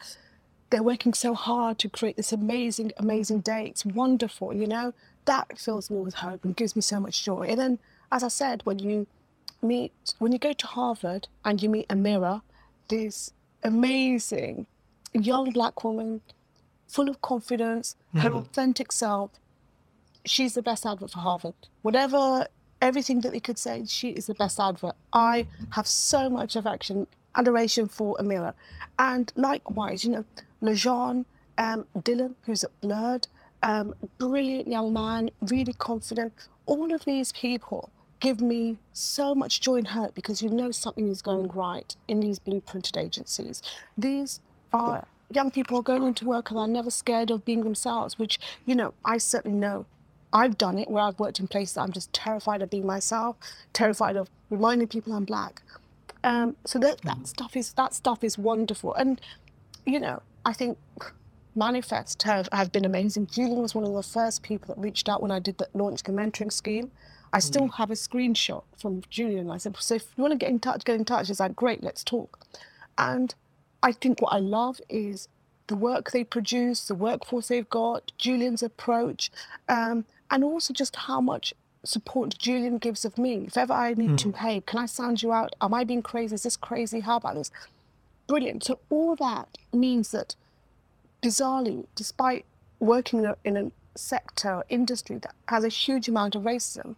They're 0.72 0.82
working 0.82 1.14
so 1.14 1.36
hard 1.36 1.78
to 1.80 1.88
create 1.88 2.18
this 2.18 2.32
amazing, 2.34 2.94
amazing 2.98 3.42
day. 3.42 3.68
It's 3.68 3.86
wonderful, 3.86 4.56
you 4.56 4.66
know. 4.66 4.94
That 5.26 5.60
fills 5.60 5.92
me 5.92 6.00
with 6.00 6.16
hope 6.16 6.44
and 6.44 6.56
gives 6.56 6.76
me 6.76 6.82
so 6.82 7.00
much 7.00 7.24
joy. 7.24 7.44
And 7.52 7.60
then, 7.60 7.80
as 8.12 8.24
I 8.24 8.30
said, 8.30 8.62
when 8.66 8.80
you 8.80 9.06
meet, 9.62 9.92
when 10.18 10.32
you 10.32 10.40
go 10.40 10.54
to 10.54 10.66
Harvard 10.66 11.28
and 11.46 11.62
you 11.62 11.70
meet 11.70 11.88
Amira, 11.90 12.42
this 12.88 13.34
amazing 13.64 14.66
young 15.14 15.52
black 15.52 15.84
woman, 15.84 16.22
full 16.88 17.10
of 17.10 17.22
confidence, 17.22 17.96
her 18.16 18.32
authentic 18.32 18.92
self. 18.92 19.32
She's 20.26 20.54
the 20.54 20.62
best 20.62 20.86
advert 20.86 21.12
for 21.12 21.20
Harvard. 21.20 21.56
Whatever, 21.82 22.48
everything 22.82 23.22
that 23.22 23.32
they 23.32 23.40
could 23.40 23.58
say, 23.58 23.86
she 23.88 24.10
is 24.10 24.28
the 24.28 24.34
best 24.36 24.60
advert. 24.60 24.96
I 25.14 25.48
have 25.72 25.88
so 25.88 26.30
much 26.30 26.56
affection, 26.56 27.08
adoration 27.36 27.88
for 27.88 28.16
Amira. 28.18 28.54
And 29.00 29.32
likewise, 29.36 30.04
you 30.04 30.12
know, 30.12 30.26
Lejean, 30.62 31.26
um, 31.58 31.86
Dylan, 31.98 32.36
who's 32.46 32.64
at 32.64 32.82
Blurred, 32.82 33.28
um, 33.64 33.94
brilliant 34.18 34.68
young 34.68 34.94
man, 34.94 35.30
really 35.42 35.74
confident. 35.74 36.34
All 36.66 36.94
of 36.94 37.06
these 37.06 37.32
people 37.32 37.90
give 38.20 38.40
me 38.40 38.78
so 38.94 39.34
much 39.34 39.62
joy 39.62 39.78
and 39.78 39.88
hope 39.88 40.14
because 40.14 40.42
you 40.42 40.50
know 40.50 40.72
something 40.72 41.08
is 41.08 41.22
going 41.22 41.48
right 41.50 41.96
in 42.08 42.20
these 42.20 42.40
blueprinted 42.40 42.98
agencies. 42.98 43.62
These 43.98 44.40
are 44.74 45.06
young 45.34 45.52
people 45.52 45.80
are 45.80 45.84
going 45.84 46.04
into 46.04 46.26
work 46.26 46.50
and 46.50 46.60
are 46.60 46.68
never 46.68 46.92
scared 46.92 47.32
of 47.32 47.46
being 47.46 47.64
themselves, 47.64 48.20
which, 48.20 48.40
you 48.66 48.76
know, 48.76 48.94
I 49.06 49.18
certainly 49.18 49.58
know. 49.58 49.86
I've 50.34 50.58
done 50.58 50.78
it 50.80 50.90
where 50.90 51.04
I've 51.04 51.20
worked 51.20 51.40
in 51.40 51.48
places 51.48 51.76
that 51.76 51.82
I'm 51.82 51.92
just 51.92 52.14
terrified 52.14 52.62
of 52.62 52.70
being 52.70 52.86
myself, 52.86 53.36
terrified 53.74 54.16
of 54.16 54.30
reminding 54.50 54.88
people 54.88 55.14
I'm 55.14 55.26
black. 55.26 55.62
Um, 56.24 56.56
so 56.66 56.80
that, 56.80 57.02
that 57.02 57.18
mm. 57.18 57.28
stuff 57.28 57.58
is 57.58 57.74
that 57.74 57.94
stuff 57.94 58.24
is 58.24 58.38
wonderful. 58.38 58.94
And 58.94 59.20
you 59.86 60.00
know, 60.00 60.22
I 60.46 60.54
think 60.54 60.78
Manifest 61.56 62.24
have, 62.24 62.48
have 62.54 62.72
been 62.72 62.86
amazing. 62.86 63.28
Julian 63.28 63.62
was 63.62 63.76
one 63.76 63.84
of 63.84 63.94
the 63.94 64.04
first 64.04 64.42
people 64.42 64.74
that 64.74 64.82
reached 64.82 65.10
out 65.10 65.22
when 65.22 65.32
I 65.32 65.40
did 65.40 65.58
the 65.58 65.68
launch 65.74 66.04
the 66.04 66.14
mentoring 66.14 66.52
scheme. 66.52 66.92
I 67.34 67.40
mm. 67.40 67.44
still 67.44 67.68
have 67.70 67.92
a 67.92 67.96
screenshot 67.96 68.64
from 68.78 69.02
Julian. 69.10 69.50
I 69.50 69.58
said, 69.58 69.76
so 69.80 69.96
if 69.96 70.06
you 70.16 70.22
want 70.22 70.32
to 70.32 70.38
get 70.38 70.50
in 70.50 70.60
touch, 70.60 70.86
get 70.86 70.96
in 70.96 71.06
touch. 71.06 71.28
He's 71.28 71.40
like, 71.40 71.56
great, 71.56 71.84
let's 71.84 72.04
talk. 72.04 72.46
And 72.98 73.34
I 73.84 73.92
think 73.92 74.22
what 74.22 74.34
I 74.34 74.40
love 74.40 74.80
is 74.90 75.28
the 75.68 75.76
work 75.76 76.12
they 76.12 76.24
produce, 76.24 76.88
the 76.88 76.96
workforce 76.96 77.48
they've 77.48 77.70
got, 77.70 78.12
Julian's 78.18 78.62
approach, 78.64 79.32
um, 79.70 80.06
and 80.30 80.44
also 80.44 80.74
just 80.74 80.96
how 80.96 81.22
much 81.22 81.54
support 81.84 82.38
Julian 82.38 82.78
gives 82.78 83.06
of 83.06 83.18
me. 83.18 83.46
If 83.48 83.58
ever 83.58 83.74
I 83.74 83.94
need 83.94 84.18
to, 84.20 84.32
hey, 84.34 84.62
can 84.66 84.80
I 84.80 84.86
sound 84.86 85.24
you 85.24 85.32
out? 85.32 85.56
Am 85.62 85.74
I 85.74 85.84
being 85.84 86.04
crazy? 86.04 86.36
Is 86.36 86.44
this 86.44 86.56
crazy? 86.58 87.00
How 87.00 87.18
about 87.18 87.36
this? 87.36 87.52
Brilliant. 88.28 88.64
So 88.66 88.80
all 88.90 89.16
that 89.16 89.58
means 89.74 90.12
that 90.12 90.36
bizarrely, 91.24 91.86
despite 91.96 92.46
working 92.80 93.20
in 93.20 93.26
a- 93.26 93.38
in 93.44 93.58
a 93.58 93.72
sector, 93.96 94.64
industry 94.70 95.18
that 95.18 95.36
has 95.48 95.64
a 95.64 95.70
huge 95.70 96.08
amount 96.08 96.36
of 96.36 96.44
racism, 96.44 96.96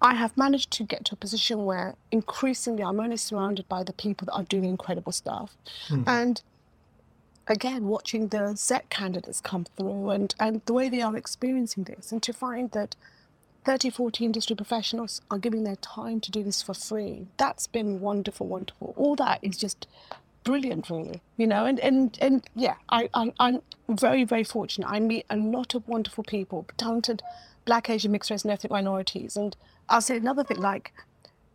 I 0.00 0.14
have 0.14 0.36
managed 0.36 0.70
to 0.72 0.84
get 0.84 1.04
to 1.06 1.14
a 1.14 1.16
position 1.16 1.64
where 1.64 1.94
increasingly 2.10 2.82
I'm 2.82 3.00
only 3.00 3.16
surrounded 3.16 3.68
by 3.68 3.82
the 3.82 3.92
people 3.92 4.26
that 4.26 4.32
are 4.32 4.42
doing 4.42 4.64
incredible 4.64 5.12
stuff. 5.12 5.56
Hmm. 5.88 6.02
And 6.06 6.42
again, 7.46 7.86
watching 7.86 8.28
the 8.28 8.38
Xec 8.38 8.90
candidates 8.90 9.40
come 9.40 9.66
through 9.76 10.10
and, 10.10 10.34
and 10.38 10.60
the 10.66 10.72
way 10.72 10.88
they 10.88 11.00
are 11.00 11.16
experiencing 11.16 11.84
this, 11.84 12.12
and 12.12 12.22
to 12.22 12.32
find 12.32 12.70
that 12.72 12.96
30, 13.64 13.90
40 13.90 14.24
industry 14.24 14.54
professionals 14.54 15.20
are 15.30 15.38
giving 15.38 15.64
their 15.64 15.76
time 15.76 16.20
to 16.20 16.30
do 16.30 16.44
this 16.44 16.62
for 16.62 16.74
free, 16.74 17.26
that's 17.36 17.66
been 17.66 18.00
wonderful, 18.00 18.46
wonderful. 18.46 18.94
All 18.96 19.16
that 19.16 19.40
is 19.42 19.56
just 19.56 19.88
brilliant, 20.44 20.88
really, 20.88 21.20
you 21.36 21.46
know. 21.46 21.66
And, 21.66 21.80
and, 21.80 22.16
and 22.20 22.48
yeah, 22.54 22.76
I, 22.88 23.10
I, 23.12 23.32
I'm 23.40 23.62
very, 23.88 24.22
very 24.24 24.44
fortunate. 24.44 24.88
I 24.88 25.00
meet 25.00 25.26
a 25.28 25.36
lot 25.36 25.74
of 25.74 25.88
wonderful 25.88 26.22
people, 26.22 26.66
talented 26.76 27.22
black, 27.66 27.90
Asian, 27.90 28.12
mixed 28.12 28.30
race, 28.30 28.42
and 28.42 28.50
ethnic 28.50 28.72
minorities. 28.72 29.36
And 29.36 29.54
I'll 29.90 30.00
say 30.00 30.16
another 30.16 30.42
thing 30.42 30.58
like, 30.58 30.94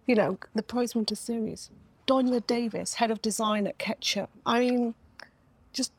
you 0.06 0.14
know, 0.14 0.38
the 0.54 0.62
Pros 0.62 0.94
Winter 0.94 1.16
Series. 1.16 1.72
Donya 2.08 2.46
Davis, 2.46 2.96
head 2.96 3.10
of 3.10 3.22
design 3.22 3.66
at 3.66 3.80
Ketchum. 3.80 4.28
I 4.46 4.60
mean, 4.60 4.94
just 5.74 5.92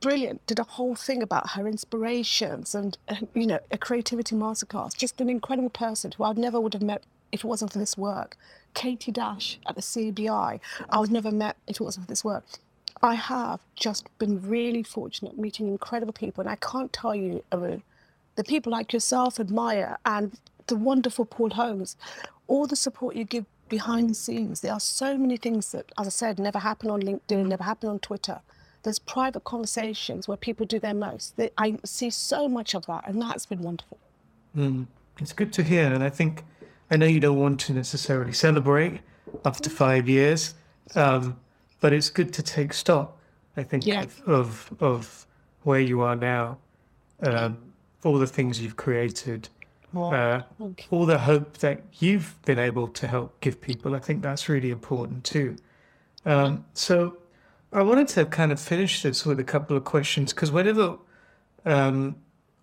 brilliant. 0.00 0.44
Did 0.46 0.58
a 0.58 0.64
whole 0.64 0.94
thing 0.94 1.22
about 1.22 1.50
her 1.50 1.66
inspirations 1.66 2.74
and, 2.74 2.98
and, 3.08 3.28
you 3.34 3.46
know, 3.46 3.60
a 3.70 3.78
creativity 3.78 4.34
masterclass. 4.34 4.96
Just 4.96 5.20
an 5.20 5.30
incredible 5.30 5.70
person 5.70 6.12
who 6.12 6.24
I 6.24 6.32
never 6.32 6.60
would 6.60 6.74
have 6.74 6.82
met 6.82 7.04
if 7.32 7.44
it 7.44 7.46
wasn't 7.46 7.72
for 7.72 7.78
this 7.78 7.96
work. 7.96 8.36
Katie 8.74 9.12
Dash 9.12 9.58
at 9.66 9.76
the 9.76 9.80
CBI, 9.80 10.60
I 10.88 10.98
would 10.98 11.12
never 11.12 11.30
met 11.30 11.56
if 11.66 11.80
it 11.80 11.84
wasn't 11.84 12.06
for 12.06 12.10
this 12.10 12.24
work. 12.24 12.44
I 13.02 13.14
have 13.14 13.60
just 13.76 14.06
been 14.18 14.42
really 14.42 14.82
fortunate 14.82 15.38
meeting 15.38 15.68
incredible 15.68 16.12
people, 16.12 16.42
and 16.42 16.50
I 16.50 16.56
can't 16.56 16.92
tell 16.92 17.14
you, 17.14 17.42
Arun, 17.50 17.82
the 18.40 18.44
people 18.44 18.72
like 18.72 18.90
yourself 18.94 19.38
Maya 19.50 19.96
and 20.06 20.32
the 20.66 20.74
wonderful 20.76 21.26
Paul 21.26 21.50
Holmes, 21.50 21.94
all 22.46 22.66
the 22.66 22.74
support 22.74 23.14
you 23.14 23.24
give 23.24 23.44
behind 23.68 24.08
the 24.08 24.14
scenes. 24.14 24.62
There 24.62 24.72
are 24.72 24.80
so 24.80 25.18
many 25.18 25.36
things 25.36 25.72
that, 25.72 25.92
as 25.98 26.06
I 26.06 26.10
said, 26.10 26.38
never 26.38 26.58
happen 26.58 26.88
on 26.90 27.02
LinkedIn, 27.02 27.46
never 27.48 27.62
happen 27.64 27.90
on 27.90 27.98
Twitter. 27.98 28.40
There's 28.82 28.98
private 28.98 29.44
conversations 29.44 30.26
where 30.26 30.38
people 30.38 30.64
do 30.64 30.78
their 30.78 30.94
most. 30.94 31.36
They- 31.36 31.50
I 31.58 31.78
see 31.84 32.08
so 32.08 32.48
much 32.48 32.74
of 32.74 32.86
that, 32.86 33.06
and 33.06 33.20
that's 33.20 33.44
been 33.44 33.60
wonderful. 33.60 33.98
It's 35.18 35.34
good 35.34 35.52
to 35.52 35.62
hear, 35.62 35.92
and 35.92 36.02
I 36.02 36.08
think 36.08 36.44
I 36.90 36.96
know 36.96 37.06
you 37.06 37.20
don't 37.20 37.38
want 37.38 37.60
to 37.66 37.74
necessarily 37.74 38.32
celebrate 38.32 39.00
after 39.44 39.68
five 39.68 40.08
years, 40.08 40.54
um, 40.94 41.38
but 41.82 41.92
it's 41.92 42.08
good 42.08 42.32
to 42.38 42.42
take 42.42 42.72
stock. 42.72 43.16
I 43.56 43.64
think 43.64 43.84
Yeah. 43.86 44.02
of, 44.04 44.22
of 44.26 44.72
of 44.80 45.26
where 45.62 45.80
you 45.90 46.00
are 46.00 46.16
now, 46.16 46.56
um, 47.22 47.58
all 48.04 48.18
the 48.18 48.26
things 48.26 48.60
you've 48.60 48.76
created, 48.76 49.48
uh, 49.96 50.42
all 50.90 51.06
the 51.06 51.18
hope 51.18 51.58
that 51.58 51.82
you've 51.98 52.36
been 52.44 52.58
able 52.58 52.88
to 52.88 53.06
help 53.06 53.40
give 53.40 53.60
people. 53.60 53.94
I 53.94 53.98
think 53.98 54.22
that's 54.22 54.48
really 54.48 54.70
important 54.70 55.24
too. 55.24 55.56
Um, 56.24 56.64
so 56.74 57.16
I 57.72 57.82
wanted 57.82 58.08
to 58.08 58.24
kind 58.26 58.52
of 58.52 58.60
finish 58.60 59.02
this 59.02 59.24
with 59.26 59.38
a 59.40 59.44
couple 59.44 59.76
of 59.76 59.84
questions 59.84 60.32
because 60.32 60.50
whenever 60.50 60.96
um, 61.64 62.16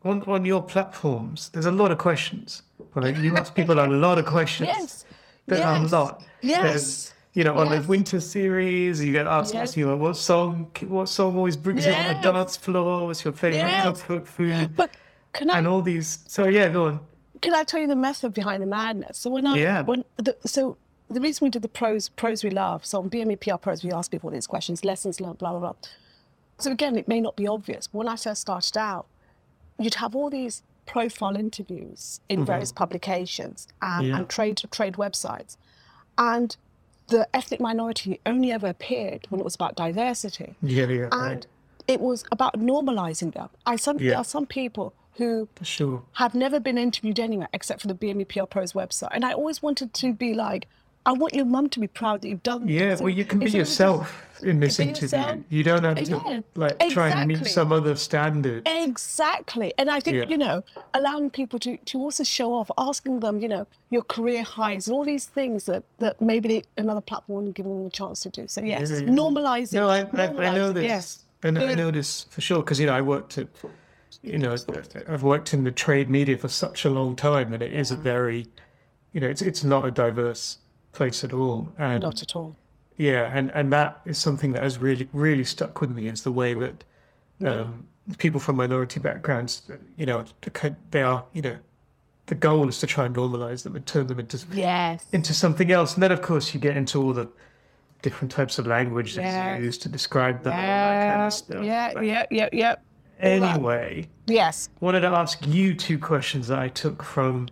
on 0.04 0.24
on 0.24 0.46
your 0.46 0.64
platforms, 0.64 1.50
there's 1.50 1.66
a 1.66 1.72
lot 1.72 1.92
of 1.92 1.98
questions. 1.98 2.64
Like 2.96 3.18
you 3.18 3.36
ask 3.36 3.54
people 3.54 3.80
a 3.80 3.86
lot 4.06 4.18
of 4.18 4.26
questions. 4.26 4.70
Yes. 4.70 5.06
There 5.46 5.64
are 5.66 5.76
a 5.78 5.82
Yes. 5.82 5.92
lot. 5.92 6.24
Yes. 6.42 6.62
There's, 6.64 7.14
you 7.34 7.44
know, 7.44 7.56
on 7.58 7.70
the 7.70 7.76
Yes. 7.78 7.88
winter 7.88 8.20
series, 8.20 9.04
you 9.04 9.12
get 9.14 9.28
asked, 9.28 9.54
Yes. 9.54 9.78
you 9.78 9.86
know, 9.88 9.96
what 9.96 10.18
song, 10.18 10.72
what 10.88 11.08
song 11.10 11.38
always 11.38 11.56
brings 11.56 11.86
you 11.86 11.92
on 11.94 12.08
the 12.08 12.14
Yes. 12.14 12.24
dance 12.24 12.58
floor? 12.58 13.06
What's 13.08 13.24
your 13.24 13.34
favorite 13.34 13.58
Yes. 13.60 13.84
comfort 13.84 14.28
food? 14.28 14.76
But 14.76 14.92
can 15.34 15.50
I 15.50 15.58
And 15.60 15.68
all 15.68 15.82
these. 15.82 16.20
So 16.28 16.46
yeah, 16.48 16.70
go 16.70 16.88
on. 16.88 17.00
can 17.42 17.54
I 17.54 17.64
tell 17.64 17.80
you 17.80 17.88
the 17.88 17.96
method 17.96 18.34
behind 18.34 18.62
the 18.64 18.68
madness? 18.68 19.18
So 19.20 19.30
when 19.30 19.46
I 19.46 19.56
Yeah. 19.58 19.82
when 19.84 20.04
the, 20.18 20.36
so 20.46 20.78
the 21.10 21.22
reason 21.22 21.46
we 21.46 21.50
did 21.50 21.62
the 21.62 21.68
pros 21.70 22.10
pros 22.10 22.44
we 22.44 22.50
love. 22.50 22.86
So 22.86 23.00
on 23.00 23.10
BME 23.10 23.40
PR 23.40 23.58
pros, 23.58 23.84
we 23.84 23.92
ask 23.92 24.10
people 24.12 24.30
these 24.32 24.48
questions, 24.48 24.84
lessons 24.84 25.22
learned, 25.22 25.38
blah 25.38 25.52
blah 25.52 25.60
blah. 25.60 25.74
So 26.60 26.72
again, 26.72 26.98
it 26.98 27.08
may 27.08 27.22
not 27.22 27.36
be 27.36 27.48
obvious. 27.48 27.88
But 27.88 27.98
when 28.00 28.08
I 28.08 28.16
first 28.16 28.42
started 28.42 28.78
out, 28.78 29.06
you'd 29.80 29.96
have 29.96 30.16
all 30.16 30.30
these 30.30 30.64
profile 30.88 31.36
interviews 31.36 32.20
in 32.30 32.40
mm-hmm. 32.40 32.46
various 32.46 32.72
publications 32.72 33.68
and, 33.82 34.08
Yeah. 34.08 34.18
and 34.18 34.30
trade 34.30 34.62
trade 34.72 34.96
websites, 34.96 35.58
and 36.18 36.56
the 37.08 37.28
ethnic 37.34 37.60
minority 37.62 38.20
only 38.26 38.52
ever 38.52 38.68
appeared 38.68 39.28
when 39.30 39.40
it 39.40 39.44
was 39.44 39.56
about 39.56 39.76
diversity 39.76 40.56
Yeah, 40.62 40.88
yeah, 40.88 41.08
and 41.12 41.22
right. 41.22 41.48
it 41.88 42.02
was 42.02 42.26
about 42.32 42.60
normalizing 42.60 43.34
them. 43.34 43.50
I 43.66 43.76
some 43.78 43.98
Yeah. 44.00 44.10
there 44.10 44.18
are 44.18 44.24
some 44.26 44.46
people 44.46 44.94
who 45.18 45.48
For 45.56 45.66
sure. 45.66 46.04
have 46.14 46.36
never 46.36 46.60
been 46.60 46.78
interviewed 46.78 47.20
anywhere 47.20 47.50
except 47.54 47.82
for 47.82 47.88
the 47.88 47.96
BME 47.96 48.28
PR 48.28 48.46
Pros 48.46 48.74
website, 48.74 49.10
and 49.12 49.26
I 49.26 49.34
always 49.34 49.62
wanted 49.62 49.94
to 49.96 50.14
be 50.14 50.34
like, 50.34 50.68
I 51.06 51.14
want 51.14 51.34
your 51.34 51.46
mum 51.46 51.70
to 51.70 51.80
be 51.80 51.88
proud 51.88 52.22
that 52.22 52.28
you've 52.28 52.44
done. 52.44 52.68
Yeah, 52.68 52.90
this." 52.90 53.00
well, 53.02 53.10
you 53.10 53.24
can 53.24 53.40
be 53.40 53.46
just- 53.46 53.56
yourself 53.56 54.24
in 54.44 54.60
this 54.60 54.78
interview. 54.80 55.04
yourself. 55.04 55.38
You 55.50 55.64
don't 55.64 55.84
have 55.86 55.96
to 56.04 56.04
Yeah, 56.04 56.40
like 56.56 56.78
try 56.90 57.10
and 57.10 57.28
meet 57.28 57.36
exactly. 57.40 57.52
some 57.54 57.72
other 57.72 57.96
standard. 57.96 58.68
Exactly. 58.68 59.74
And 59.78 59.90
I 59.90 60.00
think, 60.02 60.18
Yeah. 60.18 60.26
you 60.28 60.38
know, 60.38 60.64
allowing 60.94 61.30
people 61.30 61.58
to, 61.60 61.78
to 61.78 61.98
also 62.00 62.24
show 62.24 62.54
off, 62.54 62.70
asking 62.78 63.22
them, 63.22 63.40
you 63.40 63.48
know, 63.48 63.66
your 63.90 64.02
career 64.04 64.44
highs 64.44 64.88
and 64.88 64.94
all 64.96 65.06
these 65.06 65.26
things 65.26 65.66
that, 65.66 65.84
that 66.00 66.22
maybe 66.22 66.48
they, 66.50 66.64
another 66.78 67.02
platform 67.02 67.38
wouldn't 67.38 67.56
give 67.56 67.66
them 67.66 67.86
a 67.86 67.90
chance 67.90 68.20
to 68.24 68.30
do. 68.30 68.48
So, 68.48 68.62
yes, 68.62 68.92
Yeah, 68.92 68.98
yeah. 68.98 69.08
normalize 69.08 69.74
it. 69.74 69.78
No, 69.78 69.90
I, 69.90 70.02
I, 70.14 70.28
I 70.50 70.56
know 70.56 70.72
this. 70.74 70.84
Yes. 70.84 71.24
I, 71.44 71.50
know, 71.52 71.66
I 71.66 71.74
know 71.74 71.90
this 71.90 72.26
for 72.30 72.42
sure 72.42 72.60
because 72.60 72.80
you 72.80 72.86
know 72.88 72.94
I 72.94 73.02
worked 73.02 73.38
at, 73.38 73.48
you 74.22 74.38
know, 74.38 74.56
I've 75.08 75.24
worked 75.24 75.54
in 75.54 75.64
the 75.64 75.72
trade 75.72 76.10
media 76.10 76.38
for 76.38 76.48
such 76.48 76.86
a 76.86 76.90
long 76.90 77.16
time, 77.16 77.54
and 77.54 77.62
it 77.64 77.74
is 77.74 77.92
a 77.92 77.96
very, 77.96 78.48
you 79.14 79.22
know, 79.22 79.28
it's 79.28 79.42
it's 79.42 79.64
not 79.64 79.86
a 79.86 79.92
diverse 79.92 80.58
place 80.92 81.24
at 81.24 81.34
all, 81.34 81.70
and 81.78 82.02
Not 82.04 82.22
at 82.22 82.36
all. 82.36 82.56
yeah, 82.98 83.32
and 83.34 83.52
and 83.54 83.72
that 83.74 84.02
is 84.06 84.18
something 84.18 84.54
that 84.54 84.64
has 84.64 84.78
really 84.80 85.08
really 85.14 85.44
stuck 85.44 85.80
with 85.82 85.92
me 85.92 86.08
is 86.08 86.24
the 86.24 86.32
way 86.32 86.54
that 86.54 86.84
um, 87.46 87.86
people 88.18 88.40
from 88.40 88.56
minority 88.56 89.00
backgrounds, 89.00 89.62
you 89.98 90.06
know, 90.06 90.26
they 90.92 91.04
are, 91.04 91.24
you 91.34 91.42
know, 91.42 91.58
the 92.26 92.36
goal 92.36 92.68
is 92.68 92.80
to 92.80 92.88
try 92.88 93.06
and 93.06 93.16
normalize 93.16 93.64
them 93.64 93.76
and 93.76 93.86
turn 93.86 94.08
them 94.08 94.20
into 94.20 94.40
Yes. 94.52 95.06
into 95.12 95.34
something 95.34 95.72
else. 95.72 95.94
And 95.94 96.02
then, 96.04 96.12
of 96.12 96.22
course, 96.22 96.54
you 96.54 96.60
get 96.60 96.76
into 96.76 97.02
all 97.02 97.14
the 97.14 97.28
different 98.02 98.32
types 98.32 98.58
of 98.60 98.66
language 98.68 99.16
that's 99.16 99.26
Yeah. 99.26 99.58
used 99.58 99.82
to 99.84 99.90
describe 99.90 100.44
that. 100.44 100.54
all 100.54 100.60
that 100.60 101.08
kind 101.10 101.20
Yeah, 101.22 101.28
of 101.28 101.34
stuff. 101.34 101.64
yeah, 101.66 102.02
yeah, 102.02 102.26
yeah, 102.32 102.50
yeah. 102.52 102.76
Anyway, 103.20 104.08
Yes. 104.28 104.70
wanted 104.80 105.02
to 105.02 105.08
ask 105.08 105.46
you 105.48 105.74
two 105.74 105.98
questions 105.98 106.48
that 106.48 106.60
I 106.60 106.68
took 106.70 107.04
from 107.04 107.50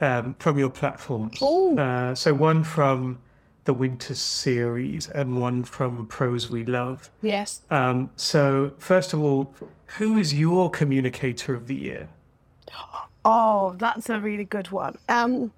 um, 0.00 0.36
from 0.38 0.58
your 0.58 0.70
platform. 0.70 1.30
Uh, 1.76 2.14
so 2.14 2.32
one 2.32 2.62
from 2.62 3.18
the 3.64 3.74
Winter 3.74 4.14
series 4.14 5.08
and 5.08 5.40
one 5.40 5.64
from 5.64 6.06
Pros 6.06 6.48
We 6.48 6.64
Love. 6.64 7.10
Yes. 7.20 7.62
Um, 7.70 8.10
so 8.16 8.72
first 8.78 9.12
of 9.12 9.20
all, 9.20 9.52
who 9.98 10.16
is 10.16 10.32
your 10.34 10.70
communicator 10.70 11.54
of 11.54 11.66
the 11.66 11.74
year? 11.74 12.08
Oh, 13.24 13.74
that's 13.76 14.08
a 14.08 14.20
really 14.20 14.44
good 14.44 14.70
one. 14.70 14.96
Um, 15.08 15.52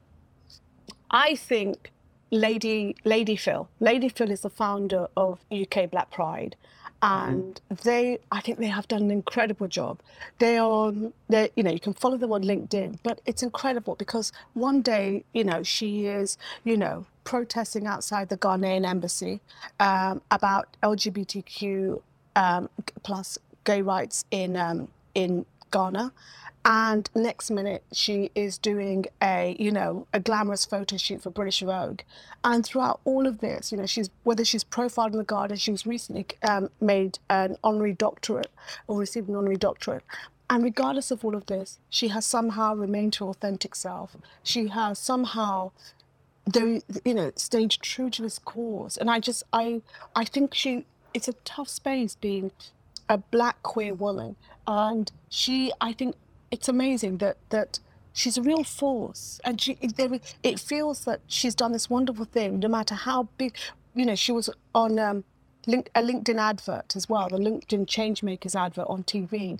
I 1.11 1.35
think 1.35 1.93
Lady 2.31 2.97
Lady 3.05 3.37
Phyll. 3.37 3.69
Lady 3.79 4.09
Phyll 4.09 4.31
is 4.31 4.41
the 4.41 4.51
founder 4.51 5.09
of 5.17 5.41
UK 5.53 5.91
Black 5.91 6.11
Pride, 6.11 6.57
and 7.03 7.61
they 7.85 8.19
I 8.31 8.41
think 8.41 8.59
they 8.59 8.67
have 8.67 8.87
done 8.89 9.03
an 9.03 9.11
incredible 9.11 9.69
job. 9.69 10.01
They 10.39 10.59
are 10.59 10.93
they 11.29 11.51
you 11.57 11.63
know 11.63 11.71
you 11.71 11.81
can 11.81 11.95
follow 11.95 12.17
them 12.17 12.33
on 12.33 12.45
LinkedIn, 12.45 12.99
but 13.03 13.21
it's 13.27 13.43
incredible 13.43 13.95
because 13.95 14.33
one 14.55 14.83
day 14.83 15.25
you 15.33 15.45
know 15.45 15.63
she 15.63 16.07
is 16.07 16.37
you 16.65 16.77
know 16.77 17.07
protesting 17.25 17.87
outside 17.87 18.29
the 18.29 18.37
Ghanaian 18.37 18.87
embassy 18.87 19.41
um, 19.79 20.21
about 20.31 20.77
LGBTQ 20.83 22.01
um, 22.37 22.69
plus 23.03 23.39
gay 23.65 23.83
rights 23.83 24.25
in 24.31 24.57
um, 24.57 24.89
in 25.15 25.47
Ghana. 25.71 26.13
And 26.73 27.11
next 27.17 27.51
minute, 27.51 27.83
she 27.93 28.31
is 28.37 28.57
doing 28.57 29.07
a, 29.21 29.57
you 29.59 29.73
know, 29.73 30.07
a 30.13 30.21
glamorous 30.21 30.65
photo 30.65 30.97
shoot 30.97 31.21
for 31.21 31.29
British 31.31 31.63
Vogue. 31.63 32.03
And 32.45 32.65
throughout 32.65 33.01
all 33.05 33.27
of 33.27 33.41
this, 33.41 33.73
you 33.73 33.79
know, 33.79 33.87
she's 33.87 34.09
whether 34.23 34.45
she's 34.45 34.63
profiled 34.63 35.11
in 35.11 35.19
the 35.19 35.25
Guardian, 35.25 35.59
she 35.59 35.73
was 35.73 35.85
recently 35.85 36.27
um, 36.49 36.71
made 36.81 37.19
an 37.29 37.57
honorary 37.65 37.95
doctorate 37.95 38.53
or 38.87 38.97
received 38.97 39.29
an 39.29 39.35
honorary 39.35 39.57
doctorate. 39.57 40.05
And 40.49 40.63
regardless 40.63 41.11
of 41.11 41.25
all 41.25 41.35
of 41.35 41.47
this, 41.47 41.81
she 41.89 42.07
has 42.09 42.25
somehow 42.25 42.77
remained 42.77 43.17
her 43.17 43.27
authentic 43.27 43.75
self. 43.75 44.17
She 44.45 44.69
has 44.69 44.97
somehow 44.97 45.73
though 46.47 46.81
you 47.05 47.15
know 47.15 47.33
stayed 47.35 47.71
true 47.71 48.09
to 48.09 48.23
his 48.23 48.39
cause 48.39 48.97
and 48.97 49.11
i 49.11 49.21
just 49.21 49.43
i 49.53 49.83
i 50.17 50.25
think 50.25 50.55
she 50.55 50.87
it's 51.13 51.29
a 51.29 51.35
tough 51.45 51.69
space 51.69 52.17
being 52.17 52.51
a 53.11 53.19
black 53.19 53.63
queer 53.63 53.93
woman 53.93 54.35
and 54.67 55.13
she 55.29 55.71
i 55.83 55.93
think 55.93 56.17
it's 56.51 56.69
amazing 56.69 57.19
that 57.19 57.37
that 57.51 57.79
she's 58.13 58.37
a 58.37 58.43
real 58.43 58.65
force 58.65 59.41
and 59.45 59.61
she 59.61 59.75
there, 59.97 60.19
it 60.43 60.59
feels 60.59 61.05
that 61.05 61.21
she's 61.27 61.55
done 61.55 61.73
this 61.73 61.89
wonderful 61.89 62.25
thing 62.25 62.59
no 62.59 62.69
matter 62.69 62.95
how 62.95 63.29
big 63.39 63.55
you 63.95 64.05
know 64.05 64.15
she 64.15 64.33
was 64.33 64.51
on 64.75 64.99
um 64.99 65.25
link, 65.67 65.91
a 65.95 66.03
linkedin 66.03 66.39
advert 66.39 66.97
as 66.97 67.09
well 67.09 67.29
the 67.29 67.37
linkedin 67.37 67.87
changemakers 67.87 68.55
advert 68.55 68.87
on 68.89 69.05
tv 69.05 69.59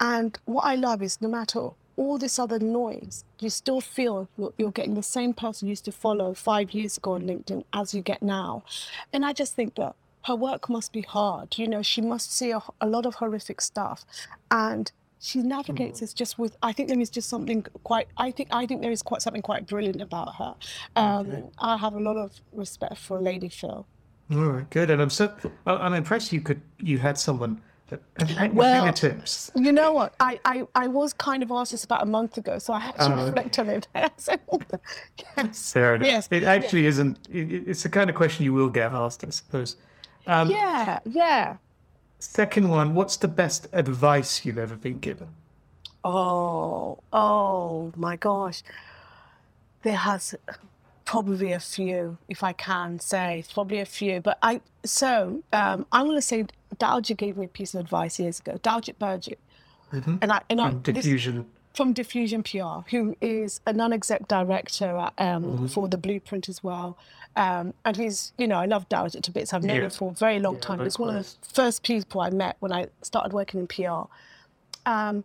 and 0.00 0.38
what 0.44 0.62
I 0.62 0.74
love 0.74 1.02
is 1.02 1.20
no 1.20 1.28
matter 1.28 1.70
all 1.96 2.18
this 2.18 2.38
other 2.38 2.58
noise, 2.58 3.24
you 3.40 3.48
still 3.48 3.80
feel 3.80 4.28
you're, 4.36 4.52
you're 4.58 4.70
getting 4.70 4.94
the 4.94 5.02
same 5.02 5.32
person 5.32 5.66
you 5.66 5.72
used 5.72 5.86
to 5.86 5.92
follow 5.92 6.34
five 6.34 6.72
years 6.72 6.98
ago 6.98 7.12
on 7.12 7.22
LinkedIn 7.22 7.64
as 7.72 7.94
you 7.94 8.02
get 8.02 8.22
now. 8.22 8.62
And 9.12 9.24
I 9.24 9.32
just 9.32 9.54
think 9.54 9.76
that 9.76 9.94
her 10.26 10.36
work 10.36 10.68
must 10.68 10.92
be 10.92 11.00
hard. 11.00 11.56
You 11.56 11.66
know, 11.66 11.82
she 11.82 12.02
must 12.02 12.36
see 12.36 12.50
a, 12.50 12.60
a 12.80 12.86
lot 12.86 13.06
of 13.06 13.16
horrific 13.16 13.60
stuff. 13.62 14.04
And 14.50 14.92
she 15.20 15.40
navigates 15.40 16.00
this 16.00 16.12
just 16.12 16.38
with 16.38 16.56
I 16.62 16.72
think 16.72 16.88
there 16.88 17.00
is 17.00 17.10
just 17.10 17.28
something 17.28 17.62
quite 17.84 18.08
I 18.18 18.30
think 18.30 18.48
I 18.52 18.66
think 18.66 18.82
there 18.82 18.90
is 18.92 19.02
quite 19.02 19.22
something 19.22 19.42
quite 19.42 19.66
brilliant 19.66 20.00
about 20.02 20.34
her. 20.36 20.54
Um, 20.94 21.50
I 21.58 21.76
have 21.76 21.94
a 21.94 22.00
lot 22.00 22.16
of 22.16 22.32
respect 22.52 22.98
for 22.98 23.20
Lady 23.20 23.48
Phyll. 23.48 23.86
All 24.32 24.38
right, 24.38 24.68
good. 24.70 24.90
And 24.90 25.00
I'm 25.00 25.10
so 25.10 25.34
I'm 25.66 25.94
impressed 25.94 26.32
you 26.32 26.40
could 26.40 26.60
you 26.78 26.98
had 26.98 27.16
someone 27.18 27.60
at 28.18 28.52
Well- 28.52 28.82
fingertips. 28.84 29.52
You 29.54 29.70
know 29.70 29.92
what? 29.92 30.12
I, 30.18 30.40
I, 30.44 30.66
I 30.74 30.88
was 30.88 31.12
kind 31.12 31.42
of 31.44 31.52
asked 31.52 31.70
this 31.70 31.84
about 31.84 32.02
a 32.02 32.06
month 32.06 32.36
ago, 32.36 32.58
so 32.58 32.72
I 32.72 32.80
had 32.80 32.96
to 32.96 33.02
Oh, 33.04 33.12
okay. 33.12 33.24
reflect 33.26 33.58
on 33.60 33.68
it. 33.68 33.86
Yes. 35.36 35.72
Fair 35.72 35.94
enough. 35.94 36.06
Yes. 36.08 36.28
It 36.32 36.42
actually 36.42 36.86
isn't. 36.86 37.18
It, 37.30 37.52
it- 37.52 37.68
it's 37.68 37.82
the 37.84 37.88
kind 37.88 38.10
of 38.10 38.16
question 38.16 38.44
you 38.44 38.52
will 38.52 38.68
get 38.70 38.92
asked, 38.92 39.24
I 39.24 39.30
suppose. 39.30 39.76
Um, 40.26 40.50
Yeah, 40.50 40.98
yeah. 41.04 41.56
Second 42.18 42.68
one, 42.68 42.94
what's 42.94 43.16
the 43.16 43.28
best 43.28 43.68
advice 43.72 44.44
you've 44.44 44.58
ever 44.58 44.74
been 44.76 44.98
given? 44.98 45.28
Oh, 46.04 46.98
oh 47.12 47.92
my 47.96 48.16
gosh. 48.16 48.62
There 49.82 49.96
has 49.96 50.34
probably 51.04 51.52
a 51.52 51.60
few, 51.60 52.18
if 52.28 52.42
I 52.42 52.52
can 52.52 52.98
say, 52.98 53.44
probably 53.52 53.80
a 53.80 53.84
few. 53.86 54.20
But 54.20 54.38
I, 54.42 54.60
so 54.84 55.42
um, 55.52 55.86
I'm 55.92 56.06
going 56.06 56.16
to 56.16 56.22
say 56.22 56.46
Daljit 56.76 57.16
gave 57.16 57.36
me 57.36 57.44
a 57.46 57.48
piece 57.48 57.74
of 57.74 57.80
advice 57.80 58.18
years 58.18 58.40
ago. 58.40 58.58
Daljit 58.62 58.94
Bhurji. 58.96 59.36
And 59.92 60.32
I, 60.32 60.40
and 60.50 60.60
I, 60.60 60.70
From 60.70 60.82
this- 60.82 60.94
diffusion. 60.94 61.46
from 61.74 61.92
Diffusion 61.92 62.42
PR, 62.42 62.88
who 62.90 63.16
is 63.20 63.60
a 63.66 63.72
non-exec 63.72 64.26
director 64.28 64.96
at, 64.96 65.12
um, 65.18 65.68
for 65.68 65.88
the 65.88 65.96
Blueprint 65.98 66.48
as 66.48 66.62
well. 66.64 66.98
Um, 67.36 67.74
and 67.84 67.96
he's, 67.96 68.32
you 68.38 68.48
know, 68.48 68.56
I 68.56 68.64
love 68.64 68.88
Daljit 68.88 69.22
to 69.22 69.30
bits. 69.30 69.52
I've 69.52 69.62
known 69.62 69.76
Yeah. 69.76 69.82
him 69.84 69.90
for 69.90 70.10
a 70.10 70.14
very 70.14 70.38
long 70.40 70.54
Yeah, 70.54 70.60
time. 70.60 70.80
He's 70.80 70.98
one 70.98 71.14
of 71.14 71.22
the 71.22 71.46
first 71.46 71.82
people 71.82 72.20
I 72.22 72.30
met 72.30 72.56
when 72.60 72.72
I 72.72 72.86
started 73.02 73.32
working 73.34 73.60
in 73.60 73.66
PR. 73.66 74.08
Um, 74.86 75.24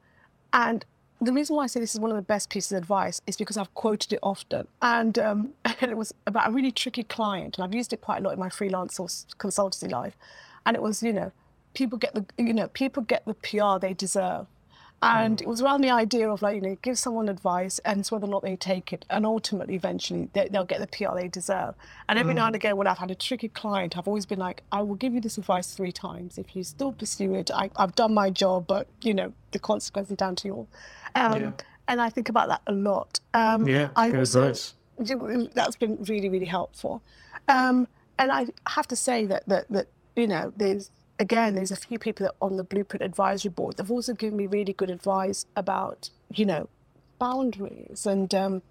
and 0.51 0.83
the 1.21 1.31
reason 1.31 1.55
why 1.55 1.63
I 1.63 1.67
say 1.67 1.79
this 1.79 1.93
is 1.93 2.01
one 2.01 2.11
of 2.11 2.17
the 2.17 2.21
best 2.23 2.49
pieces 2.49 2.73
of 2.73 2.79
advice 2.79 3.21
is 3.27 3.37
because 3.37 3.55
I've 3.55 3.73
quoted 3.75 4.11
it 4.11 4.19
often. 4.21 4.67
And, 4.81 5.17
um, 5.19 5.53
and 5.65 5.89
it 5.91 5.95
was 5.97 6.13
about 6.27 6.49
a 6.49 6.51
really 6.51 6.71
tricky 6.71 7.03
client. 7.03 7.57
And 7.57 7.63
I've 7.63 7.73
used 7.73 7.93
it 7.93 8.01
quite 8.01 8.19
a 8.19 8.23
lot 8.23 8.33
in 8.33 8.39
my 8.39 8.49
freelance 8.49 8.99
or 8.99 9.07
consultancy 9.07 9.89
life. 9.89 10.17
And 10.65 10.75
it 10.75 10.81
was, 10.81 11.01
you 11.01 11.13
know, 11.13 11.31
people 11.73 11.97
get 11.97 12.13
the, 12.13 12.25
you 12.37 12.53
know, 12.53 12.67
people 12.67 13.03
get 13.03 13.23
the 13.25 13.35
PR 13.35 13.79
they 13.79 13.93
deserve. 13.93 14.47
And 15.03 15.41
it 15.41 15.47
was 15.47 15.61
around 15.61 15.81
the 15.81 15.89
idea 15.89 16.29
of 16.29 16.41
like, 16.43 16.55
you 16.55 16.61
know, 16.61 16.77
give 16.83 16.97
someone 16.99 17.27
advice 17.27 17.79
and 17.79 18.01
it's 18.01 18.11
whether 18.11 18.25
or 18.25 18.29
not 18.29 18.43
they 18.43 18.55
take 18.55 18.93
it. 18.93 19.03
And 19.09 19.25
ultimately, 19.25 19.73
eventually, 19.73 20.29
they, 20.33 20.47
they'll 20.51 20.63
get 20.63 20.79
the 20.79 20.85
PR 20.87 21.15
they 21.15 21.27
deserve. 21.27 21.73
And 22.07 22.19
every 22.19 22.35
now 22.35 22.45
and 22.45 22.55
again, 22.55 22.77
when 22.77 22.85
I've 22.85 22.99
had 22.99 23.09
a 23.09 23.15
tricky 23.15 23.47
client, 23.47 23.97
I've 23.97 24.07
always 24.07 24.27
been 24.27 24.37
like, 24.37 24.61
I 24.71 24.81
will 24.83 24.95
give 24.95 25.13
you 25.13 25.21
this 25.21 25.39
advice 25.39 25.73
three 25.73 25.91
times. 25.91 26.37
If 26.37 26.55
you 26.55 26.63
still 26.63 26.91
pursue 26.91 27.33
it, 27.33 27.49
I, 27.51 27.71
I've 27.77 27.95
done 27.95 28.13
my 28.13 28.29
job, 28.29 28.67
but, 28.67 28.87
you 29.01 29.15
know, 29.15 29.33
the 29.51 29.59
consequences 29.59 30.13
are 30.13 30.17
down 30.17 30.35
to 30.37 30.47
you. 30.47 30.67
Um, 31.15 31.41
Yeah. 31.41 31.51
And 31.87 31.99
I 31.99 32.09
think 32.09 32.29
about 32.29 32.47
that 32.49 32.61
a 32.67 32.71
lot. 32.71 33.19
Um, 33.33 33.67
Yeah, 33.67 33.89
I 33.95 34.07
advice. 34.07 34.75
that's 35.55 35.75
been 35.75 35.97
really 36.03 36.29
really 36.29 36.45
helpful 36.45 37.01
um, 37.47 37.87
and 38.19 38.31
i 38.31 38.45
have 38.67 38.87
to 38.87 38.95
say 38.95 39.25
that 39.25 39.47
that 39.47 39.65
that 39.69 39.87
you 40.15 40.27
know 40.27 40.53
there's 40.55 40.91
again 41.25 41.53
there's 41.55 41.71
a 41.71 41.81
few 41.87 41.97
people 42.05 42.23
that 42.25 42.35
on 42.41 42.57
the 42.57 42.63
blueprint 42.71 43.01
advisory 43.11 43.51
board 43.59 43.71
they've 43.77 43.91
also 43.97 44.13
given 44.21 44.35
me 44.41 44.45
really 44.57 44.73
good 44.81 44.89
advice 44.89 45.45
about 45.63 46.09
you 46.39 46.45
know 46.51 46.63
boundaries 47.19 48.05
and 48.05 48.33
um, 48.33 48.61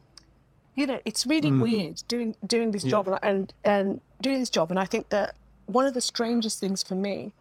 you 0.75 0.87
know 0.87 0.99
it's 1.05 1.25
really 1.27 1.51
Mm. 1.51 1.63
weird 1.63 1.97
doing 2.09 2.31
doing 2.55 2.73
this 2.73 2.83
job 2.93 3.05
and 3.23 3.53
and 3.65 4.01
doing 4.21 4.39
this 4.41 4.51
job 4.51 4.71
and 4.73 4.79
i 4.81 4.85
think 4.93 5.09
that 5.11 5.35
one 5.67 5.87
of 5.87 5.95
the 5.95 6.01
strangest 6.01 6.59
things 6.59 6.83
for 6.83 6.97
me 7.09 7.33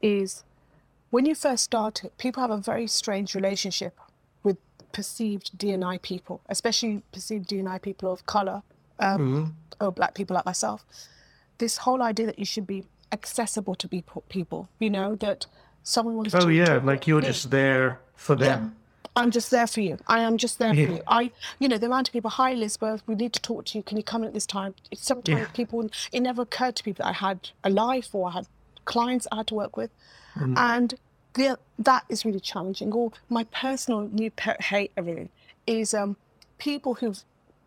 is 0.00 0.44
when 1.10 1.24
you 1.26 1.34
first 1.34 1.64
start 1.64 2.02
people 2.18 2.40
have 2.40 2.50
a 2.60 2.62
very 2.72 2.86
strange 2.86 3.34
relationship 3.34 3.94
with 4.44 4.58
perceived 4.92 5.46
dni 5.58 6.00
people 6.10 6.40
especially 6.48 7.02
perceived 7.12 7.48
dni 7.48 7.80
people 7.88 8.12
of 8.12 8.24
color 8.26 8.62
um, 9.00 9.18
Mm-hmm. 9.20 9.84
or 9.84 9.90
black 9.92 10.14
people 10.14 10.34
like 10.38 10.46
myself 10.46 10.84
this 11.58 11.78
whole 11.78 12.00
idea 12.02 12.26
that 12.26 12.38
you 12.38 12.44
should 12.44 12.66
be 12.66 12.84
accessible 13.18 13.74
to 13.82 13.86
people 13.96 14.18
people 14.28 14.60
you 14.84 14.90
know 14.96 15.14
that 15.26 15.46
someone 15.82 16.14
wants 16.16 16.34
Oh 16.34 16.40
to 16.40 16.46
Oh, 16.46 16.48
yeah, 16.62 16.74
like 16.90 17.06
you're 17.08 17.20
me. 17.20 17.26
just 17.32 17.50
there 17.50 18.00
for 18.26 18.34
them. 18.44 18.60
I'm 19.16 19.30
just 19.30 19.48
there 19.56 19.68
for 19.74 19.80
you. 19.88 19.94
I 20.16 20.18
am 20.28 20.34
just 20.44 20.58
there 20.58 20.74
Yeah. 20.74 20.86
for 20.86 20.92
you. 20.94 21.02
I, 21.06 21.22
you 21.60 21.68
know, 21.68 21.78
the 21.78 21.86
amount 21.86 22.08
of 22.08 22.12
people, 22.16 22.30
hi 22.30 22.50
Elizabeth, 22.58 23.02
we 23.06 23.14
need 23.14 23.32
to 23.38 23.42
talk 23.50 23.60
to 23.66 23.72
you. 23.78 23.82
Can 23.88 23.96
you 24.00 24.02
come 24.12 24.22
in 24.22 24.28
at 24.28 24.34
this 24.38 24.46
time? 24.58 24.74
It's 24.90 25.06
sometimes 25.12 25.40
Yeah. 25.46 25.46
people, 25.60 25.78
it 26.16 26.20
never 26.30 26.42
occurred 26.42 26.74
to 26.76 26.82
me 26.88 26.92
that 26.98 27.06
I 27.06 27.12
had 27.12 27.38
a 27.62 27.70
life 27.70 28.08
or 28.14 28.22
I 28.30 28.32
had 28.38 28.46
clients 28.86 29.24
I 29.30 29.36
had 29.40 29.46
to 29.52 29.54
work 29.54 29.76
with. 29.76 29.90
Mm. 30.36 30.56
And 30.72 30.88
the, 31.34 31.58
that 31.78 32.02
is 32.08 32.24
really 32.24 32.40
challenging. 32.52 32.90
Or 32.92 33.12
my 33.28 33.44
personal 33.64 34.00
new 34.20 34.30
pet 34.42 34.58
hate 34.72 34.90
really 34.96 35.28
is 35.66 35.92
um, 35.94 36.16
people 36.58 36.94
who've 36.94 37.22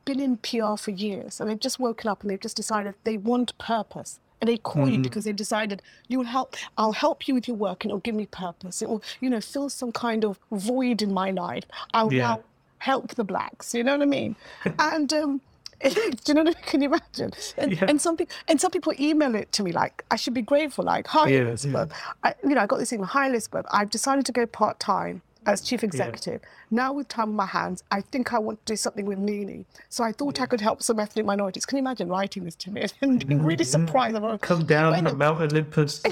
been 0.05 0.19
in 0.19 0.37
PR 0.37 0.75
for 0.75 0.91
years 0.91 1.39
and 1.39 1.49
they've 1.49 1.65
just 1.69 1.79
woken 1.79 2.09
up 2.09 2.21
and 2.21 2.29
they've 2.29 2.45
just 2.47 2.57
decided 2.57 2.95
they 3.03 3.17
want 3.17 3.57
purpose. 3.59 4.19
And 4.39 4.47
they 4.47 4.57
call 4.57 4.87
you 4.87 4.99
because 5.01 5.23
they've 5.25 5.35
decided 5.35 5.81
you 6.07 6.19
will 6.19 6.25
help. 6.25 6.55
I'll 6.77 6.91
help 6.91 7.27
you 7.27 7.33
with 7.33 7.47
your 7.47 7.57
work, 7.57 7.83
and 7.83 7.89
it'll 7.91 7.99
give 8.01 8.15
me 8.15 8.27
purpose. 8.27 8.81
It 8.83 8.89
will, 8.89 9.01
you 9.19 9.29
know, 9.29 9.41
fill 9.41 9.69
some 9.69 9.91
kind 9.91 10.23
of 10.23 10.39
void 10.51 11.01
in 11.01 11.11
my 11.13 11.31
life. 11.31 11.63
I'll 11.93 12.13
Yeah. 12.13 12.23
now 12.27 12.43
help 12.79 13.15
the 13.15 13.23
blacks. 13.23 13.73
You 13.73 13.83
know 13.83 13.93
what 13.93 14.03
I 14.03 14.05
mean? 14.05 14.35
and 14.79 15.11
um, 15.13 15.41
do 15.83 15.89
you 16.27 16.33
know 16.35 16.41
what 16.43 16.55
I 16.55 16.59
mean? 16.59 16.63
Can 16.67 16.81
you 16.83 16.89
imagine? 16.89 17.31
And, 17.57 17.71
Yeah. 17.73 17.85
and 17.87 17.99
some 18.01 18.15
people 18.17 18.35
and 18.47 18.61
some 18.61 18.71
people 18.71 18.93
email 18.99 19.33
it 19.35 19.51
to 19.53 19.63
me 19.63 19.71
like 19.71 20.03
I 20.11 20.15
should 20.15 20.33
be 20.35 20.41
grateful. 20.43 20.85
Like, 20.85 21.07
hi, 21.07 21.29
Yeah, 21.29 21.39
Elizabeth. 21.41 21.91
I, 22.23 22.35
you 22.43 22.49
know, 22.55 22.61
I 22.61 22.67
got 22.67 22.77
this 22.79 22.93
email. 22.93 23.07
Hi, 23.07 23.27
Elizabeth. 23.27 23.65
I've 23.71 23.89
decided 23.89 24.25
to 24.27 24.31
go 24.31 24.45
part 24.45 24.79
time 24.79 25.21
as 25.47 25.61
chief 25.61 25.83
executive. 25.83 26.41
Now 26.69 26.93
with 26.93 27.07
time 27.07 27.29
on 27.29 27.35
my 27.35 27.45
hands, 27.45 27.83
I 27.89 28.01
think 28.01 28.33
I 28.33 28.39
want 28.39 28.63
to 28.65 28.73
do 28.73 28.75
something 28.75 29.05
with 29.05 29.17
meaning. 29.17 29.65
So 29.89 30.03
I 30.03 30.11
thought 30.11 30.41
I 30.41 30.45
could 30.45 30.61
help 30.61 30.83
some 30.83 30.99
ethnic 30.99 31.25
minorities. 31.25 31.65
Can 31.65 31.77
you 31.77 31.81
imagine 31.81 32.09
writing 32.09 32.43
this 32.43 32.55
to 32.55 32.71
me 32.71 32.85
and 33.01 33.25
being 33.25 33.41
really 33.41 33.63
mm-hmm. 33.63 33.85
surprised? 33.85 34.15
about 34.15 34.41
Come 34.41 34.65
down 34.65 35.03
from 35.03 35.17
Mount 35.17 35.41
Olympus. 35.41 36.03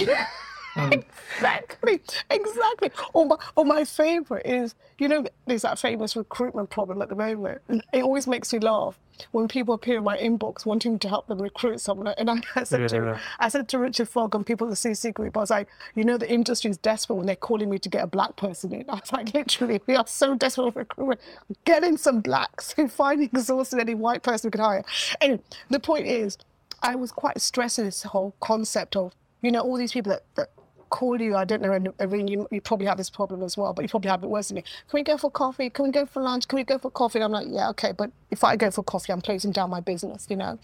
Um, 0.75 0.91
Exactly, 1.37 2.01
exactly. 2.29 2.91
Or 3.13 3.25
my, 3.25 3.35
or 3.55 3.65
my 3.65 3.83
favorite 3.83 4.45
is, 4.45 4.75
you 4.99 5.07
know, 5.07 5.25
there's 5.45 5.63
that 5.63 5.79
famous 5.79 6.15
recruitment 6.15 6.69
problem 6.69 7.01
at 7.01 7.09
the 7.09 7.15
moment. 7.15 7.61
It 7.93 8.03
always 8.03 8.25
makes 8.27 8.53
me 8.53 8.59
laugh 8.59 8.97
when 9.31 9.47
people 9.47 9.73
appear 9.73 9.97
in 9.97 10.03
my 10.03 10.17
inbox 10.17 10.65
wanting 10.65 10.99
to 10.99 11.07
help 11.09 11.27
them 11.27 11.41
recruit 11.41 11.79
someone. 11.81 12.07
And 12.17 12.29
I, 12.29 12.41
I 12.55 12.63
said, 12.63 12.81
Yeah. 12.81 12.87
to, 12.87 13.21
I 13.39 13.49
said 13.49 13.67
to 13.69 13.79
Richard 13.79 14.09
Fogg 14.09 14.35
and 14.35 14.45
people 14.45 14.67
at 14.67 14.71
the 14.71 14.89
CC 14.89 15.13
group, 15.13 15.37
I 15.37 15.41
was 15.41 15.49
like, 15.49 15.67
you 15.93 16.03
know, 16.03 16.17
the 16.17 16.29
industry 16.31 16.71
is 16.71 16.77
desperate 16.77 17.15
when 17.15 17.25
they're 17.25 17.35
calling 17.35 17.69
me 17.69 17.79
to 17.79 17.89
get 17.89 18.03
a 18.03 18.07
black 18.07 18.35
person 18.35 18.73
in. 18.73 18.85
I 18.89 18.95
was 18.95 19.11
like, 19.13 19.33
literally, 19.33 19.81
we 19.87 19.95
are 19.95 20.07
so 20.07 20.35
desperate 20.35 20.73
for 20.73 20.79
recruitment. 20.79 21.19
Get 21.65 21.83
in 21.83 21.97
some 21.97 22.21
blacks 22.21 22.73
who 22.73 22.87
find 22.87 23.21
exhausted 23.21 23.79
any 23.79 23.95
white 23.95 24.23
person 24.23 24.47
we 24.47 24.51
could 24.51 24.61
hire. 24.61 24.83
Anyway, 25.21 25.41
the 25.69 25.79
point 25.79 26.07
is, 26.07 26.37
I 26.81 26.95
was 26.95 27.11
quite 27.11 27.39
stressed 27.41 27.79
in 27.79 27.85
this 27.85 28.03
whole 28.03 28.35
concept 28.41 28.95
of, 28.95 29.13
you 29.41 29.51
know, 29.51 29.61
all 29.61 29.77
these 29.77 29.91
people 29.93 30.11
that, 30.11 30.23
that 30.35 30.49
call 30.89 31.21
you. 31.21 31.35
I 31.35 31.45
don't 31.45 31.61
know, 31.61 31.71
and 31.71 31.89
Arun, 31.99 32.27
you, 32.27 32.47
you 32.51 32.61
probably 32.61 32.85
have 32.87 32.97
this 32.97 33.09
problem 33.09 33.43
as 33.43 33.57
well, 33.57 33.73
but 33.73 33.81
you 33.83 33.89
probably 33.89 34.09
have 34.09 34.23
it 34.23 34.29
worse 34.29 34.47
than 34.49 34.55
me. 34.55 34.61
Can 34.61 34.97
we 34.99 35.03
go 35.03 35.17
for 35.17 35.29
coffee? 35.31 35.69
Can 35.69 35.85
we 35.85 35.91
go 35.91 36.05
for 36.05 36.21
lunch? 36.21 36.47
Can 36.47 36.57
we 36.57 36.63
go 36.63 36.77
for 36.77 36.89
coffee? 36.91 37.19
And 37.19 37.25
I'm 37.25 37.31
like, 37.31 37.47
yeah, 37.49 37.69
okay, 37.69 37.91
but 37.91 38.11
if 38.31 38.43
I 38.43 38.55
go 38.55 38.71
for 38.71 38.83
coffee, 38.83 39.11
I'm 39.13 39.21
closing 39.21 39.51
down 39.51 39.69
my 39.69 39.81
business, 39.81 40.27
you 40.29 40.37
know. 40.37 40.59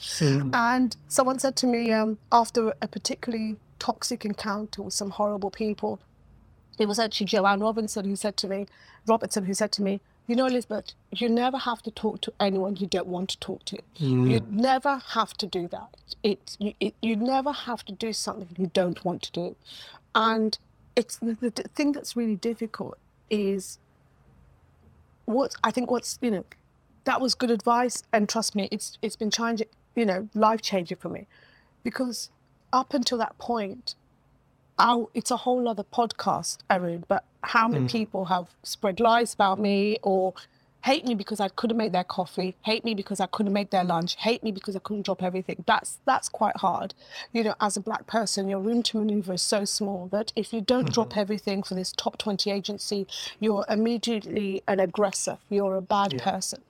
And 0.53 0.95
someone 1.07 1.39
said 1.39 1.55
to 1.57 1.67
me 1.67 1.91
um, 1.91 2.17
after 2.31 2.73
a 2.81 2.87
particularly 2.87 3.57
toxic 3.79 4.25
encounter 4.25 4.81
with 4.81 4.93
some 4.93 5.09
horrible 5.11 5.51
people, 5.51 5.99
it 6.79 6.87
was 6.87 6.99
actually 6.99 7.27
Joanne 7.27 7.59
Robinson 7.59 8.05
who 8.05 8.15
said 8.15 8.37
to 8.37 8.47
me, 8.47 8.67
Robertson 9.07 9.45
who 9.45 9.53
said 9.53 9.71
to 9.73 9.81
me, 9.81 10.01
you 10.27 10.35
know, 10.35 10.45
Elizabeth, 10.45 10.93
you 11.11 11.27
never 11.27 11.57
have 11.57 11.81
to 11.81 11.91
talk 11.91 12.21
to 12.21 12.33
anyone 12.39 12.77
you 12.77 12.87
don't 12.87 13.07
want 13.07 13.29
to 13.31 13.39
talk 13.39 13.65
to. 13.65 13.77
You 13.95 14.39
never 14.49 15.01
have 15.09 15.33
to 15.33 15.47
do 15.47 15.67
that. 15.69 15.89
It 16.23 16.55
you, 16.59 16.73
it, 16.79 16.93
you 17.01 17.15
never 17.15 17.51
have 17.51 17.83
to 17.85 17.91
do 17.91 18.13
something 18.13 18.47
you 18.57 18.69
don't 18.73 19.03
want 19.03 19.23
to 19.23 19.31
do. 19.31 19.55
And 20.13 20.57
it's 20.95 21.17
the, 21.17 21.37
the, 21.39 21.51
thing 21.75 21.91
that's 21.93 22.15
really 22.15 22.35
difficult 22.35 22.97
is 23.29 23.79
what 25.25 25.55
I 25.63 25.71
think 25.71 25.89
what's, 25.89 26.19
you 26.21 26.31
know, 26.31 26.45
that 27.05 27.21
was 27.21 27.33
good 27.35 27.51
advice. 27.51 28.03
And 28.11 28.27
trust 28.27 28.55
me, 28.55 28.67
it's 28.71 28.97
it's 29.01 29.15
been 29.15 29.31
changing, 29.31 29.67
you 29.95 30.05
know, 30.05 30.29
life 30.33 30.61
changing 30.61 30.97
for 30.97 31.09
me. 31.09 31.27
Because 31.83 32.29
up 32.73 32.93
until 32.93 33.17
that 33.19 33.37
point, 33.37 33.95
i 34.77 35.03
it's 35.13 35.31
a 35.31 35.37
whole 35.37 35.67
other 35.67 35.83
podcast, 35.83 36.59
Arun, 36.69 37.05
but 37.07 37.23
how 37.43 37.67
many 37.67 37.85
mm. 37.85 37.91
people 37.91 38.25
have 38.25 38.47
spread 38.63 38.99
lies 38.99 39.33
about 39.33 39.59
me 39.59 39.97
or 40.03 40.33
hate 40.83 41.05
me 41.05 41.15
because 41.15 41.39
I 41.39 41.49
couldn't 41.49 41.77
make 41.77 41.91
their 41.91 42.03
coffee, 42.03 42.55
hate 42.63 42.83
me 42.83 42.93
because 42.93 43.19
I 43.19 43.25
couldn't 43.27 43.53
make 43.53 43.69
their 43.69 43.83
lunch, 43.83 44.15
hate 44.17 44.43
me 44.43 44.51
because 44.51 44.75
I 44.75 44.79
couldn't 44.79 45.03
drop 45.05 45.23
everything. 45.23 45.63
That's 45.67 45.99
that's 46.05 46.29
quite 46.29 46.57
hard. 46.57 46.93
You 47.33 47.43
know, 47.43 47.55
as 47.59 47.77
a 47.77 47.81
black 47.81 48.07
person, 48.07 48.49
your 48.49 48.59
room 48.59 48.83
to 48.83 48.97
maneuver 48.99 49.33
is 49.33 49.41
so 49.41 49.65
small 49.65 50.07
that 50.11 50.31
if 50.35 50.53
you 50.53 50.61
don't 50.61 50.91
drop 50.91 51.17
everything 51.17 51.63
for 51.63 51.75
this 51.75 51.91
top 51.91 52.17
20 52.17 52.49
agency, 52.51 53.07
you're 53.39 53.65
immediately 53.69 54.63
an 54.67 54.79
aggressor. 54.79 55.37
You're 55.49 55.75
a 55.75 55.81
bad 55.81 56.17
person. 56.17 56.61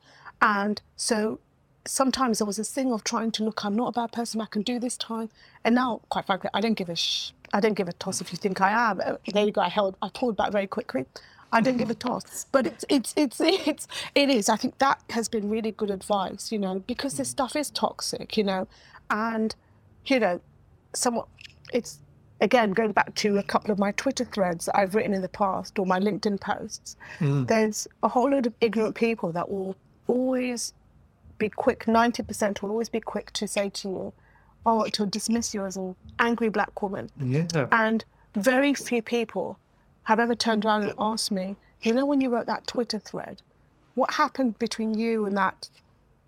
And 0.41 0.81
so 0.95 1.39
sometimes 1.85 2.39
there 2.39 2.45
was 2.47 2.57
this 2.57 2.71
thing 2.71 2.91
of 2.91 3.03
trying 3.03 3.31
to 3.31 3.43
look, 3.43 3.63
I'm 3.65 3.75
not 3.75 3.89
a 3.89 3.91
bad 3.91 4.11
person, 4.11 4.41
I 4.41 4.45
can 4.45 4.61
do 4.61 4.79
this 4.79 4.97
time. 4.97 5.29
And 5.63 5.75
now, 5.75 6.01
quite 6.09 6.25
frankly, 6.25 6.49
I 6.53 6.61
don't 6.61 6.73
give 6.75 6.89
a 6.89 6.95
sh- 6.95 7.31
I 7.53 7.59
don't 7.59 7.73
give 7.73 7.89
a 7.89 7.93
toss 7.93 8.21
if 8.21 8.31
you 8.31 8.37
think 8.37 8.61
I 8.61 8.71
am. 8.91 9.01
Uh, 9.01 9.15
There 9.33 9.45
you 9.45 9.51
go. 9.51 9.61
I 9.61 9.67
held, 9.69 9.97
I 10.01 10.09
pulled 10.09 10.37
back 10.37 10.51
very 10.51 10.67
quickly. 10.67 11.05
I 11.51 11.61
don't 11.61 11.77
give 11.77 11.89
a 11.89 11.95
toss. 11.95 12.45
But 12.51 12.67
it's, 12.67 12.85
it's, 12.89 13.13
it's, 13.17 13.39
it's, 13.41 13.87
it 14.15 14.29
is. 14.29 14.49
I 14.49 14.55
think 14.55 14.77
that 14.77 15.01
has 15.09 15.27
been 15.27 15.49
really 15.49 15.71
good 15.71 15.91
advice, 15.91 16.51
you 16.51 16.59
know, 16.59 16.79
because 16.87 17.15
this 17.17 17.29
mm. 17.29 17.31
stuff 17.31 17.55
is 17.55 17.69
toxic, 17.69 18.37
you 18.37 18.43
know, 18.43 18.67
and, 19.09 19.55
you 20.05 20.19
know, 20.19 20.41
somewhat, 20.93 21.27
it's, 21.73 21.99
again, 22.39 22.71
going 22.71 22.91
back 22.93 23.13
to 23.15 23.37
a 23.37 23.43
couple 23.43 23.71
of 23.71 23.79
my 23.79 23.91
Twitter 23.93 24.25
threads 24.25 24.65
that 24.65 24.77
I've 24.77 24.95
written 24.95 25.13
in 25.13 25.21
the 25.21 25.29
past 25.29 25.77
or 25.77 25.85
my 25.85 25.99
LinkedIn 25.99 26.39
posts, 26.39 26.95
mm. 27.19 27.47
there's 27.47 27.87
a 28.03 28.07
whole 28.07 28.29
load 28.29 28.47
of 28.47 28.53
ignorant 28.61 28.95
people 28.95 29.31
that 29.33 29.49
will 29.49 29.75
always 30.07 30.73
be 31.37 31.49
quick, 31.49 31.85
90% 31.85 32.61
will 32.61 32.69
always 32.69 32.89
be 32.89 32.99
quick 32.99 33.31
to 33.33 33.47
say 33.47 33.69
to 33.69 33.89
you, 33.89 34.13
or 34.63 34.87
to 34.89 35.05
dismiss 35.07 35.53
you 35.53 35.65
as 35.65 35.75
an 35.75 35.95
angry 36.19 36.49
black 36.49 36.81
woman. 36.81 37.09
yeah. 37.19 37.67
And 37.71 38.05
very 38.35 38.73
few 38.73 39.01
people 39.01 39.57
have 40.03 40.19
ever 40.19 40.35
turned 40.35 40.65
around 40.65 40.83
and 40.83 40.93
asked 40.99 41.31
me, 41.31 41.55
you 41.81 41.93
know, 41.93 42.05
when 42.05 42.21
you 42.21 42.29
wrote 42.29 42.45
that 42.47 42.67
Twitter 42.67 42.99
thread, 42.99 43.41
what 43.95 44.13
happened 44.15 44.57
between 44.59 44.93
you 44.97 45.25
and 45.25 45.35
that 45.37 45.69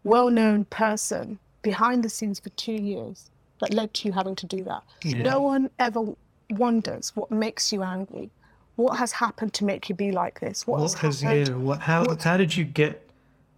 well 0.04 0.30
known 0.30 0.66
person 0.66 1.40
behind 1.62 2.04
the 2.04 2.10
scenes 2.10 2.40
for 2.40 2.50
two 2.50 2.74
years 2.74 3.30
that 3.60 3.74
led 3.74 3.94
to 3.96 4.08
you 4.08 4.14
having 4.14 4.36
to 4.36 4.46
do 4.46 4.64
that? 4.64 4.84
Yeah. 5.04 5.22
No 5.24 5.42
one 5.42 5.70
ever 5.80 6.02
wonders 6.50 7.12
what 7.16 7.32
makes 7.32 7.72
you 7.72 7.84
angry. 7.84 8.30
What 8.76 8.98
has 8.98 9.12
happened 9.14 9.54
to 9.56 9.66
make 9.66 9.88
you 9.90 9.96
be 9.96 10.12
like 10.12 10.40
this? 10.40 10.66
What, 10.68 10.82
What 10.82 10.94
has 10.94 11.22
happened? 11.22 11.48
yeah, 11.48 11.56
what 11.56 11.80
how 11.82 12.16
how 12.22 12.38
did 12.38 12.56
you 12.58 12.66
get 12.66 13.08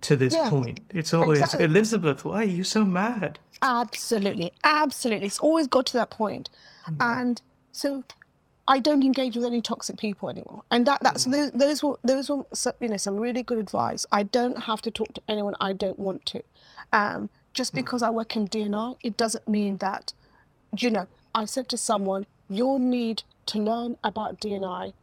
to 0.01 0.15
this 0.15 0.33
Yeah, 0.33 0.49
point? 0.49 0.81
It's 0.89 1.13
always 1.13 1.39
exactly. 1.39 1.65
Elizabeth, 1.65 2.25
why 2.25 2.41
are 2.41 2.43
you 2.43 2.63
so 2.65 2.83
mad? 2.83 3.39
Absolutely, 3.61 4.51
absolutely. 4.63 5.25
It's 5.27 5.39
always 5.39 5.67
got 5.67 5.85
to 5.87 5.93
that 5.93 6.09
point. 6.09 6.49
Mm. 6.87 6.97
and 6.99 7.41
so 7.71 8.03
I 8.67 8.79
don't 8.79 9.03
engage 9.03 9.35
with 9.35 9.45
any 9.45 9.61
toxic 9.61 9.97
people 9.97 10.29
anymore. 10.29 10.63
And 10.71 10.85
that 10.87 11.01
that's 11.01 11.25
those, 11.25 11.51
those 11.51 11.83
were 11.83 11.97
those 12.03 12.29
were 12.29 12.45
you 12.79 12.87
know 12.89 12.97
some 12.97 13.17
really 13.17 13.43
good 13.43 13.59
advice. 13.59 14.05
I 14.11 14.23
don't 14.23 14.63
have 14.63 14.81
to 14.83 14.91
talk 14.91 15.13
to 15.13 15.21
anyone 15.27 15.53
I 15.61 15.73
don't 15.73 15.99
want 15.99 16.25
to. 16.27 16.41
Um, 16.91 17.29
just 17.53 17.73
because 17.73 18.01
I 18.01 18.09
work 18.09 18.35
in 18.35 18.47
DNR, 18.47 18.97
it 19.03 19.17
doesn't 19.17 19.47
mean 19.47 19.77
that 19.77 20.13
you 20.77 20.89
know. 20.89 21.07
I 21.33 21.43
said 21.45 21.67
to 21.69 21.77
someone, 21.77 22.25
your 22.49 22.79
need 22.79 23.23
to 23.47 23.59
learn 23.59 23.97
about 24.03 24.39
DNI 24.39 24.93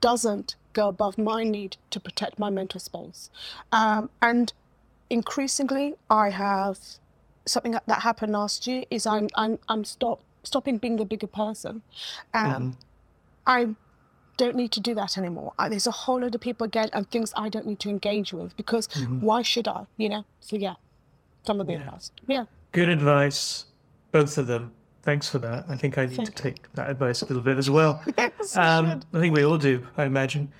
doesn't 0.00 0.54
go 0.72 0.88
above 0.88 1.18
my 1.18 1.42
need 1.42 1.76
to 1.90 1.98
protect 1.98 2.38
my 2.38 2.48
mental 2.48 2.78
space. 2.80 3.28
Um, 3.72 4.08
and 4.22 4.52
increasingly, 5.10 5.96
I 6.08 6.30
have 6.30 6.78
something 7.44 7.72
that- 7.72 7.86
that 7.86 8.02
happened 8.02 8.32
last 8.32 8.66
year 8.66 8.84
is 8.90 9.06
I'm 9.06 9.28
I'm 9.34 9.58
I'm 9.68 9.84
stop 9.84 10.20
stopping 10.44 10.78
being 10.78 10.96
the 10.96 11.04
bigger 11.04 11.26
person. 11.26 11.82
Um, 12.32 12.76
I 13.50 13.74
don't 14.36 14.54
need 14.56 14.70
to 14.72 14.80
do 14.80 14.94
that 14.94 15.18
anymore. 15.18 15.52
I, 15.58 15.68
there's 15.68 15.86
a 15.88 15.90
whole 15.90 16.20
lot 16.20 16.34
of 16.34 16.40
people 16.40 16.64
again 16.64 16.88
and 16.92 17.10
things 17.10 17.32
I 17.36 17.48
don't 17.48 17.66
need 17.66 17.80
to 17.80 17.90
engage 17.90 18.32
with 18.32 18.56
because 18.56 18.86
why 19.20 19.42
should 19.42 19.66
I? 19.68 19.86
You 19.96 20.08
know. 20.08 20.24
So 20.40 20.56
yeah, 20.56 20.74
some 21.42 21.60
of 21.60 21.66
the 21.66 21.74
advice. 21.74 22.12
Yeah. 22.26 22.44
Good 22.72 22.88
advice, 22.88 23.66
both 24.12 24.38
of 24.38 24.46
them. 24.46 24.72
Thanks 25.02 25.28
for 25.28 25.38
that. 25.40 25.64
I 25.68 25.76
think 25.76 25.98
I 25.98 26.06
need 26.06 26.24
to 26.24 26.32
take 26.32 26.72
that 26.74 26.88
advice 26.88 27.22
a 27.22 27.26
little 27.26 27.42
bit 27.42 27.58
as 27.58 27.68
well. 27.68 28.02
Yes, 28.18 28.56
Um. 28.56 29.00
I 29.12 29.18
think 29.20 29.34
we 29.34 29.44
all 29.44 29.58
do, 29.58 29.86
I 29.96 30.04
imagine. 30.04 30.52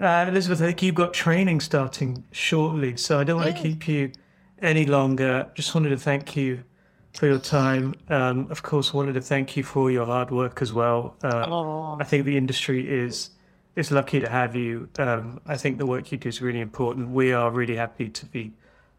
Uh, 0.00 0.26
Elizabeth, 0.28 0.62
I 0.62 0.66
think 0.66 0.82
you've 0.82 0.94
got 0.94 1.12
training 1.12 1.60
starting 1.60 2.22
shortly, 2.30 2.96
so 2.96 3.18
I 3.18 3.24
don't 3.24 3.40
want 3.40 3.56
to 3.56 3.60
keep 3.62 3.88
you 3.88 4.12
any 4.62 4.86
longer. 4.86 5.50
Just 5.54 5.74
wanted 5.74 5.88
to 5.88 5.96
thank 5.96 6.36
you 6.36 6.62
for 7.18 7.26
your 7.26 7.38
time. 7.38 7.94
Um, 8.08 8.46
of 8.48 8.62
course, 8.62 8.94
wanted 8.94 9.14
to 9.14 9.20
thank 9.20 9.56
you 9.56 9.64
for 9.64 9.90
your 9.90 10.06
hard 10.06 10.30
work 10.30 10.62
as 10.62 10.72
well. 10.72 11.16
Uh, 11.22 11.96
I 11.98 12.04
think 12.04 12.24
the 12.24 12.36
industry 12.36 12.88
is 12.88 13.30
is 13.74 13.90
lucky 13.90 14.20
to 14.20 14.28
have 14.28 14.54
you. 14.56 14.88
Um, 14.98 15.40
I 15.46 15.56
think 15.56 15.78
the 15.78 15.86
work 15.86 16.10
you 16.12 16.18
do 16.18 16.28
is 16.28 16.40
really 16.40 16.60
important. 16.60 17.10
We 17.10 17.32
are 17.32 17.50
really 17.50 17.76
happy 17.76 18.08
to 18.08 18.26
be 18.26 18.52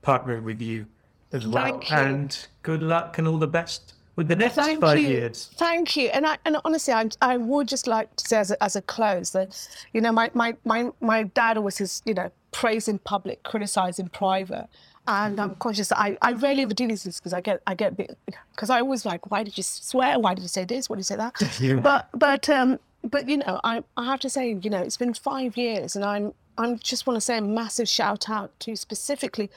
partnering 0.03 0.43
with 0.43 0.61
you 0.61 0.85
as 1.31 1.47
well. 1.47 1.63
Thank 1.63 1.89
you. 1.89 1.95
And 1.95 2.47
good 2.61 2.83
luck 2.83 3.17
and 3.17 3.27
all 3.27 3.37
the 3.37 3.47
best 3.47 3.93
with 4.15 4.27
the 4.27 4.35
next 4.35 4.55
Thank 4.55 4.81
five 4.81 4.99
you. 4.99 5.07
years. 5.07 5.49
Thank 5.55 5.95
you. 5.95 6.09
And 6.09 6.27
I 6.27 6.37
and 6.43 6.57
honestly, 6.65 6.93
I 6.93 7.09
I 7.21 7.37
would 7.37 7.69
just 7.69 7.87
like 7.87 8.13
to 8.17 8.27
say 8.27 8.37
as 8.37 8.51
a, 8.51 8.61
as 8.61 8.75
a 8.75 8.81
close 8.81 9.31
that, 9.31 9.67
you 9.93 10.01
know, 10.01 10.11
my 10.11 10.29
my 10.33 10.55
my 10.65 10.91
my 10.99 11.23
dad 11.23 11.55
always 11.55 11.75
says, 11.75 12.01
you 12.05 12.13
know, 12.13 12.29
praise 12.51 12.89
in 12.89 12.99
public, 12.99 13.43
criticize 13.43 13.97
in 13.97 14.09
private. 14.09 14.67
And 15.09 15.39
I'm 15.39 15.55
conscious 15.55 15.91
I, 15.91 16.17
I 16.21 16.33
rarely 16.33 16.61
ever 16.61 16.75
do 16.75 16.87
these 16.87 17.01
things 17.01 17.19
because 17.19 17.33
I 17.33 17.41
get 17.41 17.61
I 17.65 17.73
get 17.73 17.97
because 17.97 18.69
I 18.69 18.79
always 18.79 19.05
like 19.05 19.31
why 19.31 19.41
did 19.43 19.57
you 19.57 19.63
swear? 19.63 20.19
Why 20.19 20.35
did 20.35 20.43
you 20.43 20.47
say 20.47 20.65
this? 20.65 20.87
Why 20.87 20.95
did 20.95 20.99
you 20.99 21.03
say 21.05 21.15
that? 21.15 21.81
But 21.83 22.09
but 22.13 22.47
um 22.49 22.79
but 23.03 23.27
you 23.27 23.37
know 23.37 23.59
I 23.63 23.83
I 23.97 24.05
have 24.05 24.19
to 24.19 24.29
say 24.29 24.55
you 24.61 24.69
know 24.69 24.81
it's 24.81 24.97
been 24.97 25.15
five 25.15 25.57
years 25.57 25.95
and 25.95 26.05
I'm 26.05 26.33
I'm 26.59 26.77
just 26.77 27.07
want 27.07 27.15
to 27.17 27.21
say 27.21 27.37
a 27.37 27.41
massive 27.41 27.89
shout 27.89 28.29
out 28.29 28.51
to 28.61 28.75
specifically 28.75 29.49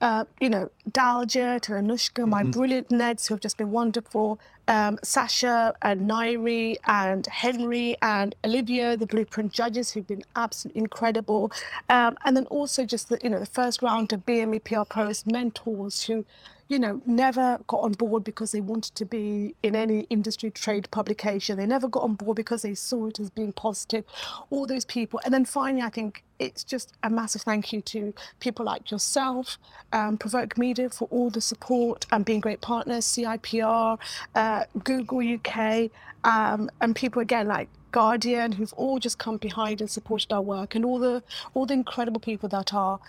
uh, 0.00 0.24
you 0.40 0.48
know, 0.48 0.70
Dalja 0.90 1.60
to 1.60 1.72
Anushka, 1.72 2.26
my 2.26 2.42
brilliant 2.42 2.88
Neds 2.88 3.28
who 3.28 3.34
have 3.34 3.40
just 3.40 3.58
been 3.58 3.70
wonderful, 3.70 4.40
um, 4.66 4.98
Sasha 5.02 5.74
and 5.82 6.08
Nairi 6.08 6.76
and 6.86 7.26
Henry 7.26 7.96
and 8.00 8.34
Olivia, 8.44 8.96
the 8.96 9.06
Blueprint 9.06 9.52
judges 9.52 9.90
who've 9.90 10.06
been 10.06 10.22
absolutely 10.36 10.80
incredible. 10.80 11.52
Um, 11.88 12.16
and 12.24 12.36
then 12.36 12.46
also 12.46 12.84
just 12.86 13.08
the, 13.10 13.18
you 13.22 13.28
know, 13.28 13.40
the 13.40 13.46
first 13.46 13.82
round 13.82 14.12
of 14.12 14.24
BME 14.24 14.64
PR 14.64 14.84
Pros 14.84 15.26
mentors 15.26 16.04
who, 16.04 16.24
you 16.70 16.78
know, 16.78 17.02
never 17.04 17.58
got 17.66 17.80
on 17.80 17.92
board 17.92 18.22
because 18.22 18.52
they 18.52 18.60
wanted 18.60 18.94
to 18.94 19.04
be 19.04 19.56
in 19.60 19.74
any 19.74 20.06
industry 20.08 20.52
trade 20.52 20.88
publication. 20.92 21.58
They 21.58 21.66
never 21.66 21.88
got 21.88 22.04
on 22.04 22.14
board 22.14 22.36
because 22.36 22.62
they 22.62 22.76
saw 22.76 23.08
it 23.08 23.18
as 23.18 23.28
being 23.28 23.52
positive. 23.52 24.04
All 24.50 24.68
those 24.68 24.84
people. 24.84 25.20
And 25.24 25.34
then 25.34 25.44
finally, 25.44 25.82
I 25.82 25.88
think 25.90 26.22
it's 26.38 26.62
just 26.62 26.92
a 27.02 27.10
massive 27.10 27.42
thank 27.42 27.72
you 27.72 27.82
to 27.82 28.14
people 28.38 28.64
like 28.64 28.88
yourself, 28.92 29.58
um, 29.92 30.16
Provoke 30.16 30.56
Media 30.56 30.88
for 30.88 31.08
all 31.10 31.28
the 31.28 31.40
support 31.40 32.06
and 32.12 32.24
being 32.24 32.38
great 32.40 32.60
partners, 32.60 33.04
CIPR, 33.04 33.98
uh, 34.36 34.64
Google 34.84 35.18
UK, 35.18 35.90
um, 36.22 36.70
and 36.80 36.94
people 36.94 37.20
again 37.20 37.48
like 37.48 37.68
Guardian 37.90 38.52
who've 38.52 38.72
all 38.74 39.00
just 39.00 39.18
come 39.18 39.38
behind 39.38 39.80
and 39.80 39.90
supported 39.90 40.32
our 40.32 40.40
work, 40.40 40.76
and 40.76 40.84
all 40.84 41.00
the 41.00 41.24
all 41.52 41.66
the 41.66 41.74
incredible 41.74 42.20
people 42.20 42.48
that 42.50 42.72
are 42.72 43.00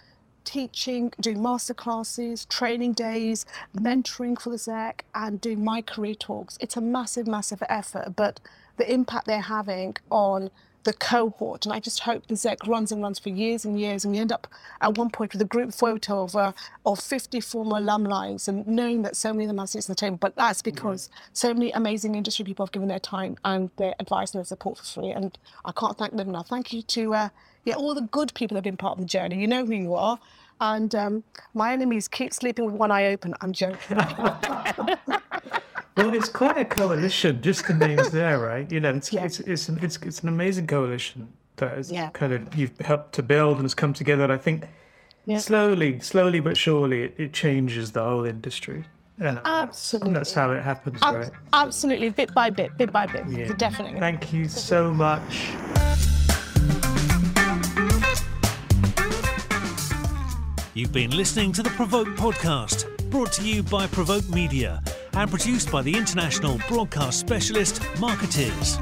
teaching, 0.43 1.13
doing 1.19 1.37
masterclasses, 1.37 2.47
training 2.47 2.93
days, 2.93 3.45
mentoring 3.75 4.39
for 4.39 4.49
the 4.49 4.57
Xec, 4.57 5.01
and 5.15 5.39
doing 5.41 5.63
my 5.63 5.81
career 5.81 6.15
talks. 6.15 6.57
It's 6.61 6.77
a 6.77 6.81
massive, 6.81 7.27
massive 7.27 7.63
effort, 7.69 8.13
but 8.15 8.39
the 8.77 8.91
impact 8.91 9.27
they're 9.27 9.41
having 9.41 9.97
on 10.09 10.49
the 10.83 10.93
cohort, 10.93 11.65
and 11.65 11.73
I 11.73 11.79
just 11.79 12.01
hope 12.01 12.27
the 12.27 12.33
Xec 12.33 12.67
runs 12.67 12.91
and 12.91 13.01
runs 13.01 13.19
for 13.19 13.29
years 13.29 13.65
and 13.65 13.79
years, 13.79 14.03
and 14.03 14.13
we 14.13 14.19
end 14.19 14.31
up 14.31 14.47
at 14.81 14.97
one 14.97 15.09
point 15.09 15.33
with 15.33 15.41
a 15.41 15.45
group 15.45 15.73
photo 15.73 16.23
of 16.23 16.35
uh, 16.35 16.53
of 16.85 16.99
50 16.99 17.39
former 17.41 17.77
alumni, 17.77 18.35
and 18.47 18.67
knowing 18.67 19.03
that 19.03 19.15
so 19.15 19.31
many 19.31 19.45
of 19.45 19.49
them 19.49 19.59
are 19.59 19.67
sitting 19.67 19.91
at 19.91 19.95
the 19.95 19.99
table. 19.99 20.17
But 20.17 20.35
that's 20.35 20.61
because 20.61 21.09
so 21.33 21.53
many 21.53 21.71
amazing 21.71 22.15
industry 22.15 22.45
people 22.45 22.65
have 22.65 22.71
given 22.71 22.87
their 22.87 22.99
time 22.99 23.37
and 23.45 23.69
their 23.77 23.93
advice 23.99 24.33
and 24.33 24.39
their 24.39 24.45
support 24.45 24.79
for 24.79 24.83
free, 24.83 25.11
and 25.11 25.37
I 25.63 25.71
can't 25.71 25.97
thank 25.97 26.15
them 26.15 26.29
enough. 26.29 26.47
Thank 26.47 26.73
you 26.73 26.81
to 26.81 27.13
uh, 27.13 27.29
yeah 27.65 27.75
all 27.75 27.93
the 27.93 28.01
good 28.01 28.33
people 28.33 28.55
have 28.55 28.63
been 28.63 28.77
part 28.77 28.93
of 28.93 28.99
the 28.99 29.05
journey. 29.05 29.39
You 29.39 29.47
know 29.47 29.65
who 29.65 29.73
you 29.73 29.93
are. 29.95 30.19
And 30.59 30.93
um, 30.93 31.23
my 31.55 31.73
enemies 31.73 32.07
keep 32.07 32.33
sleeping 32.33 32.65
with 32.65 32.75
one 32.75 32.91
eye 32.91 33.07
open. 33.07 33.33
I'm 33.41 33.51
joking. 33.51 33.97
Well, 35.97 36.13
it's 36.13 36.29
quite 36.29 36.57
a 36.57 36.63
coalition, 36.63 37.41
just 37.41 37.67
the 37.67 37.73
names 37.73 38.11
there, 38.11 38.39
right? 38.39 38.71
You 38.71 38.79
know, 38.79 38.91
it's 38.91 39.11
Yeah. 39.11 39.25
it's, 39.25 39.41
it's, 39.41 39.67
an, 39.69 39.77
it's 39.81 39.97
it's 39.97 40.21
an 40.21 40.29
amazing 40.29 40.65
coalition 40.65 41.27
that 41.57 41.77
is 41.77 41.91
Yeah. 41.91 42.09
kind 42.11 42.31
of 42.31 42.55
you've 42.55 42.77
helped 42.79 43.13
to 43.15 43.23
build 43.23 43.57
and 43.57 43.65
has 43.65 43.73
come 43.73 43.93
together. 43.93 44.23
And 44.23 44.31
I 44.31 44.37
think 44.37 44.63
Yeah. 45.25 45.39
slowly, 45.39 45.99
slowly 45.99 46.39
but 46.39 46.55
surely, 46.55 47.03
it, 47.03 47.15
it 47.17 47.33
changes 47.33 47.91
the 47.91 48.01
whole 48.03 48.23
industry. 48.23 48.85
Yeah. 49.19 49.39
Absolutely. 49.43 50.07
And 50.07 50.15
that's 50.15 50.33
how 50.33 50.51
it 50.51 50.63
happens, 50.63 50.97
Ab- 51.01 51.15
right? 51.15 51.31
Absolutely, 51.51 52.09
bit 52.09 52.33
by 52.33 52.49
bit, 52.49 52.75
bit 52.77 52.91
by 52.93 53.05
bit. 53.05 53.27
Yeah. 53.27 53.51
Definitely. 53.57 53.99
Thank 53.99 54.31
you 54.31 54.47
so 54.47 54.91
much. 54.93 55.51
You've 60.81 60.91
been 60.91 61.15
listening 61.15 61.51
to 61.53 61.61
the 61.61 61.69
Provoke 61.69 62.07
podcast, 62.15 63.07
brought 63.11 63.31
to 63.33 63.47
you 63.47 63.61
by 63.61 63.85
Provoke 63.85 64.27
Media 64.29 64.81
and 65.13 65.29
produced 65.29 65.71
by 65.71 65.83
the 65.83 65.95
international 65.95 66.59
broadcast 66.67 67.19
specialist 67.19 67.83
markettiers. 67.99 68.79